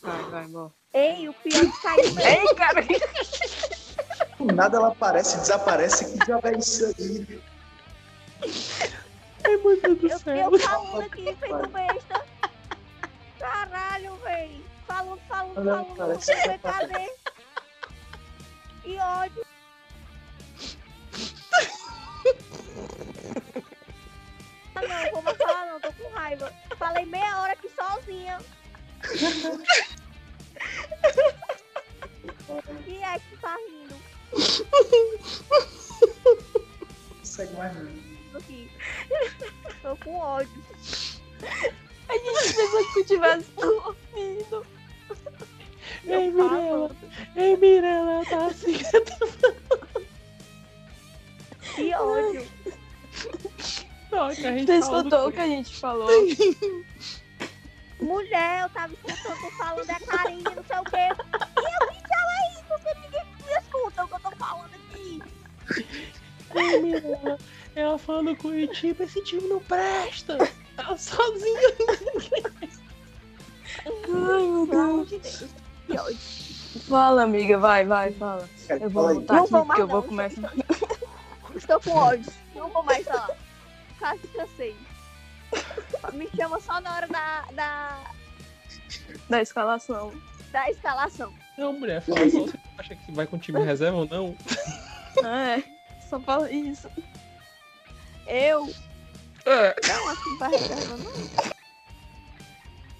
vai. 0.02 0.22
Vai, 0.22 0.30
vai, 0.30 0.48
bom. 0.48 0.70
Ei, 0.92 1.28
o 1.28 1.32
pior 1.34 1.62
mesmo. 1.62 2.20
Ei, 2.20 2.54
cara! 2.54 2.82
Do 4.38 4.44
nada 4.46 4.76
ela 4.76 4.88
aparece, 4.88 5.38
desaparece. 5.38 6.18
Que 6.18 6.26
joga 6.26 6.56
isso 6.56 6.86
aí? 6.98 7.42
Ai, 9.44 9.56
meu 9.56 9.80
Deus 9.80 9.98
do 9.98 10.08
Eu, 10.08 10.18
céu. 10.18 10.50
eu 10.52 10.58
falando 10.58 11.02
aqui, 11.02 11.36
feito 11.36 11.68
besta. 11.68 12.26
Caralho, 13.38 14.16
véi. 14.16 14.64
Falando, 14.86 15.20
falando, 15.28 15.54
falando. 15.54 15.96
parece 15.96 16.32
Não 16.32 16.40
sei 16.42 16.50
que 16.50 16.58
cadê. 16.58 17.12
Que 18.82 18.98
ódio. 18.98 19.46
Ah, 24.74 24.82
não, 24.82 25.10
vou 25.12 25.22
mais 25.22 25.36
falar 25.36 25.66
não, 25.66 25.80
tô 25.80 25.92
com 25.92 26.08
raiva. 26.10 26.52
Falei 26.78 27.04
meia 27.06 27.40
hora 27.40 27.52
aqui 27.52 27.68
sozinha. 27.70 28.38
E 32.86 33.02
é 33.02 33.18
que 33.18 33.36
tá 33.38 33.56
rindo 33.68 33.96
Segue 37.22 37.54
mais 37.54 37.74
não. 37.74 37.90
aqui. 38.38 38.70
Tô 39.82 39.96
com 39.96 40.16
ódio. 40.16 40.64
A 42.08 42.12
gente 42.12 42.54
pensou 42.54 42.84
que 42.86 42.92
tu 42.94 43.04
tivesse 43.06 43.50
dormindo. 43.52 44.66
Ei, 46.04 46.28
Eu 46.28 46.32
Mirella. 46.32 46.96
Ei, 47.36 47.56
Mirella, 47.56 48.24
tá 48.26 48.46
assim. 48.46 48.78
Que 51.74 51.94
ódio. 51.94 52.46
Não, 54.10 54.34
que 54.34 54.46
a 54.46 54.52
gente 54.52 54.66
do 54.66 54.72
escutou 54.72 55.28
o 55.28 55.32
que 55.32 55.40
a 55.40 55.46
gente 55.46 55.74
falou? 55.76 56.08
Mulher, 58.10 58.62
eu 58.62 58.68
tava 58.70 58.92
escutando 58.92 59.38
tu 59.38 59.50
falando 59.56 59.86
da 59.86 60.00
Karine, 60.00 60.42
não 60.42 60.64
sei 60.64 60.78
o 60.78 60.84
quê. 60.84 60.96
E 60.96 61.62
eu 61.62 61.88
vim 61.92 62.00
falar 62.08 62.40
isso, 62.50 62.64
porque 62.66 62.92
ninguém 63.02 63.24
me 63.46 63.52
escuta 63.56 64.04
o 64.04 64.08
que 64.08 64.14
eu 64.14 64.20
tô 64.20 64.30
falando 64.32 64.74
aqui. 64.74 65.22
Ela 67.76 67.96
falando 67.98 68.34
com 68.34 68.48
o 68.48 68.50
Curitiba, 68.50 69.04
esse 69.04 69.22
time 69.22 69.46
não 69.48 69.60
presta. 69.60 70.38
Ela 70.76 70.98
sozinha. 70.98 71.60
Ai, 73.86 73.92
meu 74.08 74.66
Pelo 74.66 74.80
amor 74.80 75.06
de 75.06 75.18
Deus. 75.18 75.44
Que 75.86 75.96
ódio. 75.96 76.18
Fala, 76.88 77.22
amiga, 77.22 77.58
vai, 77.58 77.84
vai, 77.86 78.10
fala. 78.14 78.48
Cara, 78.66 78.82
Eu 78.82 78.90
vou 78.90 79.06
aí. 79.06 79.14
voltar 79.14 79.34
Não 79.34 79.42
aqui 79.44 79.52
vou 79.52 79.66
porque 79.66 79.82
eu 79.82 79.86
vou 79.86 80.02
começar. 80.02 80.52
Estou 81.54 81.80
com 81.80 81.90
ódio. 81.92 82.32
Não 82.56 82.68
vou 82.70 82.82
mais 82.82 83.04
falar. 83.06 83.36
Quase 84.00 84.26
cansei. 84.28 84.74
Me 86.12 86.28
chama 86.36 86.60
só 86.60 86.80
na 86.80 86.94
hora 86.94 87.06
da, 87.06 87.42
da, 87.52 88.00
Da 89.28 89.42
escalação. 89.42 90.12
da 90.50 90.70
instalação. 90.70 91.32
Não, 91.58 91.72
mulher, 91.72 92.00
fala 92.02 92.28
só 92.30 92.46
se 92.46 92.52
tu 92.52 92.60
acha 92.78 92.96
que 92.96 93.12
vai 93.12 93.26
com 93.26 93.36
o 93.36 93.38
time 93.38 93.62
reserva 93.62 93.98
ou 93.98 94.06
não. 94.06 94.36
É, 95.24 95.62
só 96.08 96.20
fala 96.20 96.50
isso. 96.50 96.88
Eu 98.26 98.72
É. 99.44 99.74
não 99.88 100.08
assim 100.08 100.38
pra 100.38 100.48
reserva, 100.48 100.96
não. 100.96 101.10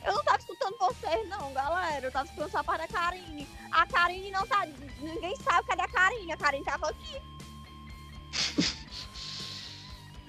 Eu 0.04 0.14
não 0.14 0.24
tava 0.24 0.38
escutando 0.38 0.76
vocês, 0.78 1.28
não, 1.28 1.52
galera. 1.52 2.06
Eu 2.06 2.10
tava 2.10 2.24
escutando 2.24 2.50
só 2.50 2.58
a 2.58 2.64
parte 2.64 2.80
da 2.92 2.98
Karine. 2.98 3.46
A 3.70 3.86
Karine 3.86 4.30
não 4.32 4.44
tá. 4.46 4.66
Ninguém 4.98 5.36
sabe 5.36 5.68
cadê 5.68 5.82
a 5.82 5.88
Karine. 5.88 6.32
A 6.32 6.36
Karine 6.36 6.64
tava 6.64 6.88
aqui. 6.90 7.20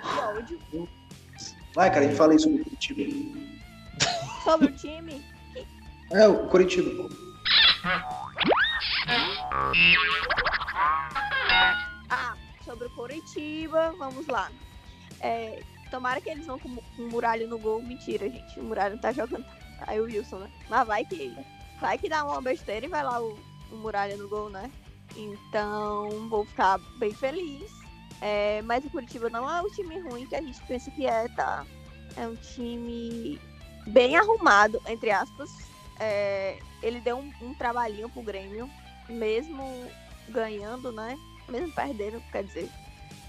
Que 0.01 0.07
ódio. 0.19 0.59
Vai, 1.73 1.89
cara, 1.89 2.01
a 2.01 2.07
gente 2.07 2.17
fala 2.17 2.33
aí 2.33 2.39
sobre 2.39 2.61
o 2.61 2.63
Curitiba. 2.63 3.01
Sobre 4.43 4.67
o 4.67 4.75
time. 4.75 5.23
É, 6.11 6.27
o 6.27 6.47
Curitiba. 6.47 7.09
Ah, 12.09 12.35
sobre 12.65 12.87
o 12.87 12.89
Coritiba, 12.89 13.93
vamos 13.97 14.27
lá. 14.27 14.51
É, 15.21 15.63
tomara 15.89 16.19
que 16.19 16.29
eles 16.29 16.45
vão 16.45 16.59
com, 16.59 16.75
com 16.75 17.03
o 17.03 17.09
Muralha 17.09 17.47
no 17.47 17.57
gol. 17.57 17.81
Mentira, 17.81 18.29
gente. 18.29 18.59
O 18.59 18.63
Muralha 18.63 18.95
não 18.95 19.01
tá 19.01 19.13
jogando. 19.13 19.45
Aí 19.87 19.99
o 19.99 20.03
Wilson, 20.03 20.39
né? 20.39 20.51
Mas 20.69 20.87
vai 20.87 21.05
que. 21.05 21.33
Vai 21.79 21.97
que 21.97 22.09
dá 22.09 22.23
uma 22.23 22.41
besteira 22.41 22.85
e 22.85 22.89
vai 22.89 23.03
lá 23.03 23.21
o, 23.21 23.39
o 23.71 23.75
Muralha 23.77 24.17
no 24.17 24.27
gol, 24.27 24.49
né? 24.49 24.69
Então, 25.15 26.29
vou 26.29 26.45
ficar 26.45 26.77
bem 26.99 27.13
feliz. 27.13 27.80
É, 28.21 28.61
mas 28.61 28.85
o 28.85 28.89
Curitiba 28.89 29.29
não 29.29 29.49
é 29.49 29.61
o 29.61 29.69
time 29.71 29.99
ruim 29.99 30.27
que 30.27 30.35
a 30.35 30.41
gente 30.41 30.61
pensa 30.63 30.91
que 30.91 31.07
é, 31.07 31.27
tá? 31.29 31.65
É 32.15 32.27
um 32.27 32.35
time 32.35 33.39
bem 33.87 34.15
arrumado, 34.15 34.79
entre 34.87 35.09
aspas. 35.09 35.49
É, 35.99 36.59
ele 36.83 37.01
deu 37.01 37.17
um, 37.17 37.33
um 37.41 37.53
trabalhinho 37.55 38.09
pro 38.09 38.21
Grêmio, 38.21 38.69
mesmo 39.09 39.91
ganhando, 40.29 40.91
né? 40.91 41.17
Mesmo 41.49 41.73
perdendo, 41.73 42.21
quer 42.31 42.43
dizer, 42.43 42.69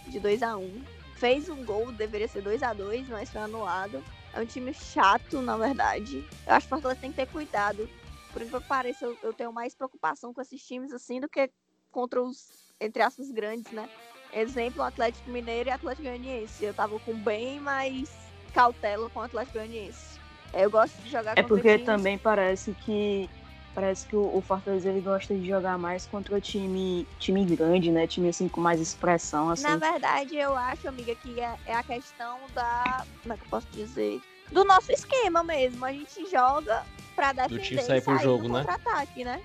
de 0.07 0.21
2 0.21 0.43
a 0.43 0.57
1 0.57 0.63
um. 0.63 0.85
Fez 1.17 1.49
um 1.49 1.65
gol, 1.65 1.91
deveria 1.93 2.29
ser 2.29 2.43
2 2.43 2.63
a 2.63 2.73
2 2.73 3.09
mas 3.09 3.31
foi 3.31 3.41
anulado. 3.41 4.03
É 4.35 4.41
um 4.41 4.47
time 4.47 4.75
chato, 4.75 5.41
na 5.41 5.57
verdade. 5.57 6.27
Eu 6.47 6.55
acho 6.55 6.67
que 6.67 6.75
o 6.75 6.77
Fortaleza 6.77 7.01
tem 7.01 7.11
que 7.11 7.17
ter 7.17 7.27
cuidado. 7.27 7.89
Por 8.33 8.43
incrível 8.43 8.63
que 8.63 9.27
eu 9.27 9.35
tenho 9.35 9.53
mais 9.53 9.75
preocupação 9.75 10.33
com 10.33 10.41
esses 10.41 10.63
times 10.67 10.93
assim 10.93 11.21
do 11.21 11.29
que 11.29 11.51
contra 11.91 12.23
os, 12.23 12.75
entre 12.81 13.03
aspas, 13.03 13.31
grandes, 13.31 13.71
né? 13.71 13.89
Exemplo, 14.33 14.83
Atlético 14.83 15.31
Mineiro 15.31 15.69
e 15.69 15.73
Atlético 15.73 16.09
Goianiense. 16.09 16.65
Eu 16.65 16.73
tava 16.73 16.99
com 17.01 17.15
bem 17.15 17.61
mais 17.61 18.11
cautela 18.55 19.09
com 19.11 19.21
o 19.21 19.23
Atlético 19.23 19.59
Goianiense. 19.59 20.19
Eu 20.55 20.71
gosto 20.71 20.95
de 21.03 21.11
jogar 21.11 21.33
É 21.33 21.43
contra 21.43 21.49
porque 21.49 21.73
times- 21.73 21.87
também 21.87 22.19
parece 22.19 22.75
que 22.85 23.29
Parece 23.75 24.07
que 24.07 24.15
o, 24.15 24.37
o 24.37 24.43
Fortaleza 24.43 24.91
ele 24.91 25.01
gosta 25.01 25.35
de 25.35 25.47
jogar 25.47 25.79
mais 25.79 26.05
contra 26.07 26.37
o 26.37 26.41
time, 26.41 27.07
time 27.19 27.45
grande, 27.45 27.91
né? 27.91 28.07
Time 28.07 28.29
assim 28.29 28.47
com 28.47 28.61
mais 28.61 28.81
expressão. 28.81 29.49
Assim. 29.49 29.63
Na 29.63 29.77
verdade, 29.77 30.37
eu 30.37 30.55
acho, 30.55 30.89
amiga, 30.89 31.15
que 31.15 31.41
é, 31.41 31.57
é 31.67 31.75
a 31.75 31.83
questão 31.83 32.39
da. 32.55 33.05
Como 33.23 33.33
é 33.33 33.37
que 33.37 33.45
eu 33.45 33.49
posso 33.49 33.67
dizer? 33.73 34.21
Do 34.51 34.65
nosso 34.65 34.93
esquema 34.93 35.43
mesmo. 35.43 35.85
A 35.87 35.93
gente 35.93 36.31
joga 36.31 36.85
pra 37.17 37.33
defender. 37.33 37.59
Do 37.59 37.65
time 37.65 37.83
sair 37.83 38.03
pro 38.03 38.19
jogo, 38.19 38.47
né? 38.49 38.63
Contra-ataque, 38.63 39.25
né? 39.25 39.43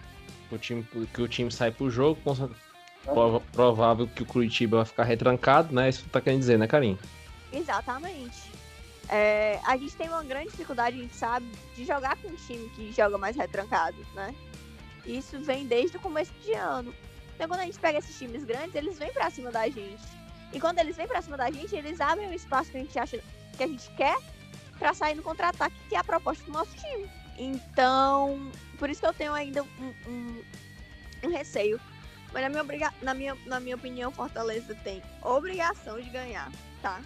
O 0.51 0.57
time, 0.57 0.85
que 1.13 1.21
o 1.21 1.27
time 1.27 1.51
sai 1.51 1.71
pro 1.71 1.89
jogo, 1.89 2.19
provável 3.51 4.07
que 4.07 4.23
o 4.23 4.25
Curitiba 4.25 4.77
vai 4.77 4.85
ficar 4.85 5.03
retrancado, 5.03 5.73
né? 5.73 5.89
Isso 5.89 6.05
tá 6.09 6.21
querendo 6.21 6.39
dizer, 6.39 6.57
né, 6.57 6.67
Karim? 6.67 6.97
Exatamente. 7.51 8.51
É, 9.09 9.59
a 9.65 9.77
gente 9.77 9.95
tem 9.95 10.09
uma 10.09 10.23
grande 10.23 10.49
dificuldade, 10.49 10.97
a 10.97 11.01
gente 11.01 11.15
sabe, 11.15 11.49
de 11.75 11.85
jogar 11.85 12.17
com 12.17 12.27
um 12.27 12.35
time 12.35 12.69
que 12.69 12.91
joga 12.91 13.17
mais 13.17 13.35
retrancado, 13.35 13.97
né? 14.13 14.35
Isso 15.05 15.39
vem 15.39 15.65
desde 15.65 15.95
o 15.97 15.99
começo 15.99 16.33
de 16.43 16.53
ano. 16.53 16.93
Então, 17.35 17.47
quando 17.47 17.61
a 17.61 17.65
gente 17.65 17.79
pega 17.79 17.99
esses 17.99 18.17
times 18.17 18.43
grandes, 18.43 18.75
eles 18.75 18.99
vêm 18.99 19.13
pra 19.13 19.29
cima 19.29 19.51
da 19.51 19.69
gente. 19.69 20.03
E 20.51 20.59
quando 20.59 20.79
eles 20.79 20.97
vêm 20.97 21.07
pra 21.07 21.21
cima 21.21 21.37
da 21.37 21.49
gente, 21.49 21.73
eles 21.75 22.01
abrem 22.01 22.29
o 22.29 22.33
espaço 22.33 22.71
que 22.71 22.77
a 22.77 22.79
gente 22.81 22.99
acha 22.99 23.23
que 23.55 23.63
a 23.63 23.67
gente 23.67 23.89
quer 23.91 24.17
para 24.77 24.93
sair 24.93 25.15
no 25.15 25.23
contra-ataque, 25.23 25.75
que 25.87 25.95
é 25.95 25.99
a 25.99 26.03
proposta 26.03 26.43
do 26.43 26.51
nosso 26.51 26.75
time. 26.75 27.09
Então, 27.37 28.51
por 28.77 28.89
isso 28.89 29.01
que 29.01 29.07
eu 29.07 29.13
tenho 29.13 29.33
ainda 29.33 29.63
um, 29.63 29.93
um, 30.07 30.43
um 31.23 31.29
receio. 31.29 31.79
Mas 32.33 32.43
na 32.43 32.49
minha, 32.49 32.61
obriga 32.61 32.93
na, 33.01 33.13
minha, 33.13 33.37
na 33.45 33.59
minha 33.59 33.75
opinião, 33.75 34.11
Fortaleza 34.11 34.75
tem 34.83 35.01
obrigação 35.21 35.99
de 35.99 36.09
ganhar, 36.09 36.51
tá? 36.81 37.01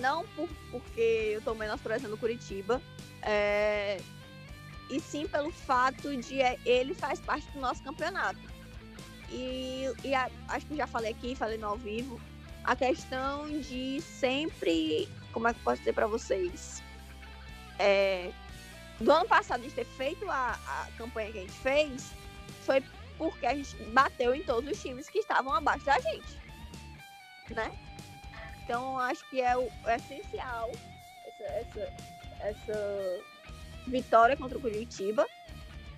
Não 0.00 0.26
por, 0.28 0.48
porque 0.70 1.32
eu 1.34 1.42
tô 1.42 1.54
menosprezando 1.54 2.16
Curitiba, 2.16 2.80
é, 3.20 4.00
e 4.88 4.98
sim 5.00 5.26
pelo 5.26 5.50
fato 5.50 6.16
de 6.16 6.40
é, 6.40 6.58
ele 6.64 6.94
faz 6.94 7.20
parte 7.20 7.48
do 7.50 7.60
nosso 7.60 7.82
campeonato. 7.82 8.40
E, 9.30 9.84
e 10.04 10.14
a, 10.14 10.30
acho 10.48 10.66
que 10.66 10.76
já 10.76 10.86
falei 10.86 11.12
aqui, 11.12 11.34
falei 11.34 11.58
no 11.58 11.68
ao 11.68 11.76
vivo, 11.76 12.20
a 12.64 12.76
questão 12.76 13.48
de 13.60 14.00
sempre, 14.00 15.08
como 15.32 15.48
é 15.48 15.52
que 15.52 15.60
eu 15.60 15.64
posso 15.64 15.78
dizer 15.78 15.92
para 15.94 16.06
vocês? 16.06 16.82
É, 17.78 18.30
do 19.00 19.10
ano 19.10 19.26
passado 19.26 19.62
gente 19.62 19.74
ter 19.74 19.84
feito 19.84 20.30
a, 20.30 20.58
a 20.66 20.88
campanha 20.96 21.32
que 21.32 21.38
a 21.38 21.40
gente 21.40 21.52
fez 21.52 22.12
foi 22.64 22.82
porque 23.30 23.46
a 23.46 23.54
gente 23.54 23.76
bateu 23.90 24.34
em 24.34 24.42
todos 24.42 24.70
os 24.70 24.82
times 24.82 25.08
que 25.08 25.18
estavam 25.18 25.52
abaixo 25.52 25.84
da 25.84 25.98
gente, 26.00 26.38
né? 27.50 27.70
Então 28.64 28.98
acho 28.98 29.28
que 29.30 29.40
é 29.40 29.56
o 29.56 29.70
é 29.86 29.96
essencial 29.96 30.70
essa, 31.26 31.44
essa, 31.44 31.94
essa 32.40 33.20
vitória 33.86 34.36
contra 34.36 34.58
o 34.58 34.60
Curitiba. 34.60 35.26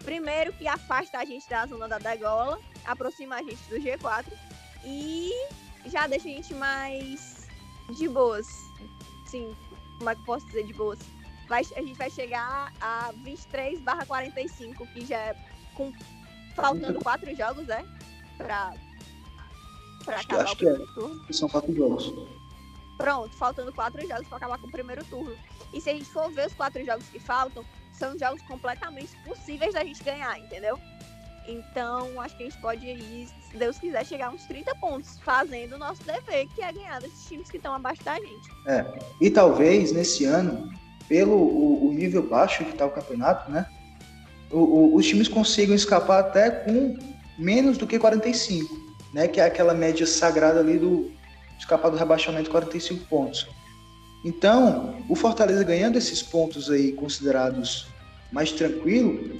Primeiro 0.04 0.52
que 0.52 0.68
afasta 0.68 1.18
a 1.18 1.24
gente 1.24 1.48
da 1.48 1.66
zona 1.66 1.88
da 1.88 1.98
degola, 1.98 2.58
aproxima 2.84 3.36
a 3.36 3.42
gente 3.42 3.62
do 3.70 3.76
G4 3.76 4.26
e 4.84 5.30
já 5.86 6.06
deixa 6.06 6.28
a 6.28 6.32
gente 6.32 6.54
mais 6.54 7.48
de 7.96 8.08
boas. 8.08 8.46
Sim, 9.26 9.56
como 9.98 10.10
é 10.10 10.14
que 10.14 10.20
eu 10.20 10.26
posso 10.26 10.46
dizer 10.46 10.66
de 10.66 10.74
boas? 10.74 10.98
Vai, 11.48 11.62
a 11.76 11.80
gente 11.80 11.96
vai 11.96 12.10
chegar 12.10 12.72
a 12.80 13.12
23 13.22 13.80
barra 13.80 14.04
45, 14.04 14.86
que 14.88 15.06
já 15.06 15.18
é 15.18 15.54
com, 15.74 15.92
faltando 16.54 17.00
quatro 17.00 17.34
jogos, 17.34 17.66
né? 17.66 17.84
Pra, 18.36 18.74
pra 20.04 20.16
acho 20.16 20.26
acabar 20.26 20.44
que, 20.44 20.52
o 20.52 20.56
primeiro 20.56 20.82
é. 20.82 20.94
turno. 20.94 21.34
São 21.34 21.48
quatro 21.48 21.74
jogos. 21.74 22.14
Pronto, 22.96 23.36
faltando 23.36 23.72
quatro 23.72 24.06
jogos 24.06 24.28
para 24.28 24.36
acabar 24.36 24.58
com 24.58 24.68
o 24.68 24.70
primeiro 24.70 25.04
turno. 25.04 25.36
E 25.72 25.80
se 25.80 25.90
a 25.90 25.94
gente 25.94 26.06
for 26.06 26.30
ver 26.30 26.46
os 26.46 26.54
quatro 26.54 26.84
jogos 26.84 27.06
que 27.08 27.18
faltam, 27.18 27.64
são 27.92 28.18
jogos 28.18 28.42
completamente 28.42 29.16
possíveis 29.24 29.74
da 29.74 29.84
gente 29.84 30.02
ganhar, 30.02 30.38
entendeu? 30.38 30.78
Então, 31.46 32.20
acho 32.20 32.36
que 32.36 32.44
a 32.44 32.46
gente 32.48 32.60
pode 32.60 32.86
ir, 32.86 33.28
se 33.28 33.56
Deus 33.56 33.78
quiser, 33.78 34.04
chegar 34.06 34.28
a 34.28 34.30
uns 34.30 34.44
30 34.46 34.74
pontos, 34.76 35.18
fazendo 35.20 35.74
o 35.74 35.78
nosso 35.78 36.02
dever, 36.04 36.48
que 36.48 36.62
é 36.62 36.72
ganhar 36.72 37.00
desses 37.00 37.26
times 37.26 37.50
que 37.50 37.58
estão 37.58 37.74
abaixo 37.74 38.02
da 38.02 38.14
gente. 38.14 38.48
É. 38.66 38.86
E 39.20 39.30
talvez 39.30 39.92
nesse 39.92 40.24
ano, 40.24 40.72
pelo 41.06 41.36
o, 41.36 41.88
o 41.88 41.92
nível 41.92 42.22
baixo 42.22 42.64
que 42.64 42.70
está 42.70 42.86
o 42.86 42.90
campeonato, 42.90 43.50
né? 43.50 43.66
O, 44.54 44.58
o, 44.58 44.96
os 44.96 45.06
times 45.06 45.26
consigam 45.26 45.74
escapar 45.74 46.20
até 46.20 46.50
com 46.50 46.96
menos 47.36 47.76
do 47.76 47.86
que 47.86 47.98
45, 47.98 48.74
né? 49.12 49.26
Que 49.26 49.40
é 49.40 49.44
aquela 49.44 49.74
média 49.74 50.06
sagrada 50.06 50.60
ali 50.60 50.78
do 50.78 51.10
escapar 51.58 51.90
do 51.90 51.96
rebaixamento 51.96 52.50
45 52.50 53.04
pontos. 53.06 53.48
Então, 54.24 54.96
o 55.08 55.14
Fortaleza 55.14 55.62
ganhando 55.64 55.98
esses 55.98 56.22
pontos 56.22 56.70
aí 56.70 56.92
considerados 56.92 57.86
mais 58.32 58.52
tranquilo, 58.52 59.38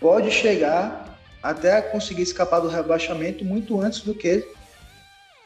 pode 0.00 0.30
chegar 0.30 1.18
até 1.42 1.80
conseguir 1.80 2.22
escapar 2.22 2.60
do 2.60 2.68
rebaixamento 2.68 3.44
muito 3.44 3.80
antes 3.80 4.00
do 4.00 4.14
que 4.14 4.44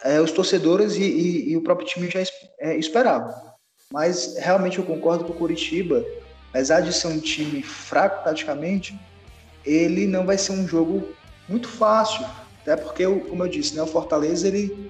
é, 0.03 0.21
os 0.21 0.33
torcedores 0.33 0.97
e, 0.97 1.03
e, 1.03 1.51
e, 1.53 1.57
o 1.57 1.63
próprio 1.63 1.87
time 1.87 2.11
já 2.11 2.23
é, 2.59 2.77
esperavam. 2.77 3.33
Mas 3.91 4.37
realmente 4.37 4.79
eu 4.79 4.85
concordo 4.85 5.25
com 5.25 5.33
o 5.33 5.37
Curitiba, 5.37 6.05
apesar 6.55 6.83
de 6.83 6.93
ser 6.93 7.09
um 7.09 7.19
time 7.19 7.65
fraco 7.65 8.23
taticamente, 8.23 8.97
ele 9.67 10.07
não 10.07 10.25
vai 10.25 10.39
ser 10.39 10.53
um 10.53 10.69
jogo 10.69 11.09
muito 11.49 11.67
fácil, 11.67 12.25
até 12.63 12.77
porque, 12.77 13.05
como 13.05 13.43
eu 13.43 13.49
disse, 13.49 13.75
né, 13.75 13.83
o 13.83 13.89
Fortaleza 13.89 14.47
ele 14.47 14.89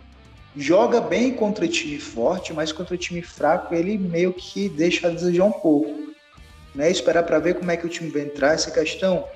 joga 0.55 1.01
bem 1.01 1.33
contra 1.33 1.67
time 1.67 1.99
forte, 1.99 2.53
mas 2.53 2.71
contra 2.71 2.99
time 2.99 3.23
fraco 3.23 3.75
ele 3.75 3.97
meio 3.97 4.35
que 4.35 4.69
deixa 4.69 5.07
a 5.07 5.11
desejar 5.11 5.45
um 5.45 5.53
pouco. 5.53 6.13
Né? 6.75 6.91
Esperar 6.91 7.23
para 7.23 7.39
ver 7.39 7.55
como 7.55 7.71
é 7.71 7.79
que 7.79 7.87
o 7.87 7.89
time 7.89 8.11
vai 8.11 8.23
entrar, 8.23 8.53
essa 8.53 8.71
questão 8.71 9.27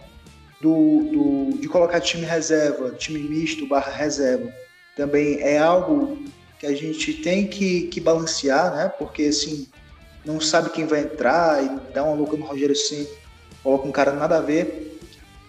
do, 0.60 1.04
do, 1.50 1.58
de 1.58 1.66
colocar 1.66 1.98
time 1.98 2.26
reserva, 2.26 2.90
time 2.90 3.20
misto 3.20 3.66
barra 3.66 3.90
reserva, 3.90 4.52
também 4.94 5.40
é 5.40 5.56
algo 5.56 6.22
que 6.60 6.66
a 6.66 6.76
gente 6.76 7.14
tem 7.14 7.46
que, 7.46 7.88
que 7.88 8.00
balancear, 8.00 8.76
né? 8.76 8.92
Porque 8.98 9.22
assim, 9.22 9.66
não 10.28 10.42
sabe 10.42 10.68
quem 10.68 10.84
vai 10.84 11.00
entrar 11.00 11.64
e 11.64 11.70
dá 11.94 12.04
uma 12.04 12.14
louca 12.14 12.36
no 12.36 12.44
Rogério 12.44 12.72
assim, 12.72 13.08
coloca 13.62 13.88
um 13.88 13.90
cara 13.90 14.12
nada 14.12 14.36
a 14.36 14.40
ver. 14.42 15.00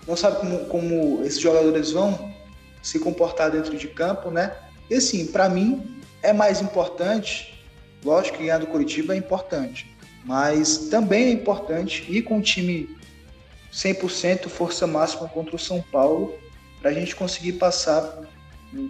Não 0.08 0.16
sabe 0.16 0.38
como, 0.38 0.66
como 0.68 1.22
esses 1.26 1.40
jogadores 1.42 1.92
vão 1.92 2.34
se 2.82 2.98
comportar 2.98 3.52
dentro 3.52 3.78
de 3.78 3.90
campo, 3.90 4.32
né? 4.32 4.56
E 4.90 4.96
assim, 4.96 5.28
para 5.28 5.50
mim 5.50 6.02
é 6.24 6.32
mais 6.32 6.62
importante, 6.62 7.62
lógico 8.06 8.38
que 8.38 8.44
ganhar 8.44 8.60
do 8.60 8.68
Curitiba 8.68 9.14
é 9.14 9.18
importante, 9.18 9.94
mas 10.24 10.88
também 10.88 11.26
é 11.26 11.32
importante 11.32 12.06
ir 12.10 12.22
com 12.22 12.38
o 12.38 12.42
time 12.42 12.98
100% 13.74 14.48
força 14.48 14.88
máxima 14.88 15.28
contra 15.28 15.58
o 15.58 15.60
São 15.60 15.82
Paulo 15.92 16.34
para 16.80 16.92
a 16.92 16.94
gente 16.94 17.18
conseguir 17.18 17.54
passar 17.54 18.22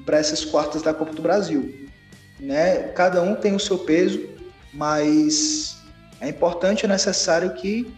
para 0.06 0.20
essas 0.20 0.46
quartas 0.46 0.84
da 0.84 0.94
Copa 0.94 1.14
do 1.14 1.22
Brasil. 1.24 1.90
Né? 2.40 2.90
Cada 2.90 3.24
um 3.24 3.34
tem 3.34 3.56
o 3.56 3.60
seu 3.60 3.80
peso, 3.80 4.30
mas 4.72 5.79
é 6.22 6.30
importante 6.30 6.84
e 6.84 6.88
necessário 6.88 7.54
que 7.54 7.92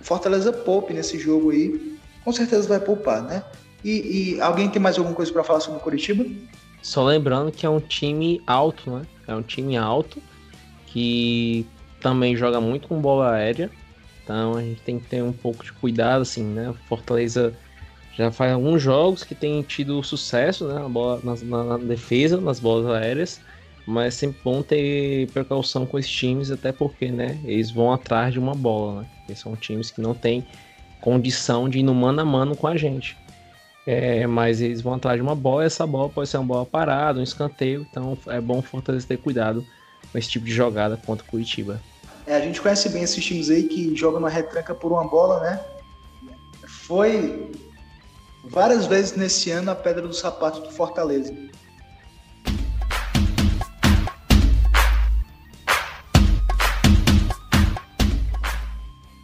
Fortaleza 0.00 0.52
poupe 0.52 0.94
nesse 0.94 1.18
jogo 1.18 1.50
aí. 1.50 1.98
Com 2.24 2.32
certeza 2.32 2.66
vai 2.68 2.80
poupar, 2.80 3.22
né? 3.22 3.42
E, 3.84 4.34
e 4.36 4.40
alguém 4.40 4.68
tem 4.68 4.80
mais 4.80 4.96
alguma 4.98 5.14
coisa 5.14 5.32
para 5.32 5.44
falar 5.44 5.60
sobre 5.60 5.78
o 5.78 5.82
Curitiba? 5.82 6.24
Só 6.82 7.04
lembrando 7.04 7.52
que 7.52 7.66
é 7.66 7.68
um 7.68 7.80
time 7.80 8.42
alto, 8.46 8.90
né? 8.90 9.02
É 9.26 9.34
um 9.34 9.42
time 9.42 9.76
alto 9.76 10.22
que 10.86 11.66
também 12.00 12.36
joga 12.36 12.60
muito 12.60 12.88
com 12.88 13.00
bola 13.00 13.32
aérea. 13.32 13.70
Então 14.24 14.54
a 14.54 14.62
gente 14.62 14.80
tem 14.82 14.98
que 14.98 15.06
ter 15.06 15.22
um 15.22 15.32
pouco 15.32 15.64
de 15.64 15.72
cuidado, 15.72 16.22
assim, 16.22 16.42
né? 16.42 16.74
Fortaleza 16.88 17.54
já 18.16 18.30
faz 18.30 18.52
alguns 18.52 18.82
jogos 18.82 19.24
que 19.24 19.34
tem 19.34 19.62
tido 19.62 20.02
sucesso 20.02 20.66
né, 20.66 20.74
na, 20.74 20.88
bola, 20.88 21.20
na, 21.22 21.64
na, 21.64 21.78
defesa, 21.78 22.40
nas 22.40 22.60
bolas 22.60 22.86
aéreas, 22.90 23.40
mas 23.90 24.06
é 24.06 24.10
sempre 24.10 24.40
bom 24.42 24.62
ter 24.62 25.28
precaução 25.32 25.84
com 25.84 25.98
esses 25.98 26.10
times, 26.10 26.50
até 26.50 26.72
porque 26.72 27.10
né, 27.10 27.38
eles 27.44 27.70
vão 27.70 27.92
atrás 27.92 28.32
de 28.32 28.38
uma 28.38 28.54
bola. 28.54 29.00
Né? 29.00 29.06
Eles 29.28 29.40
são 29.40 29.56
times 29.56 29.90
que 29.90 30.00
não 30.00 30.14
têm 30.14 30.46
condição 31.00 31.68
de 31.68 31.80
ir 31.80 31.82
no 31.82 31.94
mano 31.94 32.20
a 32.20 32.24
mano 32.24 32.56
com 32.56 32.66
a 32.66 32.76
gente. 32.76 33.16
É, 33.86 34.26
mas 34.26 34.60
eles 34.60 34.80
vão 34.80 34.94
atrás 34.94 35.16
de 35.16 35.22
uma 35.22 35.34
bola, 35.34 35.64
e 35.64 35.66
essa 35.66 35.86
bola 35.86 36.08
pode 36.08 36.28
ser 36.28 36.36
uma 36.36 36.46
bola 36.46 36.66
parada, 36.66 37.18
um 37.18 37.22
escanteio, 37.22 37.86
então 37.90 38.16
é 38.28 38.40
bom 38.40 38.58
o 38.58 38.62
Fortaleza 38.62 39.06
ter 39.06 39.16
cuidado 39.16 39.66
com 40.12 40.18
esse 40.18 40.28
tipo 40.28 40.44
de 40.44 40.52
jogada 40.52 40.96
contra 40.96 41.26
o 41.26 41.28
Curitiba. 41.28 41.80
É, 42.26 42.36
a 42.36 42.40
gente 42.40 42.60
conhece 42.60 42.88
bem 42.90 43.02
esses 43.02 43.24
times 43.24 43.50
aí 43.50 43.64
que 43.64 43.96
jogam 43.96 44.20
na 44.20 44.28
retranca 44.28 44.74
por 44.74 44.92
uma 44.92 45.08
bola, 45.08 45.40
né? 45.40 45.60
Foi 46.64 47.50
várias 48.44 48.86
vezes 48.86 49.16
nesse 49.16 49.50
ano 49.50 49.70
a 49.70 49.74
pedra 49.74 50.06
do 50.06 50.14
sapato 50.14 50.60
do 50.60 50.70
Fortaleza. 50.70 51.34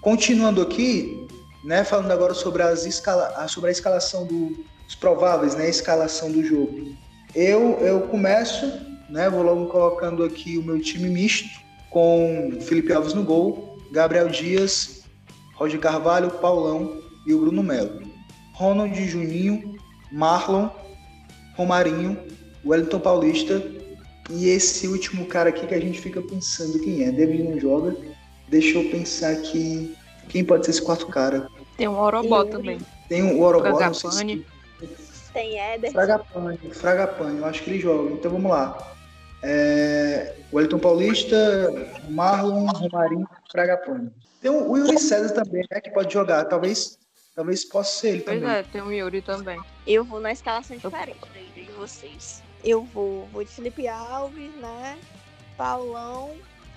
Continuando 0.07 0.63
aqui, 0.63 1.27
né, 1.65 1.83
falando 1.83 2.13
agora 2.13 2.33
sobre, 2.33 2.63
as 2.63 2.87
escala, 2.87 3.49
sobre 3.49 3.71
a 3.71 3.73
escalação 3.73 4.25
do, 4.25 4.57
dos 4.85 4.95
prováveis, 4.95 5.57
né, 5.57 5.65
a 5.65 5.69
escalação 5.69 6.31
do 6.31 6.45
jogo. 6.45 6.95
Eu, 7.35 7.73
eu 7.81 8.03
começo, 8.03 8.73
né, 9.11 9.29
vou 9.29 9.43
logo 9.43 9.67
colocando 9.67 10.23
aqui 10.23 10.59
o 10.59 10.63
meu 10.63 10.81
time 10.81 11.09
misto, 11.09 11.49
com 11.91 12.57
Felipe 12.61 12.93
Alves 12.93 13.15
no 13.15 13.25
gol, 13.25 13.81
Gabriel 13.91 14.29
Dias, 14.29 15.03
Roger 15.57 15.81
Carvalho, 15.81 16.31
Paulão 16.31 17.03
e 17.27 17.35
o 17.35 17.41
Bruno 17.41 17.65
Melo. 17.65 18.01
Ronald 18.53 18.95
Juninho, 19.09 19.75
Marlon, 20.13 20.69
Romarinho, 21.57 22.17
Wellington 22.65 23.01
Paulista 23.01 23.61
e 24.31 24.51
esse 24.51 24.87
último 24.87 25.27
cara 25.27 25.49
aqui 25.49 25.67
que 25.67 25.75
a 25.75 25.81
gente 25.81 26.01
fica 26.01 26.23
pensando 26.23 26.79
quem 26.79 27.03
é. 27.03 27.11
David 27.11 27.43
não 27.43 27.59
joga. 27.59 28.16
Deixa 28.49 28.79
eu 28.79 28.91
pensar 28.91 29.31
aqui. 29.33 29.97
Quem 30.29 30.45
pode 30.45 30.65
ser 30.65 30.73
esse 30.73 30.83
quarto 30.83 31.07
cara? 31.07 31.49
Tem 31.77 31.89
um 31.89 31.99
Orobó 31.99 32.45
também. 32.45 32.79
Tem 33.09 33.23
um 33.23 33.41
Orobó, 33.41 33.81
não 33.81 33.95
sei 33.95 34.11
se... 34.11 34.47
Tem 35.33 35.59
Éder. 35.59 35.93
Fragapane, 35.93 36.59
Fragapane, 36.73 37.39
eu 37.39 37.45
acho 37.45 37.63
que 37.63 37.71
ele 37.71 37.79
joga. 37.81 38.11
Então 38.11 38.31
vamos 38.31 38.51
lá. 38.51 38.97
É... 39.43 40.35
Wellington 40.51 40.79
Paulista, 40.79 41.37
Marlon, 42.09 42.67
Romarinho, 42.67 43.29
Fragapane. 43.53 44.11
Tem 44.41 44.51
o 44.51 44.77
Yuri 44.77 44.99
César 44.99 45.35
também, 45.35 45.63
né, 45.71 45.81
que 45.81 45.91
pode 45.91 46.13
jogar. 46.13 46.45
Talvez, 46.45 46.99
talvez 47.35 47.65
possa 47.65 48.01
ser 48.01 48.09
ele 48.09 48.21
Pois 48.23 48.41
também. 48.41 48.57
é, 48.57 48.63
tem 48.63 48.81
o 48.81 48.91
Yuri 48.91 49.21
também. 49.21 49.61
Eu 49.87 50.05
vou 50.05 50.21
na 50.21 50.33
escalação 50.33 50.77
diferente 50.77 51.19
de 51.55 51.71
vocês. 51.73 52.43
Eu 52.65 52.85
vou, 52.85 53.29
vou 53.33 53.45
de 53.45 53.51
Felipe 53.51 53.87
Alves, 53.87 54.55
né? 54.57 54.97
Paulão, 55.57 56.31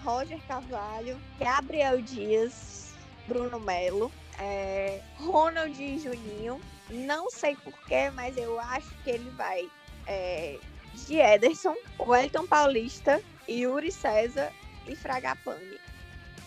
Roger 0.03 0.39
Carvalho, 0.47 1.19
Gabriel 1.39 2.01
Dias, 2.01 2.93
Bruno 3.27 3.59
Melo, 3.59 4.11
é, 4.39 5.01
Ronald 5.17 5.81
e 5.81 5.99
Juninho. 5.99 6.59
Não 6.89 7.29
sei 7.29 7.55
porquê, 7.55 8.09
mas 8.11 8.35
eu 8.37 8.59
acho 8.59 8.89
que 9.03 9.11
ele 9.11 9.29
vai 9.31 9.69
é, 10.07 10.57
de 10.93 11.17
Ederson, 11.17 11.75
Wellington 11.99 12.47
Paulista, 12.47 13.21
Yuri 13.47 13.91
César 13.91 14.51
e 14.87 14.95
Fragapane. 14.95 15.79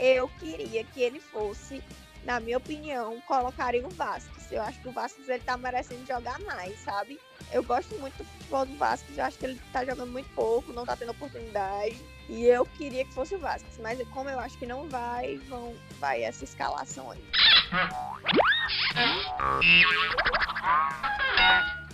Eu 0.01 0.29
queria 0.41 0.83
que 0.85 1.01
ele 1.01 1.21
fosse, 1.21 1.83
na 2.25 2.41
minha 2.41 2.59
opinião, 2.59 3.21
colocaria 3.23 3.87
o 3.87 3.91
Vasquez. 3.91 4.51
Eu 4.51 4.63
acho 4.63 4.81
que 4.81 4.89
o 4.89 4.93
Vasquez 4.93 5.29
ele 5.29 5.43
tá 5.45 5.57
merecendo 5.57 6.05
jogar 6.07 6.41
mais, 6.41 6.79
sabe? 6.81 7.21
Eu 7.53 7.63
gosto 7.63 7.95
muito 7.99 8.17
do 8.17 8.25
futebol 8.25 8.67
do 8.67 8.77
Vasquez, 8.77 9.17
eu 9.17 9.25
acho 9.25 9.39
que 9.39 9.45
ele 9.47 9.61
tá 9.73 9.85
jogando 9.85 10.11
muito 10.11 10.29
pouco, 10.35 10.73
não 10.73 10.85
tá 10.85 10.97
tendo 10.97 11.13
oportunidade. 11.13 11.97
E 12.33 12.47
eu 12.47 12.65
queria 12.65 13.05
que 13.05 13.13
fosse 13.13 13.35
o 13.35 13.39
Vasquez, 13.39 13.79
mas 13.83 14.01
como 14.09 14.31
eu 14.31 14.41
acho 14.41 14.57
que 14.57 14.65
não 14.65 14.89
vai, 14.89 15.37
vão, 15.51 15.75
vai 16.01 16.23
essa 16.23 16.45
escalação 16.45 17.11
aí. 17.11 17.23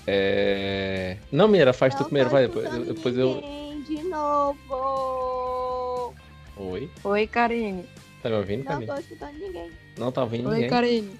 É... 0.06 1.16
Não, 1.32 1.48
Mira, 1.48 1.72
faz 1.72 1.92
tu 1.92 2.02
Não 2.02 2.06
primeiro, 2.06 2.30
tô 2.30 2.36
vai 2.36 2.46
depois. 2.46 2.70
Depois 2.86 3.18
eu. 3.18 3.42
De 3.84 4.00
novo! 4.04 6.14
Oi? 6.56 6.88
Oi, 7.02 7.26
Karine. 7.26 7.84
Tá 8.22 8.28
me 8.28 8.36
ouvindo, 8.36 8.60
Não 8.60 8.66
Karine? 8.66 8.86
tô 8.86 8.96
escutando 8.96 9.38
ninguém. 9.38 9.72
Não 9.98 10.12
tá 10.12 10.22
ouvindo 10.22 10.48
Oi, 10.50 10.54
ninguém. 10.54 10.70
Karine. 10.70 11.18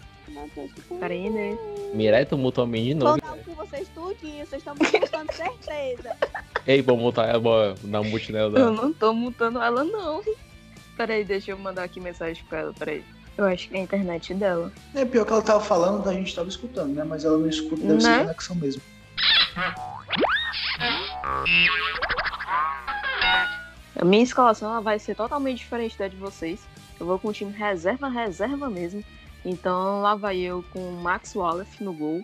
Karine. 1.01 1.29
ninguém. 1.31 1.59
Mirai, 1.95 2.24
tu 2.26 2.37
mutou 2.37 2.64
a 2.64 2.66
mim 2.66 2.85
de 2.85 2.95
Vou 2.95 3.05
novo. 3.16 3.20
dar 3.20 3.37
com 3.45 3.55
vocês 3.55 3.89
tudinho, 3.95 4.47
vocês 4.47 4.61
estão 4.61 4.74
me 4.74 4.83
escutando 4.85 5.33
certeza. 5.33 6.16
Ei, 6.66 6.83
vou 6.83 6.97
mutar 6.97 7.29
ela, 7.29 7.74
dar 7.85 8.01
um 8.01 8.05
mute 8.05 8.31
nela. 8.33 8.49
Eu 8.49 8.53
dela. 8.53 8.70
não 8.72 8.93
tô 8.93 9.12
mutando 9.12 9.61
ela, 9.61 9.83
não. 9.85 10.22
Peraí, 10.97 11.24
deixa 11.24 11.53
eu 11.53 11.59
mandar 11.59 11.85
aqui 11.85 12.01
mensagem 12.01 12.45
pra 12.49 12.59
ela, 12.61 12.72
peraí. 12.74 13.05
Eu 13.37 13.45
acho 13.45 13.68
que 13.68 13.76
é 13.76 13.81
a 13.81 13.83
internet 13.85 14.35
dela. 14.35 14.72
É 14.95 15.05
pior 15.05 15.24
que 15.24 15.33
ela 15.33 15.41
tava 15.43 15.61
falando, 15.61 16.07
a 16.09 16.12
gente 16.12 16.35
tava 16.35 16.49
escutando, 16.49 16.93
né? 16.95 17.05
Mas 17.05 17.24
ela 17.24 17.39
não 17.39 17.49
escuta, 17.49 17.81
deve 17.83 18.01
ser 18.01 18.09
Né? 18.09 18.18
conexão 18.24 18.57
mesmo. 18.57 18.83
A 23.97 24.05
minha 24.05 24.22
escalação 24.22 24.70
ela 24.70 24.81
vai 24.81 24.99
ser 24.99 25.14
totalmente 25.14 25.59
diferente 25.59 25.97
da 25.99 26.09
de 26.09 26.16
vocês. 26.16 26.61
Eu 26.99 27.07
vou 27.07 27.18
com 27.18 27.29
o 27.29 27.33
time 27.33 27.53
reserva, 27.53 28.09
reserva 28.09 28.68
mesmo. 28.68 29.03
Então 29.45 30.03
lá 30.03 30.14
vai 30.14 30.39
eu 30.39 30.64
com 30.72 30.91
Max 30.93 31.34
Wallace 31.34 31.82
no 31.82 31.93
gol. 31.93 32.22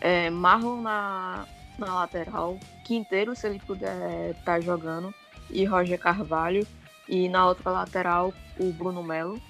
É, 0.00 0.30
Marlon 0.30 0.80
na, 0.80 1.46
na 1.78 1.94
lateral. 1.94 2.58
Quinteiro, 2.84 3.34
se 3.34 3.46
ele 3.46 3.60
puder 3.60 4.30
estar 4.30 4.60
jogando. 4.60 5.14
E 5.50 5.64
Roger 5.64 5.98
Carvalho. 5.98 6.66
E 7.08 7.28
na 7.28 7.46
outra 7.46 7.70
lateral, 7.70 8.32
o 8.58 8.72
Bruno 8.72 9.02
Melo. 9.02 9.40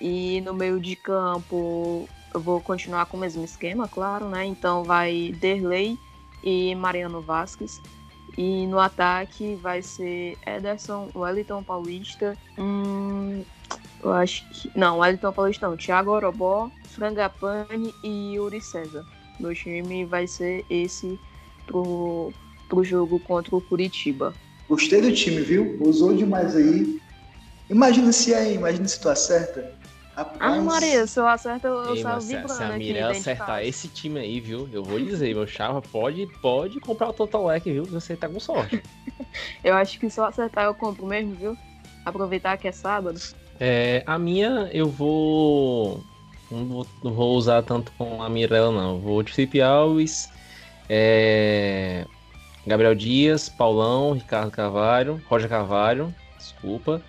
E 0.00 0.40
no 0.42 0.52
meio 0.52 0.80
de 0.80 0.96
campo, 0.96 2.08
eu 2.34 2.40
vou 2.40 2.60
continuar 2.60 3.06
com 3.06 3.16
o 3.16 3.20
mesmo 3.20 3.44
esquema, 3.44 3.88
claro, 3.88 4.28
né? 4.28 4.44
Então 4.44 4.84
vai 4.84 5.34
Derlei 5.40 5.96
e 6.42 6.74
Mariano 6.74 7.20
Vasquez. 7.20 7.80
E 8.36 8.66
no 8.66 8.78
ataque 8.78 9.54
vai 9.54 9.80
ser 9.80 10.36
Ederson, 10.46 11.08
Wellington 11.14 11.62
Paulista. 11.62 12.36
Hum, 12.58 13.42
eu 14.06 14.12
acho 14.12 14.44
que. 14.50 14.70
Não, 14.74 14.98
Wellington 14.98 15.32
Paulista 15.32 15.68
não. 15.68 15.76
Thiago 15.76 16.10
Orobó, 16.10 16.70
Frangapane 16.88 17.94
e 18.02 18.34
Yuri 18.34 18.60
César. 18.60 19.04
Meu 19.38 19.54
time 19.54 20.04
vai 20.04 20.26
ser 20.26 20.64
esse 20.70 21.18
pro, 21.66 22.32
pro 22.68 22.82
jogo 22.84 23.18
contra 23.20 23.54
o 23.54 23.60
Curitiba. 23.60 24.34
Gostei 24.68 25.00
do 25.00 25.12
time, 25.12 25.40
viu? 25.40 25.76
Usou 25.80 26.14
demais 26.14 26.56
aí. 26.56 26.98
Imagina 27.68 28.12
se 28.12 28.32
é, 28.32 28.52
imagina 28.52 28.86
se 28.88 28.98
tu 29.00 29.08
acerta. 29.08 29.70
Rapaz, 30.14 30.38
Ah, 30.40 30.62
Maria, 30.62 31.06
se 31.06 31.20
eu 31.20 31.26
acerto, 31.28 31.66
eu, 31.66 31.94
Ei, 31.94 32.02
saio 32.02 32.14
mas 32.14 32.24
se, 32.24 32.34
a- 32.34 32.40
vibrando 32.40 32.56
se 32.56 32.62
a 32.62 32.68
aqui 32.68 32.78
Mirella 32.78 33.12
acertar 33.12 33.62
esse 33.64 33.88
time 33.88 34.18
aí, 34.18 34.40
viu? 34.40 34.66
Eu 34.72 34.82
vou 34.82 34.98
dizer, 34.98 35.34
meu 35.34 35.46
chava 35.46 35.82
pode, 35.82 36.26
pode 36.40 36.80
comprar 36.80 37.08
o 37.10 37.12
Total 37.12 37.44
Leque, 37.46 37.70
viu? 37.72 37.84
Você 37.84 38.16
tá 38.16 38.28
com 38.28 38.40
sorte. 38.40 38.82
Eu 39.62 39.74
acho 39.74 39.98
que 39.98 40.08
se 40.08 40.18
eu 40.20 40.24
acertar, 40.24 40.64
eu 40.64 40.74
compro 40.74 41.04
mesmo, 41.06 41.34
viu? 41.34 41.58
Aproveitar 42.04 42.56
que 42.56 42.68
é 42.68 42.72
sábado. 42.72 43.20
É, 43.58 44.02
a 44.06 44.18
minha 44.18 44.70
eu 44.72 44.88
vou. 44.88 46.02
Não 46.50 46.64
vou, 46.64 46.86
não 47.02 47.12
vou 47.12 47.36
usar 47.36 47.62
tanto 47.62 47.90
com 47.98 48.22
a 48.22 48.28
Mirella, 48.28 48.70
não. 48.70 48.98
Vou 48.98 49.22
de 49.22 49.32
Felipe 49.32 49.60
Alves, 49.60 50.30
é, 50.88 52.04
Gabriel 52.66 52.94
Dias, 52.94 53.48
Paulão, 53.48 54.12
Ricardo 54.12 54.50
Carvalho, 54.50 55.20
Roger 55.28 55.48
Carvalho, 55.48 56.14
desculpa, 56.38 57.02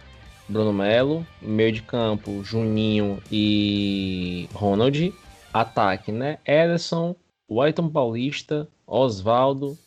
Bruno 0.50 0.74
Melo, 0.74 1.26
meio 1.42 1.72
de 1.72 1.82
campo, 1.82 2.44
Juninho 2.44 3.22
e 3.32 4.50
Ronald. 4.54 5.14
Ataque, 5.54 6.12
né? 6.12 6.38
Ederson, 6.46 7.16
Wellington 7.50 7.90
Paulista, 7.90 8.68
Osvaldo 8.86 9.78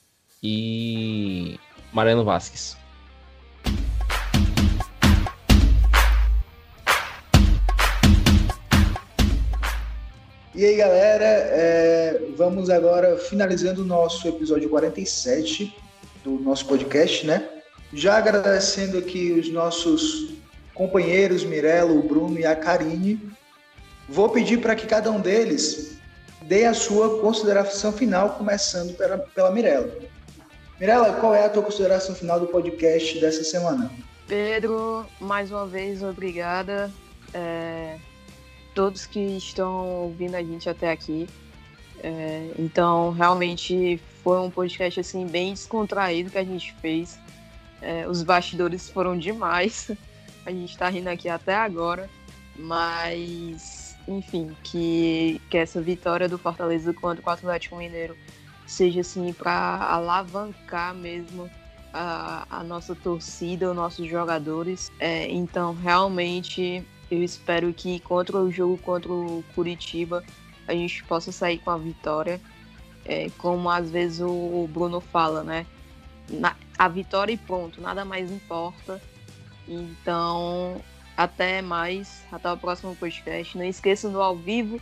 e 0.42 1.58
Mariano 1.92 2.24
Vasquez. 2.24 2.79
E 10.52 10.64
aí, 10.64 10.76
galera, 10.76 11.24
é, 11.24 12.22
vamos 12.36 12.68
agora 12.70 13.16
finalizando 13.16 13.82
o 13.82 13.84
nosso 13.84 14.26
episódio 14.26 14.68
47 14.68 15.72
do 16.24 16.40
nosso 16.40 16.66
podcast, 16.66 17.24
né? 17.24 17.48
Já 17.92 18.18
agradecendo 18.18 18.98
aqui 18.98 19.30
os 19.30 19.48
nossos 19.48 20.34
companheiros, 20.74 21.44
Mirella, 21.44 21.92
o 21.92 22.02
Bruno 22.02 22.36
e 22.36 22.44
a 22.44 22.56
Karine. 22.56 23.30
Vou 24.08 24.28
pedir 24.28 24.60
para 24.60 24.74
que 24.74 24.88
cada 24.88 25.08
um 25.12 25.20
deles 25.20 25.98
dê 26.42 26.64
a 26.64 26.74
sua 26.74 27.20
consideração 27.20 27.92
final, 27.92 28.30
começando 28.30 28.96
pela, 28.96 29.18
pela 29.18 29.52
Mirella. 29.52 29.92
Mirella, 30.80 31.12
qual 31.20 31.32
é 31.32 31.44
a 31.44 31.48
tua 31.48 31.62
consideração 31.62 32.12
final 32.12 32.40
do 32.40 32.48
podcast 32.48 33.20
dessa 33.20 33.44
semana? 33.44 33.88
Pedro, 34.26 35.06
mais 35.20 35.52
uma 35.52 35.64
vez, 35.64 36.02
obrigada. 36.02 36.90
É, 37.32 37.98
todos 38.74 39.06
que 39.06 39.20
estão 39.36 39.86
ouvindo 40.04 40.34
a 40.34 40.42
gente 40.42 40.68
até 40.68 40.90
aqui. 40.90 41.28
É, 42.02 42.50
então, 42.58 43.12
realmente 43.12 44.00
foi 44.22 44.38
um 44.40 44.50
podcast 44.50 45.00
assim 45.00 45.26
bem 45.26 45.52
descontraído 45.52 46.30
que 46.30 46.38
a 46.38 46.44
gente 46.44 46.74
fez. 46.80 47.18
É, 47.82 48.06
os 48.08 48.22
bastidores 48.22 48.88
foram 48.88 49.18
demais. 49.18 49.90
A 50.44 50.50
gente 50.50 50.70
está 50.70 50.88
rindo 50.88 51.10
aqui 51.10 51.28
até 51.28 51.54
agora, 51.54 52.08
mas 52.56 53.94
enfim, 54.08 54.56
que, 54.62 55.40
que 55.50 55.58
essa 55.58 55.82
vitória 55.82 56.28
do 56.28 56.38
Fortaleza 56.38 56.94
contra 56.94 57.22
o 57.24 57.30
Atlético 57.30 57.76
Mineiro 57.76 58.16
seja 58.66 59.00
assim 59.00 59.32
para 59.32 59.52
alavancar 59.84 60.94
mesmo 60.94 61.50
a, 61.92 62.46
a 62.50 62.64
nossa 62.64 62.94
torcida, 62.94 63.70
os 63.70 63.76
nossos 63.76 64.08
jogadores. 64.08 64.90
É, 64.98 65.28
então, 65.28 65.74
realmente, 65.74 66.84
eu 67.10 67.22
espero 67.22 67.72
que 67.72 68.00
contra 68.00 68.36
o 68.38 68.50
jogo 68.50 68.78
contra 68.78 69.12
o 69.12 69.44
Curitiba 69.54 70.22
a 70.66 70.72
gente 70.72 71.02
possa 71.04 71.32
sair 71.32 71.58
com 71.58 71.70
a 71.70 71.78
vitória. 71.78 72.40
É, 73.04 73.28
como 73.38 73.68
às 73.70 73.90
vezes 73.90 74.20
o 74.20 74.68
Bruno 74.70 75.00
fala, 75.00 75.42
né? 75.42 75.66
Na- 76.28 76.54
a 76.78 76.86
vitória 76.88 77.32
e 77.32 77.36
ponto, 77.36 77.80
nada 77.80 78.04
mais 78.04 78.30
importa. 78.30 79.00
Então, 79.66 80.80
até 81.16 81.62
mais, 81.62 82.22
até 82.30 82.50
o 82.52 82.56
próximo 82.56 82.94
podcast. 82.96 83.56
Não 83.56 83.64
esqueçam 83.64 84.12
do 84.12 84.20
ao 84.20 84.36
vivo, 84.36 84.80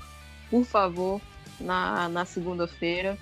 por 0.50 0.64
favor, 0.64 1.20
na, 1.60 2.08
na 2.08 2.24
segunda-feira. 2.24 3.16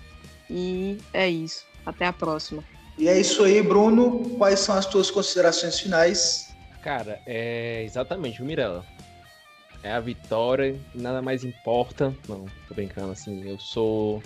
E 0.50 0.98
é 1.12 1.28
isso. 1.28 1.64
Até 1.84 2.06
a 2.06 2.12
próxima. 2.12 2.62
E 2.98 3.08
é 3.08 3.20
isso 3.20 3.44
aí, 3.44 3.60
Bruno. 3.62 4.30
Quais 4.38 4.60
são 4.60 4.74
as 4.76 4.86
tuas 4.86 5.10
considerações 5.10 5.78
finais? 5.78 6.54
Cara, 6.82 7.20
é 7.26 7.82
exatamente, 7.84 8.42
o 8.42 8.44
Mirella. 8.44 8.84
É 9.86 9.92
a 9.92 10.00
vitória 10.00 10.76
e 10.94 11.00
nada 11.00 11.22
mais 11.22 11.44
importa. 11.44 12.12
Não, 12.28 12.46
tô 12.68 12.74
brincando 12.74 13.12
assim, 13.12 13.48
eu 13.48 13.58
sou 13.58 14.22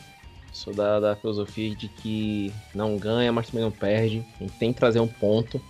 sou 0.52 0.74
da, 0.74 0.98
da 0.98 1.14
filosofia 1.14 1.76
de 1.76 1.88
que 1.88 2.52
não 2.74 2.96
ganha, 2.96 3.30
mas 3.30 3.48
também 3.48 3.62
não 3.62 3.70
perde. 3.70 4.24
A 4.40 4.42
gente 4.42 4.58
tem 4.58 4.72
que 4.72 4.78
trazer 4.78 4.98
um 4.98 5.06
ponto 5.06 5.60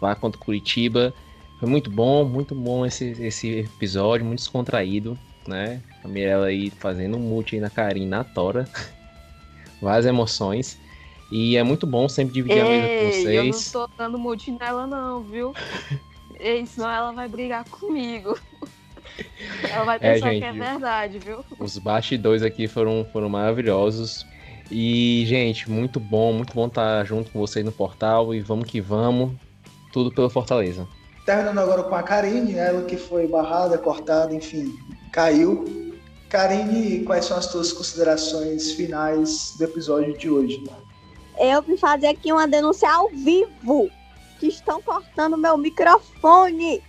lá 0.00 0.14
contra 0.14 0.40
o 0.40 0.44
Curitiba. 0.44 1.14
Foi 1.60 1.68
muito 1.68 1.90
bom, 1.90 2.24
muito 2.24 2.54
bom 2.54 2.84
esse, 2.84 3.10
esse 3.20 3.60
episódio, 3.60 4.26
muito 4.26 4.40
descontraído, 4.40 5.16
né? 5.46 5.80
A 6.02 6.08
Mirella 6.08 6.46
aí 6.46 6.70
fazendo 6.70 7.16
um 7.16 7.20
mute 7.20 7.54
aí 7.54 7.60
na 7.60 7.70
Karine, 7.70 8.06
na 8.06 8.24
Tora. 8.24 8.68
Várias 9.80 10.06
emoções. 10.06 10.80
E 11.30 11.56
é 11.56 11.62
muito 11.62 11.86
bom 11.86 12.08
sempre 12.08 12.34
dividir 12.34 12.56
Ei, 12.56 12.62
a 12.62 12.64
mesa 12.64 12.88
com 12.88 13.12
vocês. 13.12 13.74
Eu 13.74 13.78
não 13.78 13.88
tô 13.88 13.94
dando 13.96 14.18
mute 14.18 14.50
nela, 14.50 14.86
não, 14.86 15.22
viu? 15.22 15.52
Ei, 16.40 16.64
senão 16.66 16.90
ela 16.90 17.12
vai 17.12 17.28
brigar 17.28 17.64
comigo. 17.68 18.38
Ela 19.70 19.84
vai 19.84 19.96
é, 19.96 20.14
pensar 20.14 20.28
é, 20.28 20.32
gente, 20.32 20.42
que 20.42 20.48
é 20.48 20.52
verdade, 20.52 21.18
viu? 21.18 21.44
Os 21.58 21.78
bastidores 21.78 22.42
aqui 22.42 22.68
foram, 22.68 23.06
foram 23.12 23.28
maravilhosos. 23.28 24.26
E, 24.70 25.24
gente, 25.26 25.70
muito 25.70 25.98
bom, 25.98 26.32
muito 26.32 26.54
bom 26.54 26.66
estar 26.66 27.04
junto 27.04 27.30
com 27.30 27.38
vocês 27.38 27.64
no 27.64 27.72
portal. 27.72 28.34
E 28.34 28.40
vamos 28.40 28.66
que 28.66 28.80
vamos. 28.80 29.32
Tudo 29.92 30.12
pelo 30.12 30.28
Fortaleza. 30.28 30.86
Terminando 31.24 31.58
agora 31.58 31.82
com 31.82 31.94
a 31.94 32.02
Karine, 32.02 32.54
ela 32.54 32.82
que 32.84 32.96
foi 32.96 33.26
barrada, 33.26 33.76
cortada, 33.78 34.34
enfim, 34.34 34.74
caiu. 35.12 35.64
Karine, 36.28 37.04
quais 37.04 37.24
são 37.24 37.38
as 37.38 37.46
tuas 37.50 37.72
considerações 37.72 38.72
finais 38.72 39.54
do 39.58 39.64
episódio 39.64 40.16
de 40.16 40.28
hoje? 40.28 40.62
Eu 41.38 41.62
vim 41.62 41.76
fazer 41.76 42.08
aqui 42.08 42.32
uma 42.32 42.46
denúncia 42.46 42.90
ao 42.90 43.08
vivo, 43.08 43.90
que 44.38 44.48
estão 44.48 44.82
cortando 44.82 45.36
meu 45.36 45.56
microfone. 45.56 46.82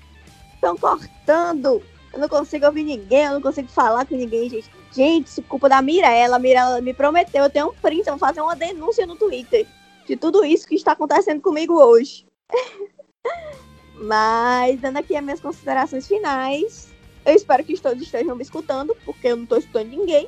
Estão 0.56 0.76
cortando. 0.76 1.82
Eu 2.14 2.20
não 2.20 2.30
consigo 2.30 2.66
ouvir 2.66 2.84
ninguém, 2.84 3.26
eu 3.26 3.34
não 3.34 3.42
consigo 3.42 3.68
falar 3.68 4.06
com 4.06 4.16
ninguém, 4.16 4.50
gente. 4.50 4.70
Gente, 4.92 5.28
isso 5.28 5.42
é 5.42 5.44
culpa 5.44 5.70
da 5.70 5.82
Mirella. 5.82 6.38
A 6.38 6.40
Mirella 6.40 6.82
me 6.82 6.94
prometeu, 6.94 7.44
eu 7.44 7.50
tenho 7.50 7.70
um 7.70 7.74
print, 7.74 8.08
eu 8.08 8.18
vou 8.18 8.20
fazer 8.20 8.42
uma 8.42 8.56
denúncia 8.56 9.06
no 9.06 9.16
Twitter 9.16 9.68
de 10.08 10.16
tudo 10.16 10.44
isso 10.44 10.68
que 10.68 10.76
está 10.76 10.94
acontecendo 10.94 11.42
comigo 11.42 11.74
hoje. 11.74 12.26
Mas, 14.02 14.80
dando 14.80 14.98
aqui 14.98 15.16
as 15.16 15.24
minhas 15.24 15.40
considerações 15.40 16.08
finais, 16.08 16.90
eu 17.26 17.36
espero 17.36 17.64
que 17.64 17.80
todos 17.80 18.02
estejam 18.02 18.36
me 18.36 18.42
escutando, 18.42 18.96
porque 19.06 19.28
eu 19.28 19.36
não 19.36 19.44
estou 19.44 19.58
escutando 19.58 19.90
ninguém, 19.90 20.28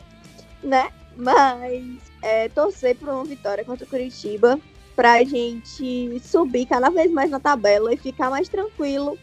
né? 0.61 0.91
Mas 1.15 1.83
é, 2.21 2.49
torcer 2.49 2.95
por 2.95 3.09
uma 3.09 3.23
vitória 3.23 3.65
contra 3.65 3.85
o 3.85 3.89
Curitiba 3.89 4.59
pra 4.95 5.23
gente 5.23 6.19
subir 6.19 6.65
cada 6.65 6.89
vez 6.89 7.09
mais 7.11 7.31
na 7.31 7.39
tabela 7.39 7.93
e 7.93 7.97
ficar 7.97 8.29
mais 8.29 8.47
tranquilo 8.47 9.17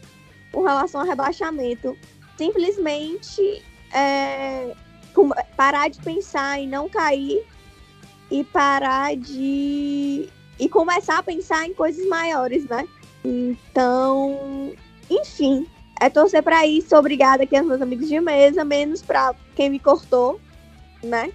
com 0.51 0.63
relação 0.63 1.01
ao 1.01 1.07
rebaixamento. 1.07 1.95
Simplesmente 2.39 3.61
é, 3.93 4.73
parar 5.57 5.89
de 5.89 5.99
pensar 5.99 6.57
em 6.57 6.69
não 6.69 6.87
cair 6.87 7.45
e 8.31 8.45
parar 8.45 9.13
de. 9.17 10.29
e 10.57 10.69
começar 10.69 11.17
a 11.17 11.23
pensar 11.23 11.67
em 11.67 11.73
coisas 11.73 12.07
maiores, 12.07 12.63
né? 12.63 12.87
Então, 13.25 14.71
enfim, 15.09 15.67
é 15.99 16.09
torcer 16.09 16.41
para 16.41 16.65
isso. 16.65 16.95
Obrigada 16.95 17.43
aqui 17.43 17.57
aos 17.57 17.67
meus 17.67 17.81
amigos 17.81 18.07
de 18.07 18.21
mesa, 18.21 18.63
menos 18.63 19.01
para 19.01 19.35
quem 19.53 19.69
me 19.69 19.77
cortou, 19.77 20.39
né? 21.03 21.33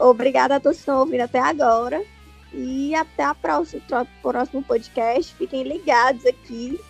Obrigada 0.00 0.56
a 0.56 0.60
todos 0.60 0.78
que 0.78 0.84
estão 0.84 1.00
ouvindo 1.00 1.20
até 1.20 1.38
agora. 1.38 2.02
E 2.54 2.94
até 2.94 3.30
próxima, 3.34 3.82
próximo 4.22 4.62
podcast. 4.62 5.34
Fiquem 5.34 5.64
ligados 5.64 6.24
aqui 6.24 6.80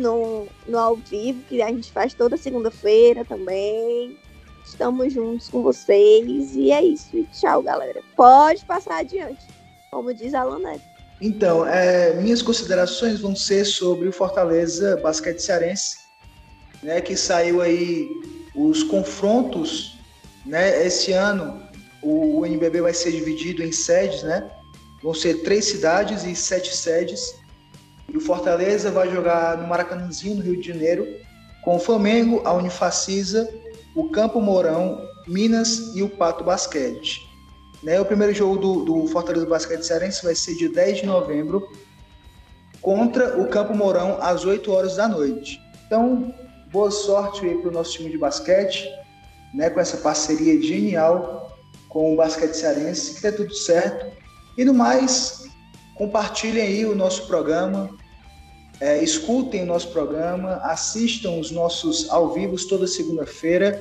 no, 0.00 0.46
no 0.66 0.78
ao 0.78 0.96
vivo, 0.96 1.42
que 1.48 1.60
a 1.62 1.68
gente 1.68 1.92
faz 1.92 2.14
toda 2.14 2.36
segunda-feira 2.36 3.24
também. 3.24 4.16
Estamos 4.64 5.12
juntos 5.12 5.48
com 5.48 5.62
vocês. 5.62 6.54
E 6.54 6.72
é 6.72 6.82
isso. 6.82 7.16
E 7.16 7.24
tchau, 7.26 7.62
galera. 7.62 8.00
Pode 8.16 8.64
passar 8.64 8.98
adiante, 8.98 9.44
como 9.90 10.12
diz 10.14 10.34
a 10.34 10.42
Lanete. 10.42 10.90
Então, 11.20 11.66
é, 11.66 12.14
minhas 12.14 12.40
considerações 12.40 13.20
vão 13.20 13.36
ser 13.36 13.66
sobre 13.66 14.08
o 14.08 14.12
Fortaleza 14.12 14.96
Basquete 15.02 15.40
Cearense, 15.40 15.98
né, 16.82 17.00
que 17.00 17.14
saiu 17.14 17.60
aí 17.60 18.08
os 18.54 18.82
confrontos, 18.82 19.98
né, 20.46 20.86
esse 20.86 21.12
ano 21.12 21.62
o, 22.02 22.40
o 22.40 22.46
NBB 22.46 22.80
vai 22.80 22.94
ser 22.94 23.12
dividido 23.12 23.62
em 23.62 23.70
sedes, 23.70 24.22
né, 24.22 24.50
vão 25.02 25.12
ser 25.12 25.42
três 25.42 25.66
cidades 25.66 26.24
e 26.24 26.34
sete 26.34 26.74
sedes, 26.74 27.34
e 28.12 28.16
o 28.16 28.20
Fortaleza 28.20 28.90
vai 28.90 29.10
jogar 29.10 29.56
no 29.58 29.68
Maracanãzinho, 29.68 30.36
no 30.36 30.42
Rio 30.42 30.60
de 30.60 30.68
Janeiro, 30.68 31.06
com 31.62 31.76
o 31.76 31.78
Flamengo, 31.78 32.42
a 32.44 32.52
Unifacisa, 32.52 33.48
o 33.94 34.10
Campo 34.10 34.40
Mourão, 34.40 35.00
Minas 35.26 35.94
e 35.94 36.02
o 36.02 36.08
Pato 36.08 36.42
Basquete. 36.42 37.20
Né? 37.82 38.00
O 38.00 38.04
primeiro 38.04 38.34
jogo 38.34 38.56
do, 38.56 38.84
do 38.84 39.06
Fortaleza 39.08 39.46
Basquete 39.46 39.82
Cearense 39.82 40.24
vai 40.24 40.34
ser 40.34 40.54
de 40.56 40.68
10 40.68 40.98
de 40.98 41.06
novembro 41.06 41.68
contra 42.80 43.40
o 43.40 43.46
Campo 43.48 43.74
Mourão 43.74 44.18
às 44.20 44.44
8 44.44 44.70
horas 44.72 44.96
da 44.96 45.06
noite. 45.06 45.60
Então, 45.86 46.34
boa 46.72 46.90
sorte 46.90 47.40
para 47.40 47.68
o 47.68 47.72
nosso 47.72 47.92
time 47.92 48.10
de 48.10 48.18
basquete, 48.18 48.88
né? 49.54 49.70
com 49.70 49.80
essa 49.80 49.98
parceria 49.98 50.60
genial 50.60 51.50
com 51.88 52.14
o 52.14 52.16
Basquete 52.16 52.54
Cearense, 52.54 53.16
que 53.16 53.22
dê 53.22 53.32
tudo 53.32 53.52
certo. 53.54 54.06
E 54.56 54.64
no 54.64 54.72
mais, 54.72 55.44
compartilhem 55.96 56.62
aí 56.62 56.86
o 56.86 56.94
nosso 56.94 57.26
programa, 57.26 57.90
é, 58.80 59.02
escutem 59.02 59.62
o 59.62 59.66
nosso 59.66 59.88
programa, 59.88 60.56
assistam 60.62 61.32
os 61.32 61.50
nossos 61.50 62.08
ao 62.10 62.32
vivos 62.32 62.64
toda 62.64 62.86
segunda-feira 62.86 63.80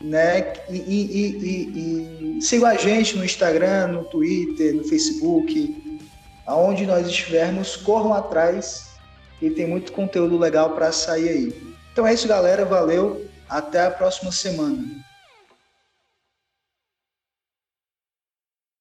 né? 0.00 0.52
E, 0.68 0.76
e, 0.76 2.36
e, 2.36 2.36
e 2.38 2.42
sigam 2.42 2.68
a 2.68 2.74
gente 2.74 3.16
no 3.16 3.24
Instagram, 3.24 3.88
no 3.88 4.04
Twitter, 4.04 4.74
no 4.74 4.84
Facebook, 4.84 6.00
aonde 6.46 6.86
nós 6.86 7.06
estivermos, 7.06 7.76
corram 7.76 8.12
atrás 8.12 8.86
e 9.40 9.50
tem 9.50 9.66
muito 9.66 9.92
conteúdo 9.92 10.38
legal 10.38 10.70
para 10.70 10.92
sair 10.92 11.28
aí. 11.28 11.72
Então 11.92 12.06
é 12.06 12.14
isso, 12.14 12.28
galera. 12.28 12.64
Valeu. 12.64 13.24
Até 13.48 13.86
a 13.86 13.90
próxima 13.90 14.32
semana. 14.32 15.05